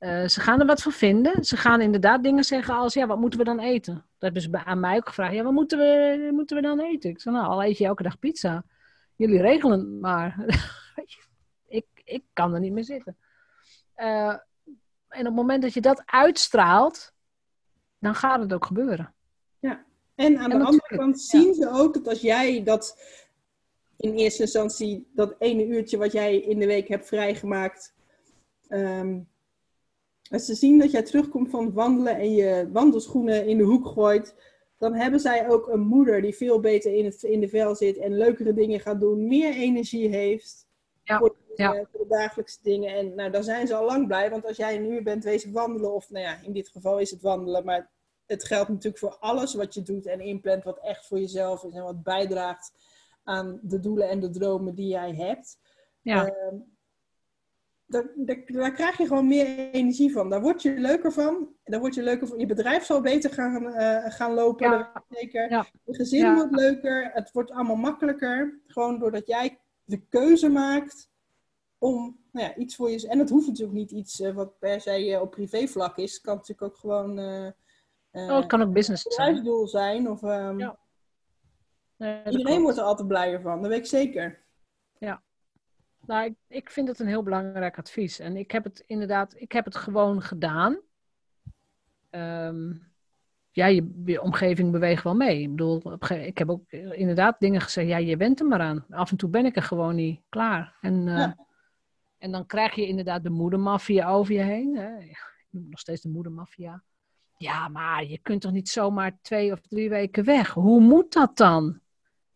Uh, 0.00 0.26
ze 0.26 0.40
gaan 0.40 0.60
er 0.60 0.66
wat 0.66 0.82
van 0.82 0.92
vinden. 0.92 1.44
Ze 1.44 1.56
gaan 1.56 1.80
inderdaad 1.80 2.22
dingen 2.22 2.44
zeggen 2.44 2.74
als, 2.74 2.94
ja, 2.94 3.06
wat 3.06 3.18
moeten 3.18 3.38
we 3.38 3.44
dan 3.44 3.60
eten? 3.60 3.94
Dat 3.94 4.04
hebben 4.18 4.42
ze 4.42 4.64
aan 4.64 4.80
mij 4.80 4.96
ook 4.96 5.08
gevraagd. 5.08 5.34
Ja, 5.34 5.42
wat 5.42 5.52
moeten 5.52 5.78
we, 5.78 6.30
moeten 6.32 6.56
we 6.56 6.62
dan 6.62 6.80
eten? 6.80 7.10
Ik 7.10 7.20
zei, 7.20 7.34
nou, 7.34 7.48
al 7.48 7.64
eet 7.64 7.78
je 7.78 7.84
elke 7.84 8.02
dag 8.02 8.18
pizza. 8.18 8.64
Jullie 9.16 9.40
regelen 9.40 9.78
het 9.78 10.00
maar. 10.00 10.44
ik, 11.66 11.86
ik 12.04 12.24
kan 12.32 12.54
er 12.54 12.60
niet 12.60 12.72
meer 12.72 12.84
zitten. 12.84 13.16
Uh, 13.96 14.34
en 15.14 15.20
op 15.20 15.26
het 15.26 15.34
moment 15.34 15.62
dat 15.62 15.74
je 15.74 15.80
dat 15.80 16.02
uitstraalt, 16.06 17.12
dan 17.98 18.14
gaat 18.14 18.40
het 18.40 18.52
ook 18.52 18.66
gebeuren. 18.66 19.14
Ja, 19.58 19.84
en 20.14 20.38
aan 20.38 20.50
de 20.50 20.64
andere 20.64 20.96
kant 20.96 21.20
zien 21.20 21.54
ze 21.54 21.70
ook 21.70 21.94
dat 21.94 22.08
als 22.08 22.20
jij 22.20 22.62
dat 22.62 22.98
in 23.96 24.14
eerste 24.14 24.42
instantie, 24.42 25.06
dat 25.14 25.34
ene 25.38 25.66
uurtje 25.66 25.96
wat 25.96 26.12
jij 26.12 26.36
in 26.36 26.58
de 26.58 26.66
week 26.66 26.88
hebt 26.88 27.06
vrijgemaakt, 27.06 27.94
um, 28.68 29.28
als 30.30 30.44
ze 30.44 30.54
zien 30.54 30.78
dat 30.78 30.90
jij 30.90 31.02
terugkomt 31.02 31.50
van 31.50 31.72
wandelen 31.72 32.16
en 32.16 32.34
je 32.34 32.68
wandelschoenen 32.72 33.46
in 33.46 33.58
de 33.58 33.64
hoek 33.64 33.86
gooit, 33.86 34.34
dan 34.78 34.94
hebben 34.94 35.20
zij 35.20 35.48
ook 35.48 35.68
een 35.68 35.80
moeder 35.80 36.22
die 36.22 36.34
veel 36.34 36.60
beter 36.60 36.94
in, 36.94 37.04
het, 37.04 37.22
in 37.22 37.40
de 37.40 37.48
vel 37.48 37.74
zit 37.74 37.96
en 37.96 38.16
leukere 38.16 38.54
dingen 38.54 38.80
gaat 38.80 39.00
doen, 39.00 39.26
meer 39.26 39.52
energie 39.52 40.08
heeft. 40.08 40.66
Ja 41.02 41.30
ja. 41.54 41.74
Eh, 41.74 41.84
voor 41.90 42.00
de 42.00 42.14
dagelijkse 42.14 42.58
dingen. 42.62 42.94
En 42.94 43.14
nou, 43.14 43.30
dan 43.30 43.44
zijn 43.44 43.66
ze 43.66 43.74
al 43.74 43.84
lang 43.84 44.06
blij, 44.06 44.30
want 44.30 44.46
als 44.46 44.56
jij 44.56 44.78
nu 44.78 45.02
bent 45.02 45.24
wezen 45.24 45.52
wandelen, 45.52 45.94
of 45.94 46.10
nou 46.10 46.24
ja, 46.24 46.38
in 46.42 46.52
dit 46.52 46.68
geval 46.68 46.98
is 46.98 47.10
het 47.10 47.22
wandelen, 47.22 47.64
maar 47.64 47.90
het 48.26 48.44
geldt 48.44 48.68
natuurlijk 48.68 48.98
voor 48.98 49.16
alles 49.18 49.54
wat 49.54 49.74
je 49.74 49.82
doet 49.82 50.06
en 50.06 50.20
inplant, 50.20 50.64
wat 50.64 50.78
echt 50.78 51.06
voor 51.06 51.18
jezelf 51.18 51.64
is 51.64 51.74
en 51.74 51.82
wat 51.82 52.02
bijdraagt 52.02 52.72
aan 53.24 53.58
de 53.62 53.80
doelen 53.80 54.08
en 54.08 54.20
de 54.20 54.30
dromen 54.30 54.74
die 54.74 54.88
jij 54.88 55.14
hebt. 55.14 55.58
Ja. 56.00 56.26
Uh, 56.26 56.60
daar, 57.86 58.10
daar, 58.46 58.72
krijg 58.72 58.98
je 58.98 59.06
gewoon 59.06 59.28
meer 59.28 59.70
energie 59.70 60.12
van. 60.12 60.30
Daar 60.30 60.40
word 60.40 60.62
je 60.62 60.70
leuker 60.70 61.12
van. 61.12 61.48
Daar 61.64 61.80
word 61.80 61.94
je 61.94 62.02
leuker 62.02 62.26
van. 62.26 62.38
Je 62.38 62.46
bedrijf 62.46 62.84
zal 62.84 63.00
beter 63.00 63.30
gaan, 63.30 63.62
uh, 63.62 64.04
gaan 64.04 64.34
lopen. 64.34 64.70
Ja. 64.70 65.04
Zeker. 65.08 65.50
Ja. 65.50 65.66
Je 65.84 65.94
gezin 65.94 66.34
wordt 66.34 66.54
leuker. 66.54 67.10
Het 67.12 67.32
wordt 67.32 67.50
allemaal 67.50 67.76
makkelijker. 67.76 68.60
Gewoon 68.66 68.98
doordat 68.98 69.26
jij 69.26 69.60
de 69.84 70.06
keuze 70.08 70.48
maakt 70.48 71.08
om 71.84 72.16
nou 72.30 72.46
ja, 72.46 72.54
iets 72.54 72.76
voor 72.76 72.90
je... 72.90 73.08
En 73.08 73.18
het 73.18 73.30
hoeft 73.30 73.46
natuurlijk 73.46 73.78
niet 73.78 73.90
iets 73.90 74.20
uh, 74.20 74.34
wat 74.34 74.58
per 74.58 74.80
se 74.80 75.08
uh, 75.08 75.20
op 75.20 75.30
privévlak 75.30 75.96
is. 75.96 76.12
Het 76.12 76.22
kan 76.22 76.34
natuurlijk 76.34 76.62
ook 76.72 76.76
gewoon... 76.76 77.18
Uh, 77.18 77.50
oh, 78.12 78.36
het 78.36 78.46
kan 78.46 78.62
ook 78.62 78.72
business 78.72 79.02
zijn. 79.02 79.44
doel 79.44 79.68
zijn. 79.68 80.10
Of, 80.10 80.22
um, 80.22 80.58
ja. 80.58 80.78
nee, 81.96 82.24
iedereen 82.24 82.62
wordt 82.62 82.78
er 82.78 82.84
altijd 82.84 83.08
blijer 83.08 83.40
van, 83.40 83.60
dat 83.60 83.70
weet 83.70 83.78
ik 83.78 83.86
zeker. 83.86 84.42
Ja. 84.98 85.22
Nou, 86.06 86.24
ik, 86.24 86.34
ik 86.48 86.70
vind 86.70 86.88
het 86.88 86.98
een 86.98 87.06
heel 87.06 87.22
belangrijk 87.22 87.78
advies. 87.78 88.18
En 88.18 88.36
ik 88.36 88.50
heb 88.50 88.64
het 88.64 88.84
inderdaad... 88.86 89.34
Ik 89.36 89.52
heb 89.52 89.64
het 89.64 89.76
gewoon 89.76 90.22
gedaan. 90.22 90.80
Um, 92.10 92.92
ja, 93.50 93.66
je, 93.66 94.02
je, 94.04 94.22
omgeving 94.22 94.72
beweegt 94.72 95.02
wel 95.02 95.14
mee. 95.14 95.40
Ik 95.40 95.50
bedoel, 95.50 95.82
ik 96.08 96.38
heb 96.38 96.50
ook 96.50 96.70
inderdaad 96.72 97.40
dingen 97.40 97.60
gezegd. 97.60 97.88
Ja, 97.88 97.96
je 97.96 98.16
bent 98.16 98.40
er 98.40 98.46
maar 98.46 98.60
aan. 98.60 98.84
Af 98.90 99.10
en 99.10 99.16
toe 99.16 99.28
ben 99.28 99.44
ik 99.44 99.56
er 99.56 99.62
gewoon 99.62 99.94
niet 99.94 100.20
klaar. 100.28 100.76
En... 100.80 101.04
Ja. 101.04 101.42
En 102.24 102.30
dan 102.30 102.46
krijg 102.46 102.74
je 102.74 102.86
inderdaad 102.86 103.22
de 103.22 103.30
moedermafia 103.30 104.08
over 104.08 104.34
je 104.34 104.40
heen. 104.40 104.76
Hè? 104.76 104.98
Ik 104.98 105.46
noem 105.50 105.66
nog 105.70 105.80
steeds 105.80 106.02
de 106.02 106.08
moedermafia. 106.08 106.82
Ja, 107.36 107.68
maar 107.68 108.04
je 108.04 108.18
kunt 108.18 108.40
toch 108.40 108.52
niet 108.52 108.68
zomaar 108.68 109.18
twee 109.22 109.52
of 109.52 109.60
drie 109.60 109.88
weken 109.88 110.24
weg? 110.24 110.50
Hoe 110.50 110.80
moet 110.80 111.12
dat 111.12 111.36
dan? 111.36 111.80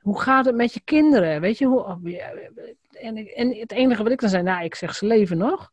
Hoe 0.01 0.21
gaat 0.21 0.45
het 0.45 0.55
met 0.55 0.75
je 0.75 0.81
kinderen? 0.81 1.41
Weet 1.41 1.59
je 1.59 1.67
hoe. 1.67 1.85
Oh, 1.85 2.05
en, 2.91 3.17
en 3.17 3.57
het 3.59 3.73
enige 3.73 4.03
wat 4.03 4.13
ik 4.13 4.21
dan 4.21 4.29
zei, 4.29 4.43
nou, 4.43 4.65
ik 4.65 4.75
zeg, 4.75 4.95
ze 4.95 5.07
leven 5.07 5.39
nog. 5.39 5.73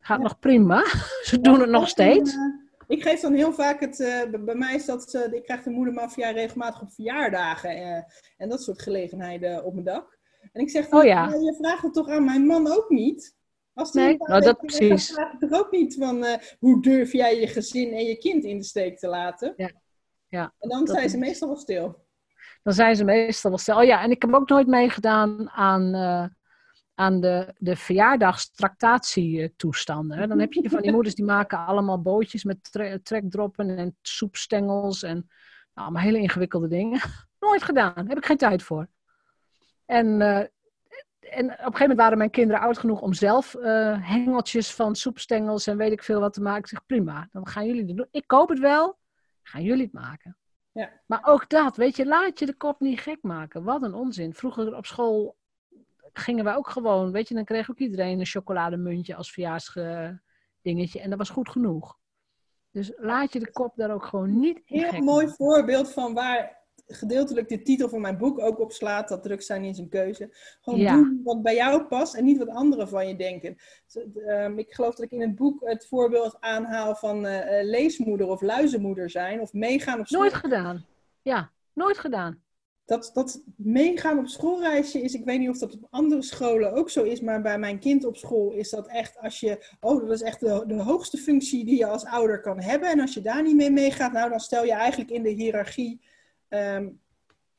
Gaat 0.00 0.20
nog 0.20 0.38
prima. 0.38 0.84
ze 1.28 1.40
doen 1.40 1.60
het 1.60 1.70
nog 1.70 1.88
steeds. 1.88 2.34
Eh, 2.34 2.40
ik 2.86 3.02
geef 3.02 3.20
dan 3.20 3.34
heel 3.34 3.52
vaak 3.52 3.80
het. 3.80 4.00
Uh, 4.00 4.40
bij 4.44 4.54
mij 4.54 4.74
is 4.74 4.84
dat. 4.84 5.14
Uh, 5.14 5.32
ik 5.32 5.42
krijg 5.42 5.62
de 5.62 5.70
moedermafia 5.70 6.30
regelmatig 6.30 6.82
op 6.82 6.92
verjaardagen. 6.92 8.04
en 8.36 8.48
dat 8.48 8.62
soort 8.62 8.82
gelegenheden 8.82 9.64
op 9.64 9.72
mijn 9.72 9.84
dak. 9.84 10.18
En 10.52 10.60
ik 10.60 10.70
zeg 10.70 10.88
dan, 10.88 11.00
oh, 11.00 11.06
ja. 11.06 11.28
je 11.28 11.56
vraagt 11.58 11.82
het 11.82 11.94
toch 11.94 12.08
aan 12.08 12.24
mijn 12.24 12.46
man 12.46 12.72
ook 12.72 12.88
niet? 12.88 13.38
Als 13.74 13.92
nee, 13.92 14.16
nou, 14.16 14.40
dat 14.40 14.58
precies. 14.58 15.14
Dan 15.38 15.54
ook 15.54 15.70
niet 15.70 15.94
van 15.94 16.24
uh, 16.24 16.34
hoe 16.58 16.82
durf 16.82 17.12
jij 17.12 17.40
je 17.40 17.46
gezin 17.46 17.92
en 17.92 18.04
je 18.04 18.18
kind 18.18 18.44
in 18.44 18.58
de 18.58 18.64
steek 18.64 18.98
te 18.98 19.08
laten. 19.08 19.54
Ja. 19.56 19.70
ja 20.28 20.54
en 20.58 20.68
dan 20.68 20.86
zijn 20.86 21.10
ze 21.10 21.18
meestal 21.18 21.48
wel 21.48 21.56
stil. 21.56 22.08
Dan 22.62 22.72
zijn 22.72 22.96
ze 22.96 23.04
meestal 23.04 23.50
wel 23.50 23.58
stil. 23.58 23.76
Oh 23.76 23.84
ja, 23.84 24.02
en 24.02 24.10
ik 24.10 24.22
heb 24.22 24.34
ook 24.34 24.48
nooit 24.48 24.66
meegedaan 24.66 25.50
aan, 25.50 25.94
uh, 25.94 26.26
aan 26.94 27.20
de, 27.20 27.54
de 27.58 27.76
verjaardagstractatietoestanden. 27.76 30.28
Dan 30.28 30.40
heb 30.40 30.52
je 30.52 30.70
van 30.70 30.82
die 30.82 30.92
moeders 30.92 31.14
die 31.14 31.24
maken 31.24 31.66
allemaal 31.66 32.02
bootjes 32.02 32.44
met 32.44 32.72
tre 32.72 33.02
trekdroppen 33.02 33.76
en 33.76 33.96
soepstengels 34.02 35.02
en 35.02 35.16
nou, 35.16 35.88
allemaal 35.88 36.02
hele 36.02 36.18
ingewikkelde 36.18 36.68
dingen. 36.68 37.00
Nooit 37.40 37.62
gedaan, 37.62 38.08
heb 38.08 38.18
ik 38.18 38.26
geen 38.26 38.36
tijd 38.36 38.62
voor. 38.62 38.88
En 39.86 40.20
uh, 40.20 40.42
en 41.30 41.44
op 41.44 41.50
een 41.50 41.56
gegeven 41.56 41.80
moment 41.80 41.98
waren 41.98 42.18
mijn 42.18 42.30
kinderen 42.30 42.62
oud 42.62 42.78
genoeg 42.78 43.00
om 43.00 43.12
zelf 43.12 43.54
uh, 43.54 44.08
hengeltjes 44.08 44.74
van 44.74 44.94
soepstengels 44.94 45.66
en 45.66 45.76
weet 45.76 45.92
ik 45.92 46.02
veel 46.02 46.20
wat 46.20 46.32
te 46.32 46.40
maken. 46.40 46.60
Ik 46.60 46.68
zeg 46.68 46.86
prima, 46.86 47.28
dan 47.32 47.46
gaan 47.46 47.66
jullie 47.66 47.86
het 47.86 47.96
doen. 47.96 48.08
Ik 48.10 48.26
koop 48.26 48.48
het 48.48 48.58
wel, 48.58 48.98
gaan 49.42 49.62
jullie 49.62 49.84
het 49.84 49.92
maken. 49.92 50.36
Ja. 50.72 50.90
Maar 51.06 51.20
ook 51.22 51.48
dat, 51.48 51.76
weet 51.76 51.96
je, 51.96 52.06
laat 52.06 52.38
je 52.38 52.46
de 52.46 52.54
kop 52.54 52.80
niet 52.80 53.00
gek 53.00 53.22
maken. 53.22 53.62
Wat 53.62 53.82
een 53.82 53.94
onzin. 53.94 54.34
Vroeger 54.34 54.76
op 54.76 54.86
school 54.86 55.36
gingen 56.12 56.44
wij 56.44 56.54
ook 56.54 56.68
gewoon, 56.68 57.12
weet 57.12 57.28
je, 57.28 57.34
dan 57.34 57.44
kreeg 57.44 57.70
ook 57.70 57.78
iedereen 57.78 58.18
een 58.18 58.26
chocolademuntje 58.26 59.14
als 59.14 59.32
verjaarsdingetje 59.32 61.00
en 61.00 61.10
dat 61.10 61.18
was 61.18 61.30
goed 61.30 61.48
genoeg. 61.48 61.98
Dus 62.70 62.92
laat 62.96 63.32
je 63.32 63.38
de 63.38 63.52
kop 63.52 63.76
daar 63.76 63.90
ook 63.90 64.04
gewoon 64.04 64.38
niet 64.38 64.62
in 64.64 64.84
Heel 64.84 65.02
mooi 65.02 65.28
voorbeeld 65.28 65.92
van 65.92 66.14
waar 66.14 66.59
gedeeltelijk 66.92 67.48
de 67.48 67.62
titel 67.62 67.88
van 67.88 68.00
mijn 68.00 68.18
boek 68.18 68.40
ook 68.40 68.60
op 68.60 68.72
slaat. 68.72 69.08
Dat 69.08 69.22
druk 69.22 69.42
zijn 69.42 69.64
is 69.64 69.78
een 69.78 69.88
keuze. 69.88 70.28
Gewoon 70.60 70.86
doen 70.86 71.20
wat 71.24 71.42
bij 71.42 71.54
jou 71.54 71.82
past 71.82 72.14
en 72.14 72.24
niet 72.24 72.38
wat 72.38 72.48
anderen 72.48 72.88
van 72.88 73.08
je 73.08 73.16
denken. 73.16 73.56
Ehm, 74.26 74.58
ik 74.58 74.72
geloof 74.72 74.94
dat 74.94 75.04
ik 75.04 75.10
in 75.10 75.20
het 75.20 75.34
boek 75.34 75.60
het 75.64 75.86
voorbeeld 75.86 76.36
aanhaal 76.40 76.94
van 76.94 77.26
uh, 77.26 77.38
leesmoeder 77.62 78.26
of 78.26 78.40
luizenmoeder 78.40 79.10
zijn. 79.10 79.40
Of 79.40 79.52
meegaan 79.52 80.00
op 80.00 80.08
Nooit 80.08 80.34
gedaan. 80.34 80.84
Ja, 81.22 81.50
nooit 81.72 81.98
gedaan. 81.98 82.42
dat, 82.90 83.10
dat 83.14 83.42
meegaan 83.56 84.18
op 84.18 84.26
schoolreisje 84.26 85.02
is, 85.02 85.14
ik 85.14 85.24
weet 85.24 85.38
niet 85.38 85.48
of 85.48 85.58
dat 85.58 85.74
op 85.74 85.86
andere 85.90 86.22
scholen 86.22 86.72
ook 86.72 86.90
zo 86.90 87.02
is, 87.02 87.20
maar 87.20 87.42
bij 87.42 87.58
mijn 87.58 87.78
kind 87.78 88.04
op 88.04 88.16
school 88.16 88.52
is 88.52 88.70
dat 88.70 88.86
echt 88.88 89.18
als 89.18 89.40
je, 89.40 89.66
oh, 89.80 90.00
dat 90.00 90.10
is 90.10 90.22
echt 90.22 90.40
de, 90.40 90.64
de 90.66 90.82
hoogste 90.82 91.16
functie 91.16 91.64
die 91.64 91.78
je 91.78 91.86
als 91.86 92.04
ouder 92.04 92.40
kan 92.40 92.60
hebben. 92.60 92.88
En 92.88 93.00
als 93.00 93.14
je 93.14 93.20
daar 93.20 93.42
niet 93.42 93.56
mee 93.56 93.70
meegaat, 93.70 94.12
nou, 94.12 94.30
dan 94.30 94.40
stel 94.40 94.64
je 94.64 94.72
eigenlijk 94.72 95.10
in 95.10 95.22
de 95.22 95.28
hiërarchie 95.28 96.00
ehm, 96.50 96.88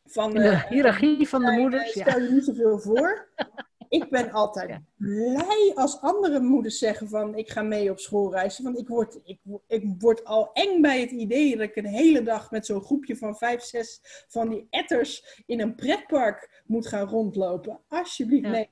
van 0.05 0.33
de, 0.33 0.39
de 0.39 0.65
hiërarchie 0.69 1.27
van 1.27 1.41
de 1.41 1.51
moeders. 1.51 1.91
Stel 1.91 2.21
je 2.21 2.29
niet 2.29 2.45
zoveel 2.45 2.79
voor. 2.79 3.27
ik 3.89 4.09
ben 4.09 4.31
altijd 4.31 4.79
blij 4.97 5.71
als 5.75 6.01
andere 6.01 6.39
moeders 6.39 6.77
zeggen 6.77 7.09
van 7.09 7.35
ik 7.35 7.49
ga 7.49 7.61
mee 7.61 7.91
op 7.91 7.99
schoolreizen. 7.99 8.63
Want 8.63 8.79
ik 8.79 8.87
word, 8.87 9.19
ik, 9.23 9.39
ik 9.67 9.83
word 9.99 10.25
al 10.25 10.49
eng 10.53 10.81
bij 10.81 11.01
het 11.01 11.11
idee 11.11 11.57
dat 11.57 11.67
ik 11.67 11.75
een 11.75 11.85
hele 11.85 12.21
dag 12.21 12.51
met 12.51 12.65
zo'n 12.65 12.81
groepje 12.81 13.15
van 13.15 13.37
vijf, 13.37 13.61
zes 13.61 13.99
van 14.27 14.49
die 14.49 14.67
etters 14.69 15.41
in 15.45 15.61
een 15.61 15.75
pretpark 15.75 16.63
moet 16.65 16.87
gaan 16.87 17.07
rondlopen. 17.07 17.79
Alsjeblieft, 17.87 18.47
nee. 18.47 18.69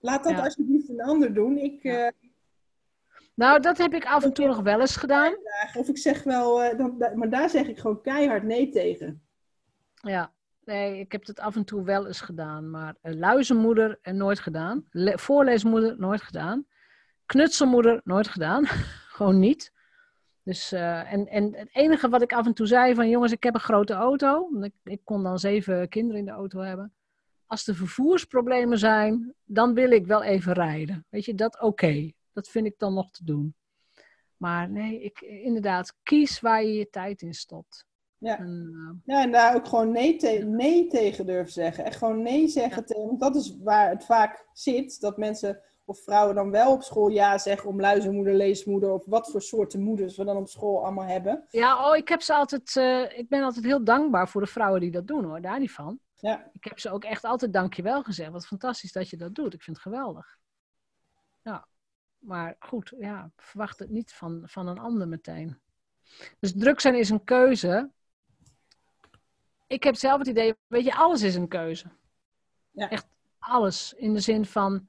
Laat 0.00 0.24
dat 0.24 0.40
alsjeblieft 0.40 0.88
een 0.88 1.02
ander 1.02 1.34
doen. 1.34 1.58
Ik, 1.58 1.84
uh, 1.84 2.08
nou, 3.38 3.60
dat 3.60 3.78
heb 3.78 3.94
ik 3.94 4.04
af 4.04 4.24
en 4.24 4.32
toe 4.32 4.46
nog 4.46 4.60
wel 4.60 4.80
eens 4.80 4.96
gedaan. 4.96 5.34
Of 5.74 5.88
ik 5.88 5.98
zeg 5.98 6.22
wel, 6.22 6.64
uh, 6.64 6.78
dan, 6.78 6.96
maar 7.14 7.30
daar 7.30 7.50
zeg 7.50 7.66
ik 7.66 7.78
gewoon 7.78 8.02
keihard 8.02 8.42
nee 8.42 8.70
tegen. 8.70 9.22
Ja, 9.94 10.32
Nee, 10.68 10.98
ik 10.98 11.12
heb 11.12 11.26
het 11.26 11.40
af 11.40 11.56
en 11.56 11.64
toe 11.64 11.84
wel 11.84 12.06
eens 12.06 12.20
gedaan. 12.20 12.70
Maar 12.70 12.94
uh, 13.02 13.14
luizenmoeder 13.14 13.98
uh, 14.02 14.14
nooit 14.14 14.38
gedaan. 14.38 14.84
voorleesmoeder 14.92 15.98
nooit 15.98 16.22
gedaan. 16.22 16.66
Knutselmoeder 17.26 18.00
nooit 18.04 18.28
gedaan. 18.28 18.66
Gewoon 19.16 19.38
niet. 19.38 19.72
Dus, 20.42 20.72
uh, 20.72 21.12
en, 21.12 21.26
en 21.26 21.54
het 21.54 21.68
enige 21.72 22.08
wat 22.08 22.22
ik 22.22 22.32
af 22.32 22.46
en 22.46 22.54
toe 22.54 22.66
zei 22.66 22.94
van 22.94 23.08
jongens, 23.08 23.32
ik 23.32 23.42
heb 23.42 23.54
een 23.54 23.60
grote 23.60 23.92
auto. 23.92 24.48
Ik, 24.62 24.72
ik 24.84 25.00
kon 25.04 25.22
dan 25.22 25.38
zeven 25.38 25.88
kinderen 25.88 26.18
in 26.18 26.26
de 26.26 26.32
auto 26.32 26.60
hebben. 26.60 26.92
Als 27.46 27.66
er 27.66 27.74
vervoersproblemen 27.74 28.78
zijn, 28.78 29.34
dan 29.44 29.74
wil 29.74 29.90
ik 29.90 30.06
wel 30.06 30.22
even 30.22 30.52
rijden. 30.52 31.06
Weet 31.08 31.24
je, 31.24 31.34
dat 31.34 31.60
oké. 31.60 32.12
Dat 32.38 32.48
vind 32.48 32.66
ik 32.66 32.78
dan 32.78 32.94
nog 32.94 33.10
te 33.10 33.24
doen. 33.24 33.54
Maar 34.36 34.70
nee, 34.70 35.02
ik, 35.02 35.20
inderdaad, 35.20 35.94
kies 36.02 36.40
waar 36.40 36.62
je 36.62 36.72
je 36.72 36.90
tijd 36.90 37.22
in 37.22 37.34
stopt. 37.34 37.86
Ja. 38.18 38.38
En, 38.38 38.70
uh... 38.72 39.14
ja, 39.14 39.22
en 39.22 39.32
daar 39.32 39.54
ook 39.54 39.66
gewoon 39.66 39.92
nee, 39.92 40.16
te 40.16 40.28
nee 40.46 40.86
tegen 40.86 41.26
durven 41.26 41.52
zeggen. 41.52 41.84
Echt 41.84 41.96
gewoon 41.96 42.22
nee 42.22 42.48
zeggen 42.48 42.86
tegen. 42.86 43.06
Want 43.06 43.20
dat 43.20 43.36
is 43.36 43.56
waar 43.62 43.90
het 43.90 44.04
vaak 44.04 44.46
zit. 44.52 45.00
Dat 45.00 45.16
mensen 45.16 45.62
of 45.84 46.02
vrouwen 46.02 46.34
dan 46.34 46.50
wel 46.50 46.72
op 46.72 46.82
school 46.82 47.08
ja 47.08 47.38
zeggen 47.38 47.68
om 47.68 47.80
luizenmoeder, 47.80 48.34
leesmoeder 48.34 48.92
of 48.92 49.04
wat 49.06 49.30
voor 49.30 49.42
soorten 49.42 49.82
moeders 49.82 50.16
we 50.16 50.24
dan 50.24 50.36
op 50.36 50.48
school 50.48 50.84
allemaal 50.84 51.06
hebben. 51.06 51.44
Ja, 51.50 51.88
oh, 51.90 51.96
ik 51.96 52.08
heb 52.08 52.22
ze 52.22 52.34
altijd. 52.34 52.76
Uh, 52.76 53.18
ik 53.18 53.28
ben 53.28 53.42
altijd 53.42 53.64
heel 53.64 53.84
dankbaar 53.84 54.28
voor 54.28 54.40
de 54.40 54.46
vrouwen 54.46 54.80
die 54.80 54.90
dat 54.90 55.06
doen 55.06 55.24
hoor, 55.24 55.40
daar 55.40 55.58
niet 55.58 55.72
van. 55.72 56.00
Ja. 56.14 56.50
Ik 56.52 56.64
heb 56.64 56.78
ze 56.78 56.90
ook 56.90 57.04
echt 57.04 57.24
altijd 57.24 57.52
dankjewel 57.52 58.02
gezegd. 58.02 58.30
Wat 58.30 58.46
fantastisch 58.46 58.92
dat 58.92 59.10
je 59.10 59.16
dat 59.16 59.34
doet. 59.34 59.54
Ik 59.54 59.62
vind 59.62 59.76
het 59.76 59.84
geweldig. 59.84 60.37
Maar 62.18 62.56
goed, 62.58 62.92
ja, 62.98 63.30
verwacht 63.36 63.78
het 63.78 63.90
niet 63.90 64.12
van, 64.12 64.42
van 64.44 64.66
een 64.66 64.78
ander 64.78 65.08
meteen. 65.08 65.58
Dus 66.38 66.52
druk 66.56 66.80
zijn 66.80 66.98
is 66.98 67.10
een 67.10 67.24
keuze 67.24 67.90
ik 69.68 69.82
heb 69.82 69.96
zelf 69.96 70.18
het 70.18 70.26
idee, 70.26 70.54
weet 70.66 70.84
je, 70.84 70.94
alles 70.94 71.22
is 71.22 71.34
een 71.34 71.48
keuze. 71.48 71.86
Ja. 72.70 72.90
Echt 72.90 73.06
alles. 73.38 73.92
In 73.92 74.14
de 74.14 74.20
zin 74.20 74.44
van 74.44 74.88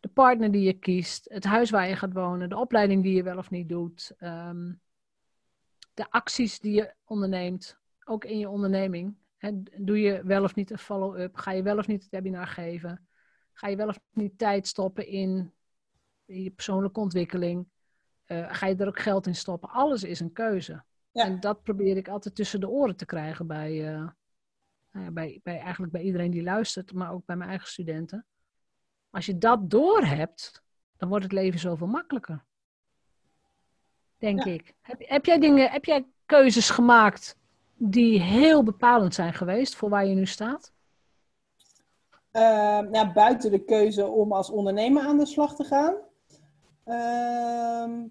de 0.00 0.08
partner 0.08 0.50
die 0.50 0.62
je 0.62 0.72
kiest, 0.72 1.28
het 1.28 1.44
huis 1.44 1.70
waar 1.70 1.88
je 1.88 1.96
gaat 1.96 2.12
wonen, 2.12 2.48
de 2.48 2.56
opleiding 2.56 3.02
die 3.02 3.14
je 3.14 3.22
wel 3.22 3.38
of 3.38 3.50
niet 3.50 3.68
doet, 3.68 4.14
ehm, 4.18 4.72
de 5.94 6.10
acties 6.10 6.60
die 6.60 6.72
je 6.72 6.94
onderneemt, 7.04 7.78
ook 8.04 8.24
in 8.24 8.38
je 8.38 8.48
onderneming. 8.48 9.18
doe 9.76 10.00
je 10.00 10.22
wel 10.24 10.42
of 10.42 10.54
niet 10.54 10.70
een 10.70 10.78
follow-up? 10.78 11.36
Ga 11.36 11.50
je 11.50 11.62
wel 11.62 11.78
of 11.78 11.86
niet 11.86 12.02
het 12.02 12.10
webinar 12.10 12.46
geven? 12.46 13.08
Ga 13.52 13.68
je 13.68 13.76
wel 13.76 13.88
of 13.88 14.00
niet 14.10 14.38
tijd 14.38 14.66
stoppen 14.66 15.06
in, 15.06 15.52
je 16.32 16.50
persoonlijke 16.50 17.00
ontwikkeling? 17.00 17.68
Uh, 18.26 18.46
ga 18.54 18.66
je 18.66 18.76
er 18.76 18.86
ook 18.86 19.00
geld 19.00 19.26
in 19.26 19.34
stoppen? 19.34 19.70
Alles 19.70 20.02
is 20.02 20.20
een 20.20 20.32
keuze. 20.32 20.84
Ja. 21.12 21.24
En 21.24 21.40
dat 21.40 21.62
probeer 21.62 21.96
ik 21.96 22.08
altijd 22.08 22.34
tussen 22.34 22.60
de 22.60 22.68
oren 22.68 22.96
te 22.96 23.06
krijgen 23.06 23.46
bij, 23.46 23.94
uh, 23.94 24.08
bij, 25.12 25.40
bij, 25.42 25.58
eigenlijk 25.58 25.92
bij 25.92 26.02
iedereen 26.02 26.30
die 26.30 26.42
luistert, 26.42 26.92
maar 26.92 27.12
ook 27.12 27.24
bij 27.24 27.36
mijn 27.36 27.50
eigen 27.50 27.68
studenten. 27.68 28.26
Als 29.10 29.26
je 29.26 29.38
dat 29.38 29.70
doorhebt, 29.70 30.62
dan 30.96 31.08
wordt 31.08 31.24
het 31.24 31.32
leven 31.32 31.60
zoveel 31.60 31.86
makkelijker. 31.86 32.44
Denk 34.18 34.44
ik. 34.44 34.74
Heb, 34.80 35.08
heb, 35.08 35.24
jij 35.24 35.38
dingen, 35.38 35.70
heb 35.70 35.84
jij 35.84 36.06
keuzes 36.26 36.70
gemaakt 36.70 37.36
die 37.74 38.20
heel 38.20 38.62
bepalend 38.62 39.14
zijn 39.14 39.34
geweest 39.34 39.74
voor 39.74 39.88
waar 39.88 40.06
je 40.06 40.14
nu 40.14 40.26
staat? 40.26 40.72
Uh, 42.32 42.42
ja, 42.92 43.12
buiten 43.12 43.50
de 43.50 43.64
keuze 43.64 44.06
om 44.06 44.32
als 44.32 44.50
ondernemer 44.50 45.02
aan 45.02 45.18
de 45.18 45.26
slag 45.26 45.56
te 45.56 45.64
gaan. 45.64 45.94
Uh, 46.90 48.06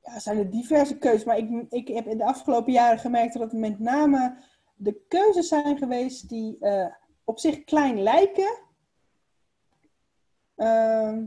ja, 0.00 0.18
zijn 0.18 0.38
er 0.38 0.50
diverse 0.50 0.98
keuzes. 0.98 1.24
Maar 1.24 1.38
ik, 1.38 1.66
ik 1.68 1.88
heb 1.88 2.06
in 2.06 2.18
de 2.18 2.24
afgelopen 2.24 2.72
jaren 2.72 2.98
gemerkt 2.98 3.32
dat 3.32 3.42
het 3.42 3.52
met 3.52 3.78
name 3.78 4.36
de 4.74 5.04
keuzes 5.08 5.48
zijn 5.48 5.78
geweest 5.78 6.28
die 6.28 6.56
uh, 6.60 6.86
op 7.24 7.38
zich 7.38 7.64
klein 7.64 8.02
lijken. 8.02 8.58
Uh, 10.56 11.18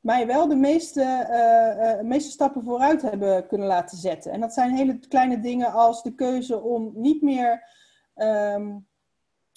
mij 0.00 0.26
wel 0.26 0.48
de 0.48 0.54
meeste, 0.54 1.26
uh, 1.30 1.98
uh, 1.98 2.00
meeste 2.00 2.30
stappen 2.30 2.62
vooruit 2.64 3.02
hebben 3.02 3.46
kunnen 3.46 3.66
laten 3.66 3.98
zetten. 3.98 4.32
En 4.32 4.40
dat 4.40 4.52
zijn 4.52 4.76
hele 4.76 4.98
kleine 4.98 5.40
dingen 5.40 5.72
als 5.72 6.02
de 6.02 6.14
keuze 6.14 6.60
om 6.60 6.92
niet 6.94 7.22
meer 7.22 7.68
um, 8.16 8.86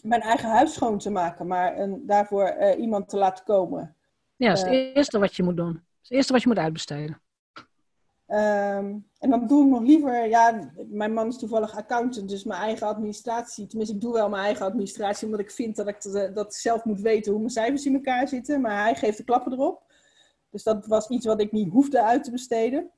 mijn 0.03 0.21
eigen 0.21 0.49
huis 0.49 0.73
schoon 0.73 0.97
te 0.97 1.09
maken, 1.09 1.47
maar 1.47 1.79
een, 1.79 2.05
daarvoor 2.05 2.75
iemand 2.77 3.09
te 3.09 3.17
laten 3.17 3.45
komen. 3.45 3.94
Ja, 4.35 4.49
dat 4.49 4.57
is 4.57 4.63
het 4.63 4.95
eerste 4.95 5.19
wat 5.19 5.35
je 5.35 5.43
moet 5.43 5.57
doen. 5.57 5.73
Dat 5.73 5.83
is 6.01 6.07
het 6.07 6.11
eerste 6.11 6.33
wat 6.33 6.41
je 6.41 6.47
moet 6.47 6.57
uitbesteden. 6.57 7.21
Um, 8.27 9.09
en 9.19 9.29
dan 9.29 9.47
doe 9.47 9.65
ik 9.65 9.71
nog 9.71 9.81
liever, 9.81 10.27
ja, 10.27 10.71
mijn 10.87 11.13
man 11.13 11.27
is 11.27 11.37
toevallig 11.37 11.77
accountant, 11.77 12.29
dus 12.29 12.43
mijn 12.43 12.61
eigen 12.61 12.87
administratie. 12.87 13.67
Tenminste, 13.67 13.95
ik 13.95 14.01
doe 14.01 14.13
wel 14.13 14.29
mijn 14.29 14.43
eigen 14.43 14.65
administratie, 14.65 15.25
omdat 15.25 15.39
ik 15.39 15.51
vind 15.51 15.75
dat 15.75 15.87
ik 15.87 16.01
dat, 16.01 16.35
dat 16.35 16.55
zelf 16.55 16.83
moet 16.83 17.01
weten 17.01 17.31
hoe 17.31 17.39
mijn 17.39 17.51
cijfers 17.51 17.85
in 17.85 17.93
elkaar 17.93 18.27
zitten. 18.27 18.61
Maar 18.61 18.81
hij 18.81 18.95
geeft 18.95 19.17
de 19.17 19.23
klappen 19.23 19.53
erop. 19.53 19.83
Dus 20.49 20.63
dat 20.63 20.85
was 20.85 21.09
iets 21.09 21.25
wat 21.25 21.41
ik 21.41 21.51
niet 21.51 21.71
hoefde 21.71 22.03
uit 22.03 22.23
te 22.23 22.31
besteden. 22.31 22.89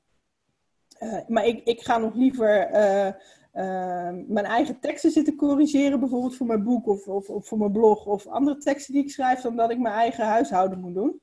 Uh, 1.00 1.18
maar 1.26 1.46
ik, 1.46 1.64
ik 1.64 1.80
ga 1.80 1.98
nog 1.98 2.14
liever 2.14 2.70
uh, 2.74 3.12
uh, 3.54 4.10
mijn 4.26 4.44
eigen 4.44 4.80
teksten 4.80 5.10
zitten 5.10 5.36
corrigeren, 5.36 6.00
bijvoorbeeld 6.00 6.36
voor 6.36 6.46
mijn 6.46 6.62
boek 6.62 6.86
of, 6.86 7.08
of, 7.08 7.28
of, 7.28 7.46
voor 7.46 7.58
mijn 7.58 7.72
blog 7.72 8.06
of 8.06 8.26
andere 8.26 8.56
teksten 8.56 8.94
die 8.94 9.02
ik 9.02 9.10
schrijf, 9.10 9.40
dan 9.40 9.56
dat 9.56 9.70
ik 9.70 9.78
mijn 9.78 9.94
eigen 9.94 10.26
huishouden 10.26 10.80
moet 10.80 10.94
doen. 10.94 11.20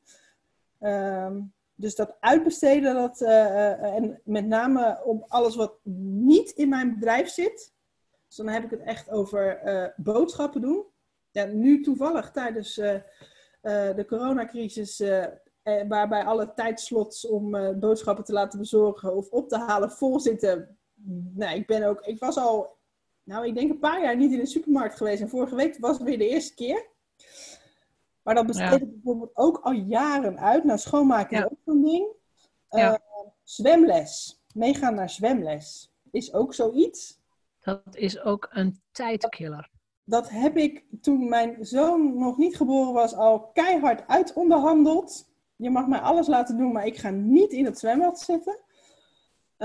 Um, 0.79 1.53
dus 1.75 1.95
dat 1.95 2.17
uitbesteden, 2.19 2.93
dat, 2.93 3.21
uh, 3.21 3.95
en 3.95 4.21
met 4.23 4.47
name 4.47 5.01
om 5.03 5.25
alles 5.27 5.55
wat 5.55 5.73
niet 5.83 6.49
in 6.49 6.69
mijn 6.69 6.93
bedrijf 6.93 7.29
zit. 7.29 7.73
Dus 8.27 8.35
dan 8.35 8.47
heb 8.47 8.63
ik 8.63 8.69
het 8.69 8.81
echt 8.81 9.09
over 9.09 9.61
uh, 9.65 9.87
boodschappen 9.95 10.61
doen. 10.61 10.85
Ja, 11.31 11.45
nu 11.45 11.81
toevallig 11.81 12.31
tijdens 12.31 12.75
de 12.75 14.05
coronacrisis, 14.07 15.03
waarbij 15.87 16.23
alle 16.23 16.53
tijdslots 16.53 17.27
om 17.27 17.51
boodschappen 17.79 18.23
te 18.23 18.33
laten 18.33 18.59
bezorgen 18.59 19.15
of 19.15 19.29
op 19.29 19.49
te 19.49 19.57
halen 19.57 19.91
vol 19.91 20.19
zitten. 20.19 20.77
Nou, 21.33 21.55
ik 21.55 21.67
ben 21.67 21.83
ook, 21.83 22.01
ik 22.01 22.19
was 22.19 22.37
al, 22.37 22.77
nou, 23.23 23.47
ik 23.47 23.55
denk 23.55 23.71
een 23.71 23.79
paar 23.79 24.01
jaar 24.01 24.17
niet 24.17 24.31
in 24.31 24.39
de 24.39 24.45
supermarkt 24.45 24.97
geweest. 24.97 25.21
En 25.21 25.29
vorige 25.29 25.55
week 25.55 25.77
was 25.79 25.97
het 25.97 26.07
weer 26.07 26.17
de 26.17 26.29
eerste 26.29 26.55
keer. 26.55 26.87
Maar 28.21 28.35
dat 28.35 28.45
besteed 28.45 28.81
ik 28.81 28.91
bijvoorbeeld 28.91 29.31
ook 29.33 29.57
al 29.57 29.71
jaren 29.71 30.39
uit. 30.39 30.63
Nou, 30.63 30.79
schoonmaken 30.79 31.37
is 31.37 31.43
ook 31.43 31.59
zo'n 31.65 31.83
ding. 31.83 32.07
Uh, 32.71 32.95
zwemles. 33.43 34.41
Meegaan 34.53 34.95
naar 34.95 35.09
zwemles. 35.09 35.91
Is 36.11 36.33
ook 36.33 36.53
zoiets. 36.53 37.19
Dat 37.59 37.95
is 37.95 38.21
ook 38.21 38.47
een 38.51 38.81
tijdkiller. 38.91 39.69
Dat 40.03 40.29
heb 40.29 40.57
ik 40.57 40.85
toen 41.01 41.29
mijn 41.29 41.57
zoon 41.65 42.17
nog 42.17 42.37
niet 42.37 42.55
geboren 42.55 42.93
was 42.93 43.13
al 43.13 43.41
keihard 43.53 44.07
uitonderhandeld. 44.07 45.29
Je 45.55 45.69
mag 45.69 45.87
mij 45.87 45.99
alles 45.99 46.27
laten 46.27 46.57
doen, 46.57 46.71
maar 46.71 46.85
ik 46.85 46.97
ga 46.97 47.09
niet 47.09 47.51
in 47.51 47.65
het 47.65 47.79
zwembad 47.79 48.19
zitten. 48.19 48.59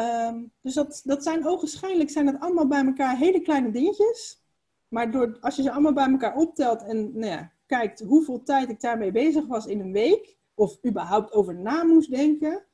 Um, 0.00 0.52
dus 0.60 0.74
dat, 0.74 1.00
dat 1.04 1.22
zijn 1.22 1.46
ogenschijnlijk 1.46 2.10
zijn 2.10 2.26
dat 2.26 2.40
allemaal 2.40 2.66
bij 2.66 2.84
elkaar 2.84 3.16
hele 3.16 3.40
kleine 3.40 3.70
dingetjes. 3.70 4.42
Maar 4.88 5.10
door, 5.10 5.36
als 5.40 5.56
je 5.56 5.62
ze 5.62 5.70
allemaal 5.70 5.92
bij 5.92 6.10
elkaar 6.10 6.36
optelt 6.36 6.82
en 6.84 7.18
nou 7.18 7.32
ja, 7.32 7.52
kijkt 7.66 8.00
hoeveel 8.00 8.42
tijd 8.42 8.68
ik 8.68 8.80
daarmee 8.80 9.12
bezig 9.12 9.46
was 9.46 9.66
in 9.66 9.80
een 9.80 9.92
week, 9.92 10.36
of 10.54 10.84
überhaupt 10.86 11.32
over 11.32 11.54
na 11.54 11.84
moest 11.84 12.10
denken, 12.10 12.64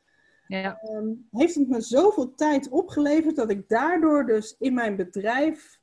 ja. 0.47 0.81
um, 0.91 1.29
heeft 1.31 1.55
het 1.55 1.69
me 1.69 1.81
zoveel 1.81 2.35
tijd 2.35 2.69
opgeleverd 2.69 3.37
dat 3.37 3.51
ik 3.51 3.69
daardoor 3.69 4.27
dus 4.27 4.57
in 4.59 4.75
mijn 4.75 4.97
bedrijf 4.97 5.81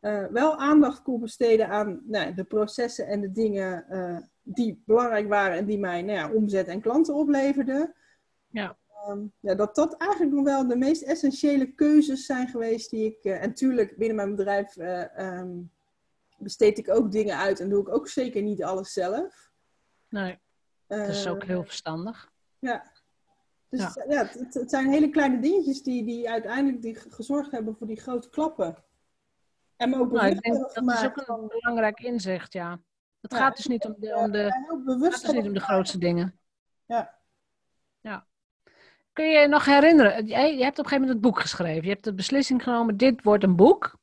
uh, 0.00 0.24
wel 0.26 0.56
aandacht 0.56 1.02
kon 1.02 1.20
besteden 1.20 1.68
aan 1.68 2.00
nou, 2.04 2.34
de 2.34 2.44
processen 2.44 3.06
en 3.06 3.20
de 3.20 3.32
dingen 3.32 3.84
uh, 3.90 4.18
die 4.42 4.82
belangrijk 4.86 5.28
waren 5.28 5.56
en 5.56 5.66
die 5.66 5.78
mij 5.78 6.02
nou 6.02 6.18
ja, 6.18 6.32
omzet 6.32 6.66
en 6.66 6.80
klanten 6.80 7.14
opleverden. 7.14 7.94
Ja. 8.50 8.76
Ehm, 9.06 9.26
ja, 9.40 9.54
dat 9.54 9.74
dat 9.74 9.96
eigenlijk 9.96 10.32
nog 10.32 10.44
wel 10.44 10.66
de 10.66 10.76
meest 10.76 11.02
essentiële 11.02 11.74
keuzes 11.74 12.26
zijn 12.26 12.48
geweest 12.48 12.90
die 12.90 13.04
ik... 13.04 13.24
en 13.24 13.48
natuurlijk, 13.48 13.96
binnen 13.96 14.16
mijn 14.16 14.36
bedrijf 14.36 14.76
ehm, 14.76 15.60
besteed 16.38 16.78
ik 16.78 16.90
ook 16.90 17.12
dingen 17.12 17.36
uit 17.36 17.60
en 17.60 17.68
doe 17.68 17.80
ik 17.80 17.88
ook 17.88 18.08
zeker 18.08 18.42
niet 18.42 18.62
alles 18.62 18.92
zelf. 18.92 19.50
Nee, 20.08 20.38
dat 20.86 21.08
is 21.08 21.28
ook 21.28 21.44
heel 21.44 21.64
verstandig. 21.64 22.32
Ja, 22.58 22.92
dus 23.68 23.80
ja. 23.80 24.04
ja 24.08 24.26
het, 24.26 24.54
het, 24.54 24.70
zijn 24.70 24.90
hele 24.90 25.10
kleine 25.10 25.40
dingetjes 25.40 25.82
die, 25.82 26.04
die 26.04 26.30
uiteindelijk 26.30 26.82
die 26.82 26.94
gezorgd 26.94 27.50
hebben 27.50 27.76
voor 27.76 27.86
die 27.86 28.00
grote 28.00 28.28
klappen. 28.28 28.76
En 29.76 29.94
ook 29.94 30.12
nou, 30.12 30.26
ik 30.26 30.40
denk, 30.40 30.54
dat 30.54 30.70
is 30.70 31.04
ook 31.04 31.28
een 31.28 31.48
belangrijk 31.48 32.00
inzicht, 32.00 32.52
ja. 32.52 32.80
Het 33.20 33.34
gaat 33.34 33.56
dus 33.56 33.66
niet 33.66 33.84
om 33.84 33.94
de, 33.98 34.14
om 34.14 34.30
de, 34.30 34.38
het 34.38 35.20
dus 35.20 35.32
niet 35.32 35.46
om 35.46 35.52
de 35.52 35.60
grootste 35.60 35.98
dingen. 35.98 36.40
Ja. 36.86 37.18
ja. 38.00 38.26
Kun 39.18 39.30
je 39.30 39.38
je 39.38 39.48
nog 39.48 39.64
herinneren, 39.64 40.26
je 40.26 40.34
hebt 40.34 40.78
op 40.78 40.84
een 40.84 40.90
gegeven 40.90 41.00
moment 41.00 41.10
het 41.10 41.20
boek 41.20 41.40
geschreven. 41.40 41.82
Je 41.82 41.88
hebt 41.88 42.04
de 42.04 42.14
beslissing 42.14 42.62
genomen, 42.62 42.96
dit 42.96 43.22
wordt 43.22 43.44
een 43.44 43.56
boek. 43.56 43.98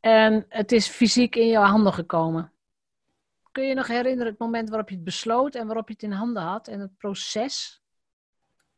En 0.00 0.46
het 0.48 0.72
is 0.72 0.88
fysiek 0.88 1.36
in 1.36 1.48
jouw 1.48 1.62
handen 1.62 1.92
gekomen. 1.92 2.52
Kun 3.52 3.62
je 3.62 3.68
je 3.68 3.74
nog 3.74 3.86
herinneren 3.86 4.30
het 4.30 4.38
moment 4.40 4.68
waarop 4.68 4.88
je 4.88 4.94
het 4.94 5.04
besloot 5.04 5.54
en 5.54 5.66
waarop 5.66 5.88
je 5.88 5.92
het 5.92 6.02
in 6.02 6.12
handen 6.12 6.42
had 6.42 6.68
en 6.68 6.80
het 6.80 6.96
proces? 6.96 7.82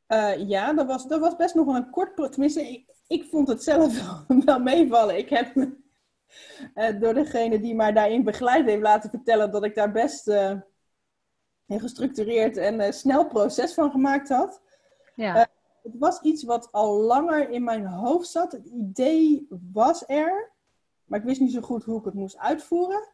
Uh, 0.08 0.48
ja, 0.48 0.72
dat 0.72 0.86
was, 0.86 1.06
dat 1.06 1.20
was 1.20 1.36
best 1.36 1.54
nog 1.54 1.66
een 1.66 1.90
kort... 1.90 2.32
Tenminste, 2.32 2.68
ik, 2.68 2.90
ik 3.06 3.24
vond 3.24 3.48
het 3.48 3.62
zelf 3.62 4.16
wel 4.44 4.58
meevallen. 4.58 5.18
Ik 5.18 5.28
heb 5.28 5.54
me 5.54 5.76
uh, 6.74 7.00
door 7.00 7.14
degene 7.14 7.60
die 7.60 7.74
mij 7.74 7.92
daarin 7.92 8.24
begeleid 8.24 8.66
heeft 8.66 8.82
laten 8.82 9.10
vertellen 9.10 9.50
dat 9.50 9.64
ik 9.64 9.74
daar 9.74 9.92
best 9.92 10.28
uh, 10.28 10.60
een 11.66 11.80
gestructureerd 11.80 12.56
en 12.56 12.92
snel 12.92 13.26
proces 13.26 13.74
van 13.74 13.90
gemaakt 13.90 14.28
had. 14.28 14.62
Ja. 15.14 15.48
het 15.82 15.98
was 15.98 16.20
iets 16.20 16.42
wat 16.42 16.72
al 16.72 17.00
langer 17.00 17.50
in 17.50 17.64
mijn 17.64 17.86
hoofd 17.86 18.28
zat. 18.28 18.52
Het 18.52 18.66
idee 18.66 19.46
was 19.72 20.04
er, 20.06 20.50
maar 21.04 21.18
ik 21.18 21.24
wist 21.24 21.40
niet 21.40 21.52
zo 21.52 21.60
goed 21.60 21.84
hoe 21.84 21.98
ik 21.98 22.04
het 22.04 22.14
moest 22.14 22.38
uitvoeren. 22.38 23.08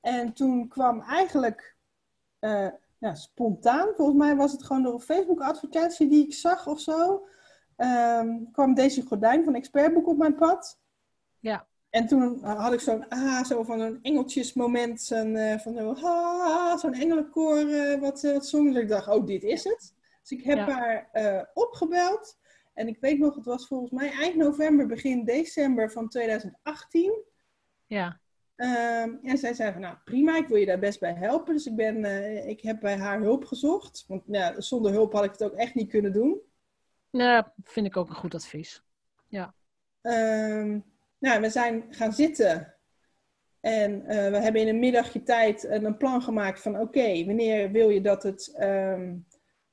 En 0.00 0.32
toen 0.32 0.68
kwam 0.68 1.00
eigenlijk 1.00 1.76
ja, 2.98 3.14
spontaan, 3.14 3.88
volgens 3.94 4.18
mij 4.18 4.36
was 4.36 4.52
het 4.52 4.64
gewoon 4.64 4.82
door 4.82 4.94
een 4.94 5.00
Facebook-advertentie 5.00 6.08
die 6.08 6.24
ik 6.24 6.34
zag 6.34 6.66
of 6.66 6.80
zo, 6.80 7.26
um, 7.76 8.50
kwam 8.52 8.74
deze 8.74 9.02
gordijn 9.02 9.44
van 9.44 9.54
Expertboek 9.54 10.08
op 10.08 10.16
mijn 10.16 10.34
pad. 10.34 10.78
Ja. 11.40 11.66
En 11.90 12.06
toen 12.06 12.44
had 12.44 12.72
ik 12.72 12.80
zo'n 12.80 13.08
ah, 13.08 13.44
zo 13.44 13.62
van 13.62 13.80
een 13.80 13.98
engeltjesmoment, 14.02 15.02
zo'n 15.02 15.34
uh, 15.34 15.58
van 15.58 15.74
zo'n 15.74 15.96
ah, 15.96 16.78
zo'n 16.78 16.94
engelenkoor 16.94 17.58
uh, 17.58 18.00
wat, 18.00 18.22
wat 18.22 18.46
zong. 18.46 18.72
Dus 18.72 18.82
ik 18.82 18.88
dacht, 18.88 19.08
oh, 19.08 19.26
dit 19.26 19.42
is 19.42 19.64
het. 19.64 19.94
Dus 20.28 20.38
ik 20.38 20.44
heb 20.44 20.58
haar 20.58 21.10
opgebeld. 21.54 22.38
En 22.74 22.88
ik 22.88 22.96
weet 23.00 23.18
nog, 23.18 23.34
het 23.34 23.44
was 23.44 23.66
volgens 23.66 23.90
mij 23.90 24.10
eind 24.10 24.36
november, 24.36 24.86
begin 24.86 25.24
december 25.24 25.90
van 25.90 26.08
2018. 26.08 27.22
Ja. 27.86 28.20
Um, 28.56 29.18
en 29.22 29.38
zij 29.38 29.54
zei 29.54 29.72
van, 29.72 29.80
nou 29.80 29.96
prima, 30.04 30.36
ik 30.36 30.48
wil 30.48 30.56
je 30.56 30.66
daar 30.66 30.78
best 30.78 31.00
bij 31.00 31.14
helpen. 31.14 31.54
Dus 31.54 31.66
ik, 31.66 31.76
ben, 31.76 32.04
uh, 32.04 32.48
ik 32.48 32.60
heb 32.60 32.80
bij 32.80 32.96
haar 32.96 33.20
hulp 33.20 33.44
gezocht. 33.44 34.04
Want 34.08 34.22
ja, 34.26 34.60
zonder 34.60 34.92
hulp 34.92 35.12
had 35.12 35.24
ik 35.24 35.30
het 35.30 35.44
ook 35.44 35.54
echt 35.54 35.74
niet 35.74 35.90
kunnen 35.90 36.12
doen. 36.12 36.40
Ja, 37.10 37.52
vind 37.62 37.86
ik 37.86 37.96
ook 37.96 38.08
een 38.08 38.14
goed 38.14 38.34
advies. 38.34 38.82
Ja. 39.28 39.54
Um, 40.02 40.84
nou, 41.18 41.40
we 41.40 41.50
zijn 41.50 41.84
gaan 41.90 42.12
zitten. 42.12 42.74
En 43.60 43.92
uh, 43.92 44.06
we 44.06 44.38
hebben 44.38 44.60
in 44.60 44.68
een 44.68 44.78
middagje 44.78 45.22
tijd 45.22 45.64
een 45.64 45.96
plan 45.96 46.22
gemaakt 46.22 46.60
van... 46.60 46.80
Oké, 46.80 47.24
wanneer 47.24 47.70
wil 47.70 47.88
je 47.88 48.00
dat 48.00 48.22
het 48.22 48.56
um, 48.60 49.26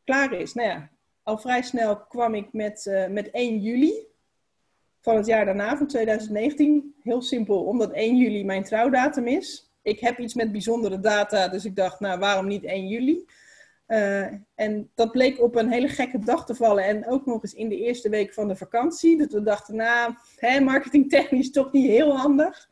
klaar 0.03 0.33
is? 0.33 0.53
Nou 0.53 0.67
ja, 0.67 0.89
al 1.23 1.37
vrij 1.37 1.61
snel 1.61 1.97
kwam 1.97 2.35
ik 2.35 2.53
met, 2.53 2.85
uh, 2.85 3.07
met 3.07 3.31
1 3.31 3.59
juli 3.59 4.07
van 4.99 5.15
het 5.15 5.25
jaar 5.25 5.45
daarna, 5.45 5.77
van 5.77 5.87
2019. 5.87 6.95
Heel 7.01 7.21
simpel, 7.21 7.63
omdat 7.63 7.91
1 7.91 8.17
juli 8.17 8.45
mijn 8.45 8.63
trouwdatum 8.63 9.27
is. 9.27 9.71
Ik 9.81 9.99
heb 9.99 10.19
iets 10.19 10.33
met 10.33 10.51
bijzondere 10.51 10.99
data, 10.99 11.47
dus 11.47 11.65
ik 11.65 11.75
dacht, 11.75 11.99
nou, 11.99 12.19
waarom 12.19 12.47
niet 12.47 12.63
1 12.63 12.87
juli? 12.87 13.25
Uh, 13.87 14.27
en 14.55 14.89
dat 14.95 15.11
bleek 15.11 15.41
op 15.41 15.55
een 15.55 15.71
hele 15.71 15.87
gekke 15.87 16.19
dag 16.19 16.45
te 16.45 16.55
vallen. 16.55 16.83
En 16.83 17.07
ook 17.07 17.25
nog 17.25 17.43
eens 17.43 17.53
in 17.53 17.69
de 17.69 17.77
eerste 17.77 18.09
week 18.09 18.33
van 18.33 18.47
de 18.47 18.55
vakantie. 18.55 19.17
Dat 19.17 19.31
we 19.31 19.43
dachten, 19.43 19.75
nou, 19.75 20.13
hè, 20.35 20.59
marketingtechnisch 20.59 21.51
toch 21.51 21.71
niet 21.71 21.87
heel 21.87 22.17
handig. 22.17 22.69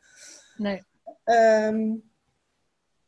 Nee. 0.56 0.82
Um, 1.24 2.11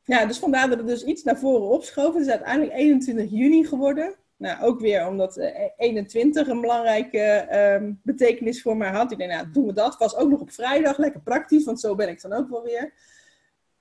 ja, 0.05 0.26
dus 0.26 0.38
vandaar 0.38 0.68
dat 0.68 0.78
het 0.78 0.86
dus 0.86 1.05
iets 1.05 1.22
naar 1.22 1.38
voren 1.38 1.68
opschoven. 1.68 2.12
Het 2.12 2.26
is 2.26 2.32
uiteindelijk 2.32 2.76
21 2.76 3.30
juni 3.30 3.64
geworden. 3.64 4.14
Nou, 4.36 4.62
ook 4.62 4.80
weer 4.80 5.07
omdat 5.07 5.36
21 5.76 6.48
een 6.48 6.61
belangrijke 6.61 7.48
um, 7.80 8.00
betekenis 8.02 8.62
voor 8.62 8.76
mij 8.76 8.90
had. 8.90 9.12
Ik 9.12 9.18
denk, 9.18 9.30
nou, 9.30 9.50
doen 9.50 9.66
we 9.66 9.72
dat. 9.72 9.96
Was 9.98 10.16
ook 10.16 10.30
nog 10.30 10.40
op 10.40 10.50
vrijdag, 10.50 10.98
lekker 10.98 11.20
praktisch, 11.20 11.64
want 11.64 11.80
zo 11.80 11.94
ben 11.94 12.09
ik 12.09 12.22
dan 12.22 12.32
ook 12.32 12.48
wel 12.48 12.62
weer. 12.62 12.92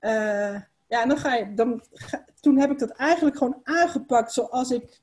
Uh, 0.00 0.60
ja, 0.88 1.02
en 1.02 1.08
dan 1.08 1.18
ga 1.18 1.34
je, 1.34 1.54
dan 1.54 1.82
toen 2.40 2.58
heb 2.58 2.70
ik 2.70 2.78
dat 2.78 2.90
eigenlijk 2.90 3.36
gewoon 3.36 3.60
aangepakt 3.62 4.32
zoals 4.32 4.70
ik 4.70 5.02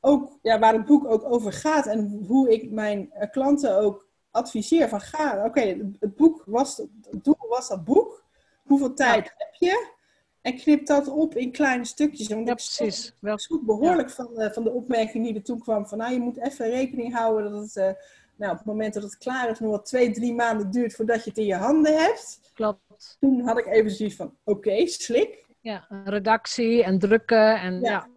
ook, 0.00 0.38
ja, 0.42 0.58
waar 0.58 0.72
het 0.72 0.84
boek 0.84 1.06
ook 1.06 1.24
over 1.24 1.52
gaat 1.52 1.86
en 1.86 2.24
hoe 2.26 2.52
ik 2.52 2.70
mijn 2.70 3.10
uh, 3.14 3.30
klanten 3.30 3.78
ook 3.78 4.08
adviseer 4.30 4.88
van 4.88 5.00
ga, 5.00 5.44
oké, 5.44 5.60
het 6.00 6.16
boek 6.16 6.42
was, 6.46 6.76
het 6.76 7.24
doel 7.24 7.46
was 7.48 7.68
dat 7.68 7.84
boek. 7.84 8.24
Hoeveel 8.62 8.94
tijd 8.94 9.32
heb 9.36 9.54
je? 9.54 9.98
En 10.42 10.56
knip 10.56 10.86
dat 10.86 11.08
op 11.08 11.34
in 11.34 11.52
kleine 11.52 11.84
stukjes. 11.84 12.28
Want 12.28 12.48
ja, 12.48 12.54
precies. 12.54 13.14
Wel 13.18 13.36
goed 13.36 13.66
behoorlijk 13.66 14.10
van, 14.10 14.28
uh, 14.36 14.50
van 14.50 14.64
de 14.64 14.70
opmerking 14.70 15.24
die 15.24 15.34
er 15.34 15.42
toen 15.42 15.60
kwam. 15.60 15.86
Van 15.86 15.98
nou, 15.98 16.12
je 16.12 16.20
moet 16.20 16.38
even 16.38 16.70
rekening 16.70 17.14
houden 17.14 17.52
dat 17.52 17.62
het 17.62 17.76
uh, 17.76 18.02
nou, 18.40 18.52
op 18.52 18.58
het 18.58 18.66
moment 18.66 18.94
dat 18.94 19.02
het 19.02 19.18
klaar 19.18 19.50
is, 19.50 19.58
nog 19.58 19.70
wel 19.70 19.82
twee, 19.82 20.10
drie 20.10 20.34
maanden 20.34 20.70
duurt 20.70 20.94
voordat 20.94 21.24
je 21.24 21.30
het 21.30 21.38
in 21.38 21.46
je 21.46 21.54
handen 21.54 21.98
hebt. 21.98 22.40
Klopt. 22.54 23.16
Toen 23.20 23.40
had 23.40 23.58
ik 23.58 23.66
even 23.66 23.90
zoiets 23.90 24.16
van 24.16 24.34
oké, 24.44 24.86
slik. 24.86 25.44
Ja, 25.60 25.86
redactie 26.04 26.84
en 26.84 26.98
drukken 26.98 27.60
en 27.60 27.80
ja. 27.80 28.08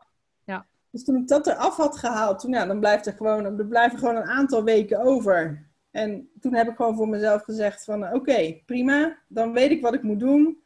ja. 0.44 0.66
Dus 0.90 1.04
toen 1.04 1.16
ik 1.16 1.28
dat 1.28 1.48
eraf 1.48 1.76
had 1.76 1.98
gehaald, 1.98 2.40
toen, 2.40 2.52
ja, 2.52 2.66
dan 2.66 2.80
blijft 2.80 3.06
er 3.06 3.14
gewoon, 3.14 3.46
er 3.60 3.66
blijven 3.66 3.98
gewoon 3.98 4.16
een 4.16 4.30
aantal 4.30 4.64
weken 4.64 5.02
over. 5.02 5.70
En 5.92 6.30
toen 6.40 6.54
heb 6.54 6.68
ik 6.68 6.76
gewoon 6.76 6.96
voor 6.96 7.08
mezelf 7.08 7.44
gezegd 7.44 7.84
van 7.84 8.14
oké, 8.14 8.62
prima, 8.66 9.18
dan 9.28 9.54
weet 9.54 9.72
ik 9.72 9.82
wat 9.82 9.94
ik 9.94 10.04
moet 10.04 10.20
doen. 10.20 10.64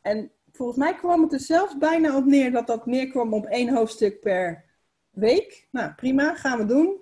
En 0.00 0.30
volgens 0.52 0.78
mij 0.78 0.94
kwam 0.94 1.22
het 1.22 1.32
er 1.32 1.40
zelfs 1.40 1.78
bijna 1.78 2.16
op 2.16 2.24
neer 2.24 2.52
dat 2.52 2.66
dat 2.66 2.86
neerkwam 2.86 3.34
op 3.34 3.46
één 3.46 3.74
hoofdstuk 3.74 4.20
per 4.20 4.64
week. 5.10 5.68
Nou, 5.70 5.92
prima, 5.92 6.34
gaan 6.34 6.58
we 6.58 6.64
doen. 6.64 7.00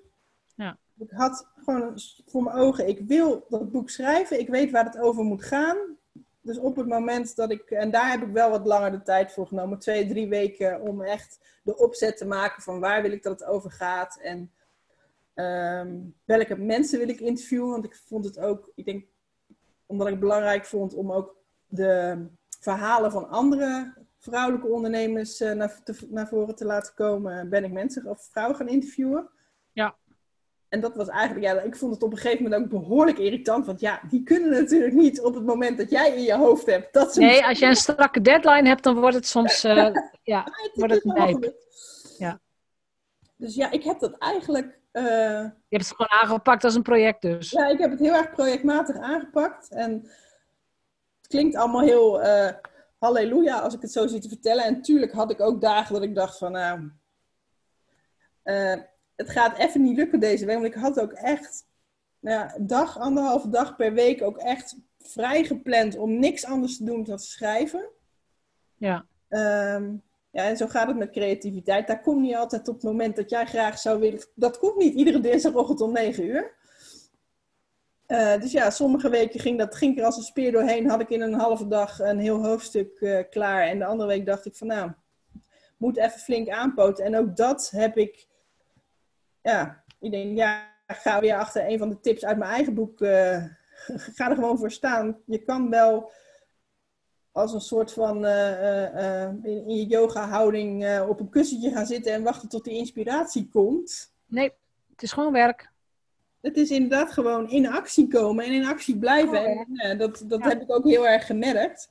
Ja. 0.54 0.78
Ik 0.98 1.10
had 1.10 1.46
gewoon 1.64 1.98
voor 2.26 2.42
mijn 2.42 2.56
ogen, 2.56 2.88
ik 2.88 3.00
wil 3.00 3.46
dat 3.48 3.70
boek 3.70 3.90
schrijven, 3.90 4.40
ik 4.40 4.48
weet 4.48 4.70
waar 4.70 4.84
het 4.84 4.98
over 4.98 5.24
moet 5.24 5.44
gaan. 5.44 5.76
Dus 6.40 6.58
op 6.58 6.76
het 6.76 6.86
moment 6.86 7.36
dat 7.36 7.50
ik, 7.50 7.70
en 7.70 7.90
daar 7.90 8.10
heb 8.10 8.22
ik 8.22 8.32
wel 8.32 8.50
wat 8.50 8.66
langer 8.66 8.90
de 8.90 9.02
tijd 9.02 9.32
voor 9.32 9.46
genomen, 9.46 9.78
twee, 9.78 10.08
drie 10.08 10.28
weken, 10.28 10.80
om 10.80 11.02
echt 11.02 11.38
de 11.62 11.76
opzet 11.76 12.16
te 12.16 12.26
maken 12.26 12.62
van 12.62 12.80
waar 12.80 13.02
wil 13.02 13.12
ik 13.12 13.22
dat 13.22 13.40
het 13.40 13.48
over 13.48 13.70
gaat 13.70 14.18
en 14.22 14.52
um, 15.34 16.14
welke 16.24 16.56
mensen 16.56 16.98
wil 16.98 17.08
ik 17.08 17.20
interviewen. 17.20 17.70
Want 17.70 17.84
ik 17.84 17.94
vond 17.94 18.24
het 18.24 18.38
ook, 18.38 18.72
ik 18.74 18.84
denk, 18.84 19.04
omdat 19.86 20.06
ik 20.06 20.12
het 20.12 20.22
belangrijk 20.22 20.64
vond 20.64 20.94
om 20.94 21.12
ook 21.12 21.36
de 21.66 22.26
verhalen 22.60 23.10
van 23.10 23.28
andere 23.28 23.94
vrouwelijke 24.18 24.66
ondernemers 24.66 25.40
uh, 25.40 25.52
naar, 25.52 25.82
te, 25.84 25.94
naar 26.08 26.28
voren 26.28 26.54
te 26.54 26.64
laten 26.64 26.94
komen, 26.94 27.48
ben 27.48 27.64
ik 27.64 27.72
mensen 27.72 28.06
of 28.06 28.28
vrouwen 28.30 28.56
gaan 28.56 28.68
interviewen. 28.68 29.28
Ja. 29.72 29.96
En 30.68 30.80
dat 30.80 30.96
was 30.96 31.08
eigenlijk, 31.08 31.46
ja, 31.46 31.60
ik 31.60 31.76
vond 31.76 31.94
het 31.94 32.02
op 32.02 32.12
een 32.12 32.18
gegeven 32.18 32.42
moment 32.42 32.62
ook 32.62 32.80
behoorlijk 32.80 33.18
irritant. 33.18 33.66
Want 33.66 33.80
ja, 33.80 34.00
die 34.08 34.22
kunnen 34.22 34.50
natuurlijk 34.50 34.94
niet 34.94 35.20
op 35.20 35.34
het 35.34 35.44
moment 35.44 35.78
dat 35.78 35.90
jij 35.90 36.16
in 36.16 36.22
je 36.22 36.34
hoofd 36.34 36.66
hebt. 36.66 36.92
Dat 36.92 37.14
ze 37.14 37.20
nee, 37.20 37.46
als 37.46 37.58
je 37.58 37.66
een 37.66 37.76
strakke 37.76 38.20
deadline 38.20 38.68
hebt, 38.68 38.82
dan 38.82 39.00
wordt 39.00 39.16
het 39.16 39.26
soms, 39.26 39.64
uh, 39.64 39.90
ja, 40.22 40.46
wordt 40.74 40.94
het. 40.94 41.54
Ja. 42.18 42.40
Dus 43.36 43.54
ja, 43.54 43.70
ik 43.70 43.82
heb 43.82 44.00
dat 44.00 44.18
eigenlijk... 44.18 44.78
Uh, 44.92 45.02
je 45.02 45.52
hebt 45.68 45.88
het 45.88 45.96
gewoon 45.96 46.20
aangepakt 46.22 46.64
als 46.64 46.74
een 46.74 46.82
project 46.82 47.22
dus. 47.22 47.50
Ja, 47.50 47.66
ik 47.66 47.78
heb 47.78 47.90
het 47.90 48.00
heel 48.00 48.14
erg 48.14 48.30
projectmatig 48.30 48.96
aangepakt. 48.96 49.70
En 49.70 50.10
klinkt 51.30 51.56
allemaal 51.56 51.80
heel 51.80 52.22
uh, 52.22 52.50
halleluja 52.98 53.58
als 53.58 53.74
ik 53.74 53.80
het 53.80 53.92
zo 53.92 54.06
zie 54.06 54.20
te 54.20 54.28
vertellen. 54.28 54.64
En 54.64 54.82
tuurlijk 54.82 55.12
had 55.12 55.30
ik 55.30 55.40
ook 55.40 55.60
dagen 55.60 55.94
dat 55.94 56.02
ik 56.02 56.14
dacht 56.14 56.38
van, 56.38 56.52
nou, 56.52 56.90
uh, 58.44 58.76
het 59.16 59.30
gaat 59.30 59.58
even 59.58 59.82
niet 59.82 59.96
lukken 59.96 60.20
deze 60.20 60.46
week. 60.46 60.54
Want 60.54 60.66
ik 60.66 60.80
had 60.80 61.00
ook 61.00 61.12
echt, 61.12 61.66
nou 62.20 62.38
ja, 62.38 62.56
dag, 62.60 62.98
anderhalve 62.98 63.48
dag 63.48 63.76
per 63.76 63.92
week 63.92 64.22
ook 64.22 64.38
echt 64.38 64.76
vrij 64.98 65.44
gepland 65.44 65.96
om 65.96 66.18
niks 66.18 66.44
anders 66.44 66.76
te 66.76 66.84
doen 66.84 67.04
dan 67.04 67.16
te 67.16 67.24
schrijven. 67.24 67.88
Ja. 68.76 69.06
Um, 69.28 70.02
ja, 70.30 70.44
en 70.44 70.56
zo 70.56 70.66
gaat 70.66 70.88
het 70.88 70.96
met 70.96 71.10
creativiteit. 71.10 71.86
Daar 71.86 72.00
kom 72.00 72.24
je 72.24 72.38
altijd 72.38 72.68
op 72.68 72.74
het 72.74 72.84
moment 72.84 73.16
dat 73.16 73.30
jij 73.30 73.46
graag 73.46 73.78
zou 73.78 74.00
willen. 74.00 74.24
Dat 74.34 74.58
komt 74.58 74.76
niet 74.76 74.94
iedere 74.94 75.20
dinsdagochtend 75.20 75.80
om 75.80 75.92
9 75.92 76.24
uur. 76.24 76.58
Uh, 78.10 78.40
dus 78.40 78.52
ja, 78.52 78.70
sommige 78.70 79.08
weken 79.08 79.40
ging, 79.40 79.58
dat, 79.58 79.74
ging 79.74 79.98
er 79.98 80.04
als 80.04 80.16
een 80.16 80.22
speer 80.22 80.52
doorheen. 80.52 80.88
Had 80.88 81.00
ik 81.00 81.08
in 81.10 81.20
een 81.20 81.34
halve 81.34 81.68
dag 81.68 81.98
een 81.98 82.18
heel 82.18 82.44
hoofdstuk 82.44 83.00
uh, 83.00 83.20
klaar. 83.30 83.62
En 83.62 83.78
de 83.78 83.84
andere 83.84 84.08
week 84.08 84.26
dacht 84.26 84.46
ik 84.46 84.56
van 84.56 84.66
nou, 84.66 84.90
moet 85.76 85.96
even 85.96 86.20
flink 86.20 86.48
aanpoten. 86.48 87.04
En 87.04 87.16
ook 87.16 87.36
dat 87.36 87.70
heb 87.70 87.96
ik 87.96 88.28
ja, 89.42 89.84
ik 90.00 90.10
denk, 90.10 90.36
ja, 90.36 90.68
ga 90.86 91.20
weer 91.20 91.36
achter 91.36 91.68
een 91.68 91.78
van 91.78 91.88
de 91.88 92.00
tips 92.00 92.24
uit 92.24 92.38
mijn 92.38 92.50
eigen 92.50 92.74
boek. 92.74 93.00
eh, 93.00 93.44
ga 94.16 94.28
er 94.30 94.34
gewoon 94.34 94.58
voor 94.58 94.70
staan. 94.70 95.18
Je 95.26 95.38
kan 95.38 95.70
wel 95.70 96.10
als 97.32 97.52
een 97.52 97.60
soort 97.60 97.92
van 97.92 98.24
eh, 98.24 98.52
eh, 98.52 99.24
eh, 99.24 99.34
in, 99.42 99.68
in 99.68 99.76
je 99.76 99.86
yoga-houding 99.86 100.84
eh, 100.84 101.08
op 101.08 101.20
een 101.20 101.30
kussentje 101.30 101.70
gaan 101.70 101.86
zitten 101.86 102.12
en 102.12 102.22
wachten 102.22 102.48
tot 102.48 102.64
die 102.64 102.76
inspiratie 102.76 103.48
komt. 103.48 104.12
Nee, 104.26 104.52
het 104.90 105.02
is 105.02 105.12
gewoon 105.12 105.32
werk. 105.32 105.70
Het 106.40 106.56
is 106.56 106.70
inderdaad 106.70 107.12
gewoon 107.12 107.50
in 107.50 107.66
actie 107.68 108.08
komen 108.08 108.44
en 108.44 108.52
in 108.52 108.64
actie 108.66 108.98
blijven. 108.98 109.38
Oh, 109.38 109.46
en, 109.60 109.66
eh, 109.76 109.98
dat 109.98 110.24
dat 110.26 110.40
Ja. 110.42 110.48
heb 110.48 110.60
ik 110.62 110.72
ook 110.72 110.84
heel 110.84 111.08
erg 111.08 111.26
gemerkt 111.26 111.90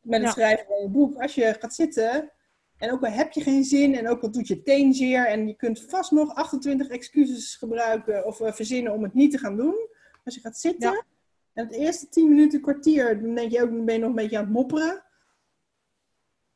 met 0.00 0.14
het 0.20 0.22
Ja. 0.28 0.30
schrijven 0.30 0.66
van 0.66 0.82
je 0.82 0.88
boek. 0.88 1.22
Als 1.22 1.34
je 1.34 1.56
gaat 1.60 1.74
zitten 1.74 2.32
en 2.78 2.92
ook 2.92 3.04
al 3.04 3.10
heb 3.10 3.32
je 3.32 3.40
geen 3.40 3.64
zin 3.64 3.94
en 3.94 4.08
ook 4.08 4.22
al 4.22 4.30
doet 4.30 4.48
je 4.48 4.62
teen 4.62 4.94
zeer 4.94 5.26
en 5.26 5.46
je 5.46 5.54
kunt 5.54 5.80
vast 5.88 6.10
nog 6.10 6.34
28 6.34 6.88
excuses 6.88 7.56
gebruiken 7.56 8.26
of 8.26 8.40
eh, 8.40 8.52
verzinnen 8.52 8.92
om 8.92 9.02
het 9.02 9.14
niet 9.14 9.30
te 9.30 9.38
gaan 9.38 9.56
doen. 9.56 9.88
Als 10.24 10.34
je 10.34 10.40
gaat 10.40 10.58
zitten 10.58 11.04
en 11.52 11.64
het 11.66 11.74
eerste 11.74 12.08
10 12.08 12.28
minuten, 12.28 12.60
kwartier, 12.60 13.22
dan 13.22 13.34
denk 13.34 13.50
je 13.52 13.62
ook, 13.62 13.84
ben 13.84 13.94
je 13.94 14.00
nog 14.00 14.08
een 14.08 14.14
beetje 14.14 14.38
aan 14.38 14.44
het 14.44 14.52
mopperen. 14.52 15.04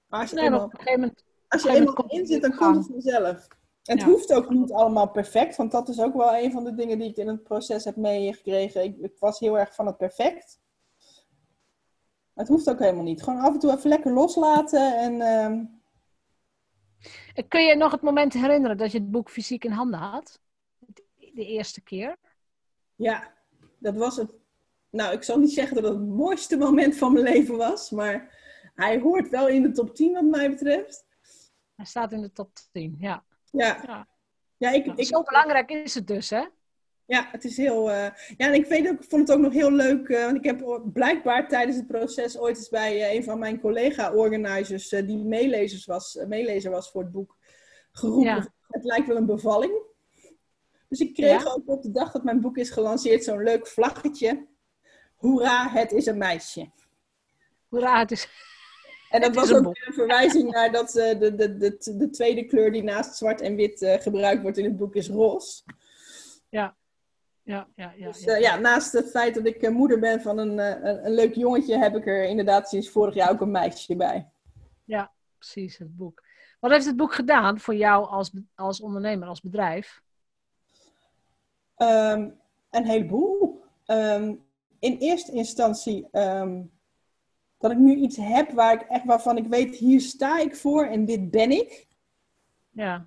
Maar 0.06 0.20
als 0.20 0.30
je 0.30 0.36
Nee, 0.36 0.44
eenmaal, 0.44 0.64
op 0.64 0.72
een 0.72 0.78
gegeven 0.78 1.00
moment. 1.00 1.24
als 1.48 1.62
je 1.62 1.68
eenmaal 1.70 2.04
in 2.08 2.26
zit, 2.26 2.42
dan 2.42 2.56
komt 2.56 2.76
het 2.76 2.86
vanzelf. 2.86 3.46
Het 3.82 4.02
hoeft 4.02 4.32
ook 4.32 4.50
niet 4.50 4.72
allemaal 4.72 5.10
perfect, 5.10 5.56
want 5.56 5.72
dat 5.72 5.88
is 5.88 6.00
ook 6.00 6.14
wel 6.14 6.36
een 6.36 6.52
van 6.52 6.64
de 6.64 6.74
dingen 6.74 6.98
die 6.98 7.08
ik 7.08 7.16
in 7.16 7.28
het 7.28 7.42
proces 7.42 7.84
heb 7.84 7.96
meegekregen. 7.96 8.82
Ik, 8.82 8.96
ik 8.98 9.16
was 9.18 9.38
heel 9.38 9.58
erg 9.58 9.74
van 9.74 9.86
het 9.86 9.96
perfect. 9.96 10.60
Het 12.34 12.48
hoeft 12.48 12.70
ook 12.70 12.78
helemaal 12.78 13.04
niet. 13.04 13.22
Gewoon 13.22 13.40
af 13.40 13.52
en 13.52 13.58
toe 13.58 13.72
even 13.72 13.88
lekker 13.88 14.12
loslaten 14.12 14.98
en 14.98 15.20
ehm, 15.20 15.64
Kun 17.48 17.64
je 17.64 17.76
nog 17.76 17.92
het 17.92 18.02
moment 18.02 18.32
herinneren 18.32 18.76
dat 18.76 18.92
je 18.92 18.98
het 18.98 19.10
boek 19.10 19.30
fysiek 19.30 19.64
in 19.64 19.70
handen 19.70 20.00
had? 20.00 20.40
De 21.16 21.46
eerste 21.46 21.80
keer? 21.80 22.16
ja, 22.96 23.34
dat 23.78 23.96
was 23.96 24.16
het. 24.16 24.34
Nou, 24.90 25.12
ik 25.14 25.22
zal 25.22 25.38
niet 25.38 25.52
zeggen 25.52 25.74
dat 25.74 25.84
het 25.84 26.00
het 26.00 26.08
mooiste 26.08 26.56
moment 26.56 26.96
van 26.96 27.12
mijn 27.12 27.24
leven 27.24 27.56
was, 27.56 27.90
maar 27.90 28.38
hij 28.74 29.00
hoort 29.00 29.28
wel 29.28 29.48
in 29.48 29.62
de 29.62 29.70
top 29.70 29.94
10 29.94 30.12
wat 30.12 30.24
mij 30.24 30.50
betreft. 30.50 31.06
Hij 31.74 31.84
staat 31.84 32.12
in 32.12 32.20
de 32.20 32.32
top 32.32 32.50
10, 32.72 32.96
ja. 32.98 33.24
Ja, 33.50 33.82
Ja. 33.86 34.08
ja 34.56 34.70
ik, 34.70 34.86
Nou, 34.86 34.98
ik, 34.98 35.06
Zo 35.06 35.22
belangrijk 35.22 35.70
is 35.70 35.94
het 35.94 36.06
dus, 36.06 36.30
hè? 36.30 36.44
Ja, 37.04 37.28
het 37.32 37.44
is 37.44 37.56
heel. 37.56 37.90
eh, 37.90 37.96
Ja, 38.36 38.46
en 38.46 38.54
ik 38.54 38.66
weet 38.66 38.88
ook, 38.88 39.02
ik 39.02 39.08
vond 39.10 39.28
het 39.28 39.36
ook 39.36 39.42
nog 39.42 39.52
heel 39.52 39.72
leuk. 39.72 40.08
eh, 40.08 40.24
want 40.24 40.36
ik 40.36 40.44
heb 40.44 40.80
blijkbaar 40.92 41.48
tijdens 41.48 41.76
het 41.76 41.86
proces 41.86 42.38
ooit 42.38 42.56
eens 42.56 42.68
bij 42.68 43.02
eh, 43.02 43.14
een 43.14 43.24
van 43.24 43.38
mijn 43.38 43.60
collega-organizers, 43.60 44.88
die 44.88 45.24
meelezers 45.24 45.86
was, 45.86 46.14
meelezer 46.28 46.70
was 46.70 46.90
voor 46.90 47.02
het 47.02 47.12
boek, 47.12 47.36
geroepen. 47.92 48.30
Ja. 48.34 48.52
Het 48.68 48.84
lijkt 48.84 49.06
wel 49.06 49.16
een 49.16 49.26
bevalling. 49.26 49.72
Dus 50.88 51.00
ik 51.00 51.14
kreeg 51.14 51.42
Ja? 51.44 51.50
ook 51.50 51.62
op 51.68 51.82
de 51.82 51.90
dag 51.90 52.12
dat 52.12 52.24
mijn 52.24 52.40
boek 52.40 52.56
is 52.56 52.70
gelanceerd 52.70 53.24
zo'n 53.24 53.42
leuk 53.42 53.66
vlaggetje. 53.66 54.46
Hoera, 55.16 55.68
het 55.68 55.92
is 55.92 56.06
een 56.06 56.18
meisje. 56.18 56.70
Hoera, 57.68 57.98
het 57.98 58.10
is... 58.10 58.28
En 59.10 59.20
dat 59.20 59.34
was 59.34 59.52
ook 59.52 59.66
een 59.66 59.92
verwijzing 59.92 60.50
naar 60.50 60.72
dat 60.72 60.96
eh, 60.96 61.18
de, 61.18 61.34
de, 61.34 61.56
de, 61.56 61.96
de 61.96 62.10
tweede 62.10 62.44
kleur 62.44 62.72
die 62.72 62.82
naast 62.82 63.16
zwart 63.16 63.40
en 63.40 63.54
wit 63.54 63.82
eh, 63.82 64.00
gebruikt 64.00 64.42
wordt 64.42 64.58
in 64.58 64.64
het 64.64 64.76
boek 64.76 64.94
is 64.94 65.08
roze. 65.08 65.62
Ja, 66.48 66.76
ja, 67.42 67.68
ja. 67.74 67.92
ja, 67.96 68.06
Dus 68.06 68.24
ja. 68.24 68.34
eh, 68.34 68.40
ja, 68.40 68.56
naast 68.56 68.92
het 68.92 69.10
feit 69.10 69.34
dat 69.34 69.46
ik 69.46 69.70
moeder 69.70 69.98
ben 69.98 70.22
van 70.22 70.38
een, 70.38 70.58
een, 70.58 71.06
een 71.06 71.14
leuk 71.14 71.34
jongetje, 71.34 71.78
heb 71.78 71.96
ik 71.96 72.06
er 72.06 72.24
inderdaad 72.24 72.68
sinds 72.68 72.90
vorig 72.90 73.14
jaar 73.14 73.30
ook 73.30 73.40
een 73.40 73.50
meisje 73.50 73.96
bij. 73.96 74.28
precies, 75.38 75.78
het 75.78 75.96
boek. 75.96 76.22
Wat 76.60 76.70
heeft 76.70 76.86
het 76.86 76.96
boek 76.96 77.14
gedaan 77.14 77.58
voor 77.58 77.74
jou 77.74 78.06
als, 78.06 78.32
als 78.54 78.80
ondernemer, 78.80 79.28
als 79.28 79.40
bedrijf? 79.40 80.02
Ehm, 81.76 82.30
een 82.70 82.86
heleboel. 82.86 83.64
Ehm, 83.84 84.34
in 84.78 84.96
eerste 84.98 85.32
instantie 85.32 86.08
ehm, 86.10 86.62
dat 87.60 87.70
ik 87.70 87.78
nu 87.78 87.94
iets 87.94 88.16
heb 88.16 88.50
waar 88.50 88.74
ik 88.74 88.80
echt, 88.80 89.04
waarvan 89.04 89.36
ik 89.36 89.46
weet, 89.46 89.76
hier 89.76 90.00
sta 90.00 90.38
ik 90.38 90.56
voor 90.56 90.84
en 90.84 91.04
dit 91.04 91.30
ben 91.30 91.50
ik. 91.50 91.86
Ja, 92.70 93.06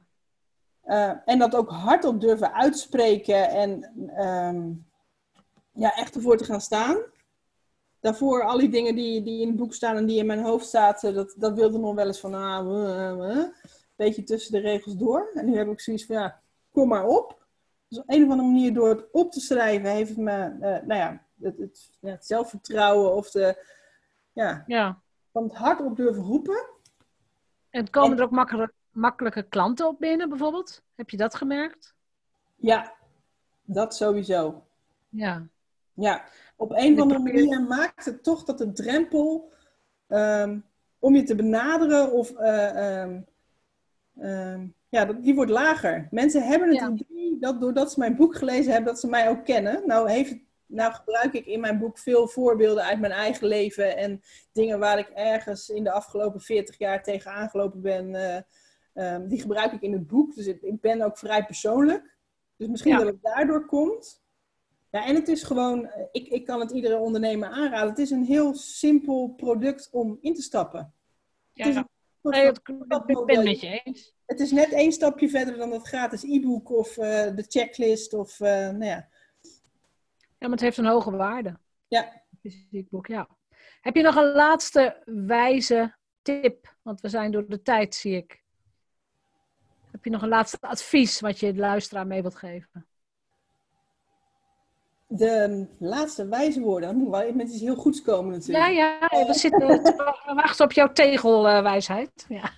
Eh, 0.84 1.12
en 1.26 1.40
dat 1.40 1.56
ook 1.56 1.70
hardop 1.70 2.22
durven 2.22 2.54
uitspreken 2.54 3.50
en 3.50 3.94
ehm, 4.16 4.72
ja, 5.72 5.96
echt 5.96 6.16
ervoor 6.16 6.38
te 6.38 6.44
gaan 6.44 6.62
staan. 6.62 6.98
Daarvoor 8.00 8.44
al 8.44 8.58
die 8.58 8.70
dingen 8.70 8.96
die, 8.96 9.24
die 9.24 9.42
in 9.42 9.48
het 9.48 9.56
boek 9.56 9.74
staan 9.74 9.96
en 9.96 10.06
die 10.06 10.18
in 10.18 10.26
mijn 10.26 10.44
hoofd 10.44 10.70
zaten, 10.70 11.14
dat, 11.14 11.36
dat 11.38 11.54
wilde 11.54 11.78
nog 11.78 11.96
wel 11.96 12.08
eens 12.08 12.20
van, 12.20 12.34
ah, 12.34 12.68
uh, 12.68 12.74
uh, 12.74 13.18
uh, 13.18 13.38
een 13.38 13.54
beetje 13.96 14.24
tussen 14.24 14.52
de 14.52 14.60
regels 14.60 14.96
door. 14.96 15.32
En 15.34 15.46
nu 15.46 15.58
heb 15.58 15.68
ik 15.68 15.80
zoiets 15.80 16.06
van, 16.06 16.16
ja, 16.16 16.42
kom 16.72 16.88
maar 16.88 17.06
op. 17.06 17.46
Dus 17.88 18.00
op 18.00 18.10
een 18.10 18.24
of 18.24 18.30
andere 18.30 18.50
manier 18.50 18.74
door 18.74 18.90
het 18.90 19.06
op 19.12 19.32
te 19.32 19.40
schrijven 19.40 19.90
heeft 19.90 20.10
het 20.10 20.18
me, 20.18 20.58
eh, 20.62 20.86
nou 20.86 20.94
ja, 21.00 21.26
het, 21.42 21.58
het, 21.58 21.90
ja, 22.00 22.12
het 22.12 22.26
zelfvertrouwen 22.26 23.16
of 23.16 23.32
de, 23.32 23.66
ja, 24.34 24.64
ja. 24.68 25.02
van 25.32 25.44
het 25.44 25.54
hart 25.56 25.82
op 25.82 25.96
durven 25.96 26.24
roepen. 26.24 26.66
En 27.70 27.90
komen 27.90 28.12
En- 28.12 28.18
er 28.18 28.24
ook 28.24 28.32
makkelijk, 28.32 28.74
makkelijke 28.92 29.44
klanten 29.44 29.88
op 29.88 30.00
binnen, 30.00 30.30
bijvoorbeeld? 30.30 30.84
Heb 30.96 31.10
je 31.10 31.18
dat 31.18 31.36
gemerkt? 31.36 31.96
Ja, 32.56 32.94
dat 33.64 33.96
sowieso. 33.96 34.64
Ja, 35.10 35.48
Ja, 35.94 36.24
op 36.56 36.72
een 36.72 36.94
of 36.94 37.00
andere 37.02 37.20
manier 37.20 37.62
maakt 37.62 38.06
het 38.06 38.24
toch 38.24 38.44
dat 38.44 38.58
de 38.58 38.72
drempel 38.72 39.52
ehm, 40.08 40.60
om 41.00 41.16
je 41.16 41.24
te 41.24 41.36
benaderen 41.36 42.12
of 42.12 42.32
eh, 42.32 43.02
ehm, 43.02 43.22
ehm, 44.18 44.68
ja, 44.90 45.06
die 45.06 45.36
wordt 45.36 45.52
lager. 45.52 46.08
Mensen 46.12 46.44
hebben 46.48 46.68
het 46.70 46.78
Ja. 46.80 46.90
idee 46.90 47.38
dat 47.40 47.62
doordat 47.62 47.92
ze 47.92 48.00
mijn 48.00 48.16
boek 48.16 48.36
gelezen 48.36 48.72
hebben, 48.72 48.92
dat 48.92 49.00
ze 49.02 49.08
mij 49.08 49.30
ook 49.30 49.46
kennen. 49.46 49.82
Nou, 49.88 50.10
heeft, 50.10 50.36
nou 50.66 50.94
gebruik 50.94 51.34
ik 51.34 51.46
in 51.46 51.60
mijn 51.60 51.80
boek 51.80 51.98
veel 51.98 52.28
voorbeelden 52.28 52.84
uit 52.84 53.00
mijn 53.00 53.12
eigen 53.12 53.48
leven 53.48 53.98
en 53.98 54.22
dingen 54.52 54.80
waar 54.80 54.98
ik 55.00 55.10
ergens 55.10 55.70
in 55.70 55.84
de 55.84 55.92
afgelopen 55.92 56.42
40 56.42 56.78
jaar 56.78 57.04
tegen 57.04 57.32
aangelopen 57.32 57.82
ben. 57.82 58.16
eh, 58.16 58.42
ehm, 58.94 59.28
die 59.28 59.42
gebruik 59.42 59.72
ik 59.72 59.82
in 59.82 59.94
het 59.94 60.08
boek. 60.08 60.36
Dus 60.36 60.48
ik, 60.48 60.62
ik 60.62 60.82
ben 60.82 61.02
ook 61.02 61.18
vrij 61.18 61.46
persoonlijk. 61.46 62.18
Dus 62.58 62.68
misschien 62.68 62.92
Ja. 62.92 62.98
dat 62.98 63.08
het 63.08 63.22
daardoor 63.22 63.66
komt. 63.66 64.22
Ja, 64.92 65.06
en 65.06 65.16
het 65.16 65.28
is 65.28 65.44
gewoon, 65.44 65.88
eh, 65.88 66.06
ik, 66.12 66.28
ik 66.28 66.46
kan 66.46 66.60
het 66.60 66.72
iedere 66.72 66.98
ondernemer 66.98 67.50
aanraden. 67.50 67.90
Het 67.90 68.00
is 68.00 68.10
een 68.12 68.24
heel 68.26 68.54
simpel 68.56 69.28
product 69.38 69.90
om 69.92 70.18
in 70.22 70.34
te 70.34 70.42
stappen. 70.42 70.94
ja. 71.54 71.66
Het 71.66 71.76
is 71.76 71.82
Nee, 72.22 72.46
ik 72.48 72.64
ben 73.26 73.36
het 73.36 73.44
met 73.44 73.60
je 73.60 73.82
eens. 73.84 74.14
Het 74.26 74.40
is 74.40 74.52
net 74.52 74.72
één 74.72 74.92
stapje 74.92 75.30
verder 75.30 75.58
dan 75.58 75.72
het 75.72 75.88
gratis 75.88 76.24
e-book 76.24 76.70
of 76.70 76.98
eh, 76.98 77.36
de 77.36 77.46
checklist 77.48 78.14
of, 78.14 78.40
nou 78.40 78.84
ja. 78.86 79.08
Ja, 80.44 80.50
maar 80.50 80.58
het 80.58 80.68
heeft 80.68 80.78
een 80.78 80.94
hoge 80.94 81.12
waarde. 81.12 81.58
Ja. 81.88 82.22
Fysiek 82.42 82.90
boek, 82.90 83.08
ja. 83.08 83.28
Heb 83.82 83.96
je 83.96 84.02
nog 84.02 84.16
een 84.16 84.32
laatste 84.32 85.02
wijze 85.06 85.96
tip? 86.22 86.76
Want 86.82 87.02
we 87.02 87.10
zijn 87.10 87.32
door 87.32 87.48
de 87.48 87.62
tijd, 87.62 87.96
zie 87.96 88.16
ik. 88.16 88.44
Heb 89.92 90.04
je 90.04 90.10
nog 90.10 90.22
een 90.22 90.30
laatste 90.30 90.58
advies 90.62 91.20
wat 91.20 91.40
je 91.40 91.54
de 91.54 91.60
luisteraar 91.60 92.08
mee 92.08 92.22
wilt 92.22 92.36
geven? 92.36 92.88
De 95.08 95.68
laatste 95.80 96.28
wijze 96.28 96.62
woorden, 96.62 96.90
dan 96.90 96.98
moet 96.98 97.10
wel 97.10 97.34
met 97.34 97.50
iets 97.50 97.62
heel 97.62 97.76
goeds 97.76 98.02
komen 98.02 98.32
natuurlijk. 98.32 98.66
Ja, 98.66 99.00
ja, 99.10 99.26
we, 99.26 99.34
zitten, 99.34 99.68
we 99.68 100.34
wachten 100.36 100.66
op 100.66 100.72
jouw 100.72 100.92
tegelwijsheid. 100.92 102.26
ja. 102.28 102.52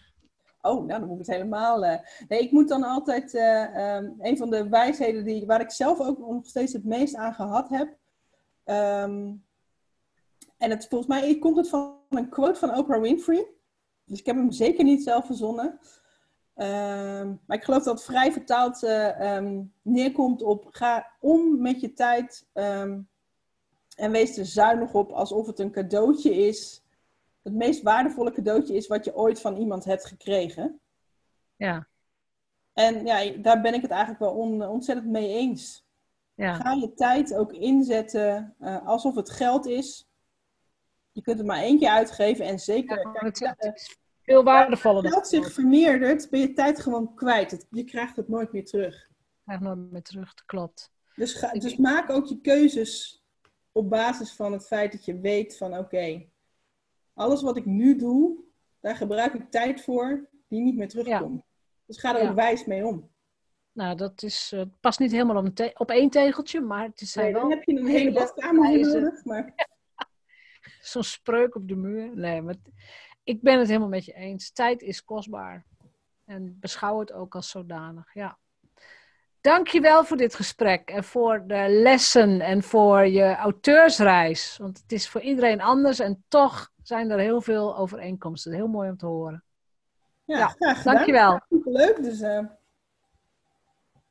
Oh, 0.66 0.86
nou 0.86 1.00
dan 1.00 1.06
moet 1.08 1.20
ik 1.20 1.26
het 1.26 1.36
helemaal. 1.36 1.86
eh. 1.86 2.00
Nee, 2.28 2.40
ik 2.40 2.52
moet 2.52 2.68
dan 2.68 2.84
altijd. 2.84 3.34
eh, 3.34 3.96
ehm, 3.96 4.12
een 4.20 4.38
van 4.38 4.50
de 4.50 4.70
wijsheden 4.70 5.24
die, 5.24 5.46
waar 5.46 5.62
ik 5.62 5.72
zelf 5.72 6.00
ook 6.00 6.20
nog 6.20 6.46
steeds 6.48 6.74
het 6.74 6.84
meest 6.86 7.16
aan 7.16 7.34
gehad 7.34 7.70
heb. 7.70 7.96
ehm, 8.64 9.34
en 10.58 10.70
het, 10.70 10.88
volgens 10.88 11.10
mij 11.10 11.38
komt 11.40 11.58
het 11.58 11.70
van 11.70 11.98
een 12.10 12.30
quote 12.30 12.60
van 12.60 12.78
Oprah 12.78 13.02
Winfrey. 13.02 13.48
Dus 14.06 14.20
ik 14.20 14.26
heb 14.26 14.36
hem 14.36 14.52
zeker 14.52 14.84
niet 14.84 15.04
zelf 15.04 15.26
verzonnen. 15.26 15.80
Ehm, 16.56 17.28
maar 17.46 17.58
ik 17.58 17.64
geloof 17.64 17.84
dat 17.84 18.04
vrij 18.04 18.32
vertaald 18.32 18.84
eh, 18.84 19.44
neerkomt 19.82 20.42
op: 20.44 20.66
ga 20.70 21.12
om 21.20 21.62
met 21.62 21.82
je 21.82 21.94
tijd. 21.94 22.48
en 23.96 24.12
wees 24.12 24.38
er 24.38 24.46
zuinig 24.46 24.94
op 24.94 25.12
alsof 25.12 25.48
het 25.48 25.60
een 25.60 25.72
cadeautje 25.72 26.36
is 26.36 26.85
het 27.46 27.54
meest 27.54 27.82
waardevolle 27.82 28.32
cadeautje 28.32 28.76
is 28.76 28.88
wat 28.88 29.06
je 29.06 29.16
ooit 29.16 29.42
van 29.42 29.56
iemand 29.58 29.86
hebt 29.86 30.06
gekregen. 30.06 30.80
Ja, 31.56 31.88
En 32.74 33.06
ja, 33.06 33.30
daar 33.38 33.62
ben 33.62 33.74
ik 33.74 33.82
het 33.82 33.92
eigenlijk 33.92 34.20
wel 34.20 34.34
on- 34.34 34.66
ontzettend 34.68 35.08
mee 35.08 35.30
eens. 35.30 35.86
ja. 36.34 36.54
Ga 36.56 36.72
je 36.74 36.94
tijd 36.94 37.34
ook 37.36 37.54
inzetten 37.54 38.56
eh, 38.60 38.86
alsof 38.88 39.16
het 39.16 39.30
geld 39.30 39.66
is. 39.66 40.08
Je 41.12 41.22
kunt 41.22 41.38
het 41.38 41.48
maar 41.48 41.62
één 41.62 41.80
keer 41.80 41.90
uitgeven 41.90 42.46
en 42.46 42.60
zeker 42.60 43.00
Ja, 43.00 43.12
het, 43.26 43.42
eh, 43.42 43.52
het 43.58 43.76
is 43.76 43.98
veel 44.24 44.44
waardevoller 44.44 45.04
dan 45.04 45.12
geld 45.12 45.28
zich 45.28 45.52
vermeerdert, 45.54 46.30
ben 46.30 46.40
je 46.40 46.54
tijd 46.54 46.80
gewoon 46.80 47.16
kwijt. 47.16 47.52
Het- 47.52 47.68
je 47.70 47.84
krijgt 47.84 48.16
het 48.16 48.28
nooit 48.28 48.52
meer 48.52 48.66
terug. 48.66 49.10
krijg 49.44 49.60
nooit 49.60 49.92
meer 49.92 50.02
terug, 50.04 50.34
dat 50.34 50.46
klopt. 50.46 50.92
Dus, 51.16 51.34
ga, 51.34 51.52
dus 51.52 51.76
maak 51.76 52.10
ook 52.10 52.26
je 52.26 52.42
keuzes 52.42 53.24
op 53.72 53.90
basis 53.90 54.32
van 54.34 54.52
het 54.52 54.68
feit 54.68 54.92
dat 54.92 55.06
je 55.06 55.20
weet 55.20 55.58
van 55.58 55.78
oké, 55.78 56.26
alles 57.16 57.42
wat 57.42 57.58
ik 57.58 57.66
nu 57.66 57.96
doe, 57.96 58.44
daar 58.80 58.96
gebruik 58.96 59.34
ik 59.34 59.52
tijd 59.52 59.82
voor 59.82 60.30
die 60.48 60.62
niet 60.62 60.76
meer 60.76 60.90
terugkomt. 60.90 61.44
Dus 61.86 62.00
ga 62.00 62.16
er 62.16 62.24
Ja. 62.24 62.30
ook 62.30 62.36
wijs 62.36 62.66
mee 62.66 62.86
om. 62.86 63.10
Nou, 63.72 63.96
dat 63.96 64.24
is, 64.24 64.52
uh, 64.54 64.62
past 64.80 65.00
niet 65.00 65.12
helemaal 65.12 65.38
op, 65.38 65.60
een 65.60 65.80
op 65.80 65.90
één 65.90 66.10
tegeltje, 66.10 66.62
maar 66.62 66.84
het 66.84 67.02
is 67.02 67.16
nee, 67.16 67.32
wel... 67.32 67.42
dan 67.42 67.50
heb 67.50 67.64
je 67.64 67.80
een 67.80 67.86
hele 67.86 68.12
badkamer 68.12 68.80
nodig, 68.80 69.24
maar... 69.26 69.54
Zo'n 70.82 71.04
spreuk 71.04 71.56
op 71.56 71.68
de 71.68 71.76
muur. 71.76 72.16
Nee, 72.16 72.42
maar 72.42 72.56
ik 73.24 73.42
ben 73.42 73.60
het 73.60 73.68
helemaal 73.68 73.90
met 73.90 74.06
je 74.06 74.14
eens. 74.14 74.52
Tijd 74.52 74.82
is 74.82 75.04
kostbaar. 75.04 75.66
En 76.26 76.58
beschouw 76.60 77.00
het 77.00 77.14
ook 77.14 77.36
als 77.36 77.50
zodanig, 77.50 78.14
ja. 78.14 78.38
Dankjewel 79.42 80.04
voor 80.04 80.18
dit 80.18 80.36
gesprek 80.36 80.90
en 80.90 81.04
voor 81.04 81.44
de 81.48 81.66
lessen 81.70 82.42
en 82.42 82.64
voor 82.64 83.08
je 83.08 83.36
auteursreis. 83.36 84.58
Want 84.58 84.78
het 84.78 84.92
is 84.92 85.10
voor 85.10 85.22
iedereen 85.22 85.62
anders 85.62 86.00
en 86.00 86.24
toch 86.28 86.72
zijn 86.88 87.12
er 87.12 87.20
heel 87.20 87.42
veel 87.42 87.78
overeenkomsten. 87.78 88.54
Heel 88.54 88.68
mooi 88.68 88.90
om 88.90 88.98
te 88.98 89.06
horen. 89.06 89.44
Ja, 90.24 90.38
ja 90.38 90.48
graag 90.48 90.78
gedaan. 90.78 90.94
Dankjewel. 90.94 91.42
Leuk, 91.64 92.04
dus 92.04 92.22
uh, 92.22 92.40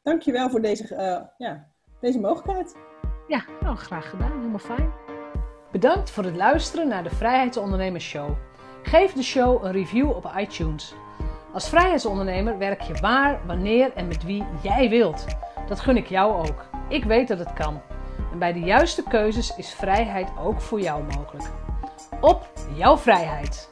dankjewel 0.02 0.50
voor 0.50 0.60
deze, 0.60 0.94
uh, 0.94 1.20
ja, 1.38 1.68
deze 2.00 2.20
mogelijkheid. 2.20 2.76
Ja, 3.28 3.44
nou, 3.60 3.76
graag 3.76 4.10
gedaan. 4.10 4.32
Helemaal 4.32 4.58
fijn. 4.58 4.92
Bedankt 5.72 6.10
voor 6.10 6.24
het 6.24 6.36
luisteren 6.36 6.88
naar 6.88 7.02
de 7.02 7.10
Vrijheidsondernemers 7.10 8.04
Show. 8.04 8.30
Geef 8.82 9.12
de 9.12 9.22
show 9.22 9.64
een 9.64 9.72
review 9.72 10.10
op 10.10 10.32
iTunes. 10.36 10.94
Als 11.52 11.68
vrijheidsondernemer 11.68 12.58
werk 12.58 12.80
je 12.80 12.94
waar, 12.94 13.46
wanneer 13.46 13.92
en 13.92 14.08
met 14.08 14.24
wie 14.24 14.44
jij 14.62 14.88
wilt. 14.88 15.26
Dat 15.68 15.80
gun 15.80 15.96
ik 15.96 16.06
jou 16.06 16.48
ook. 16.48 16.64
Ik 16.88 17.04
weet 17.04 17.28
dat 17.28 17.38
het 17.38 17.52
kan. 17.52 17.80
En 18.32 18.38
bij 18.38 18.52
de 18.52 18.60
juiste 18.60 19.02
keuzes 19.02 19.56
is 19.56 19.74
vrijheid 19.74 20.28
ook 20.38 20.60
voor 20.60 20.80
jou 20.80 21.02
mogelijk. 21.02 21.50
Op 22.24 22.52
jouw 22.74 22.96
vrijheid! 22.96 23.68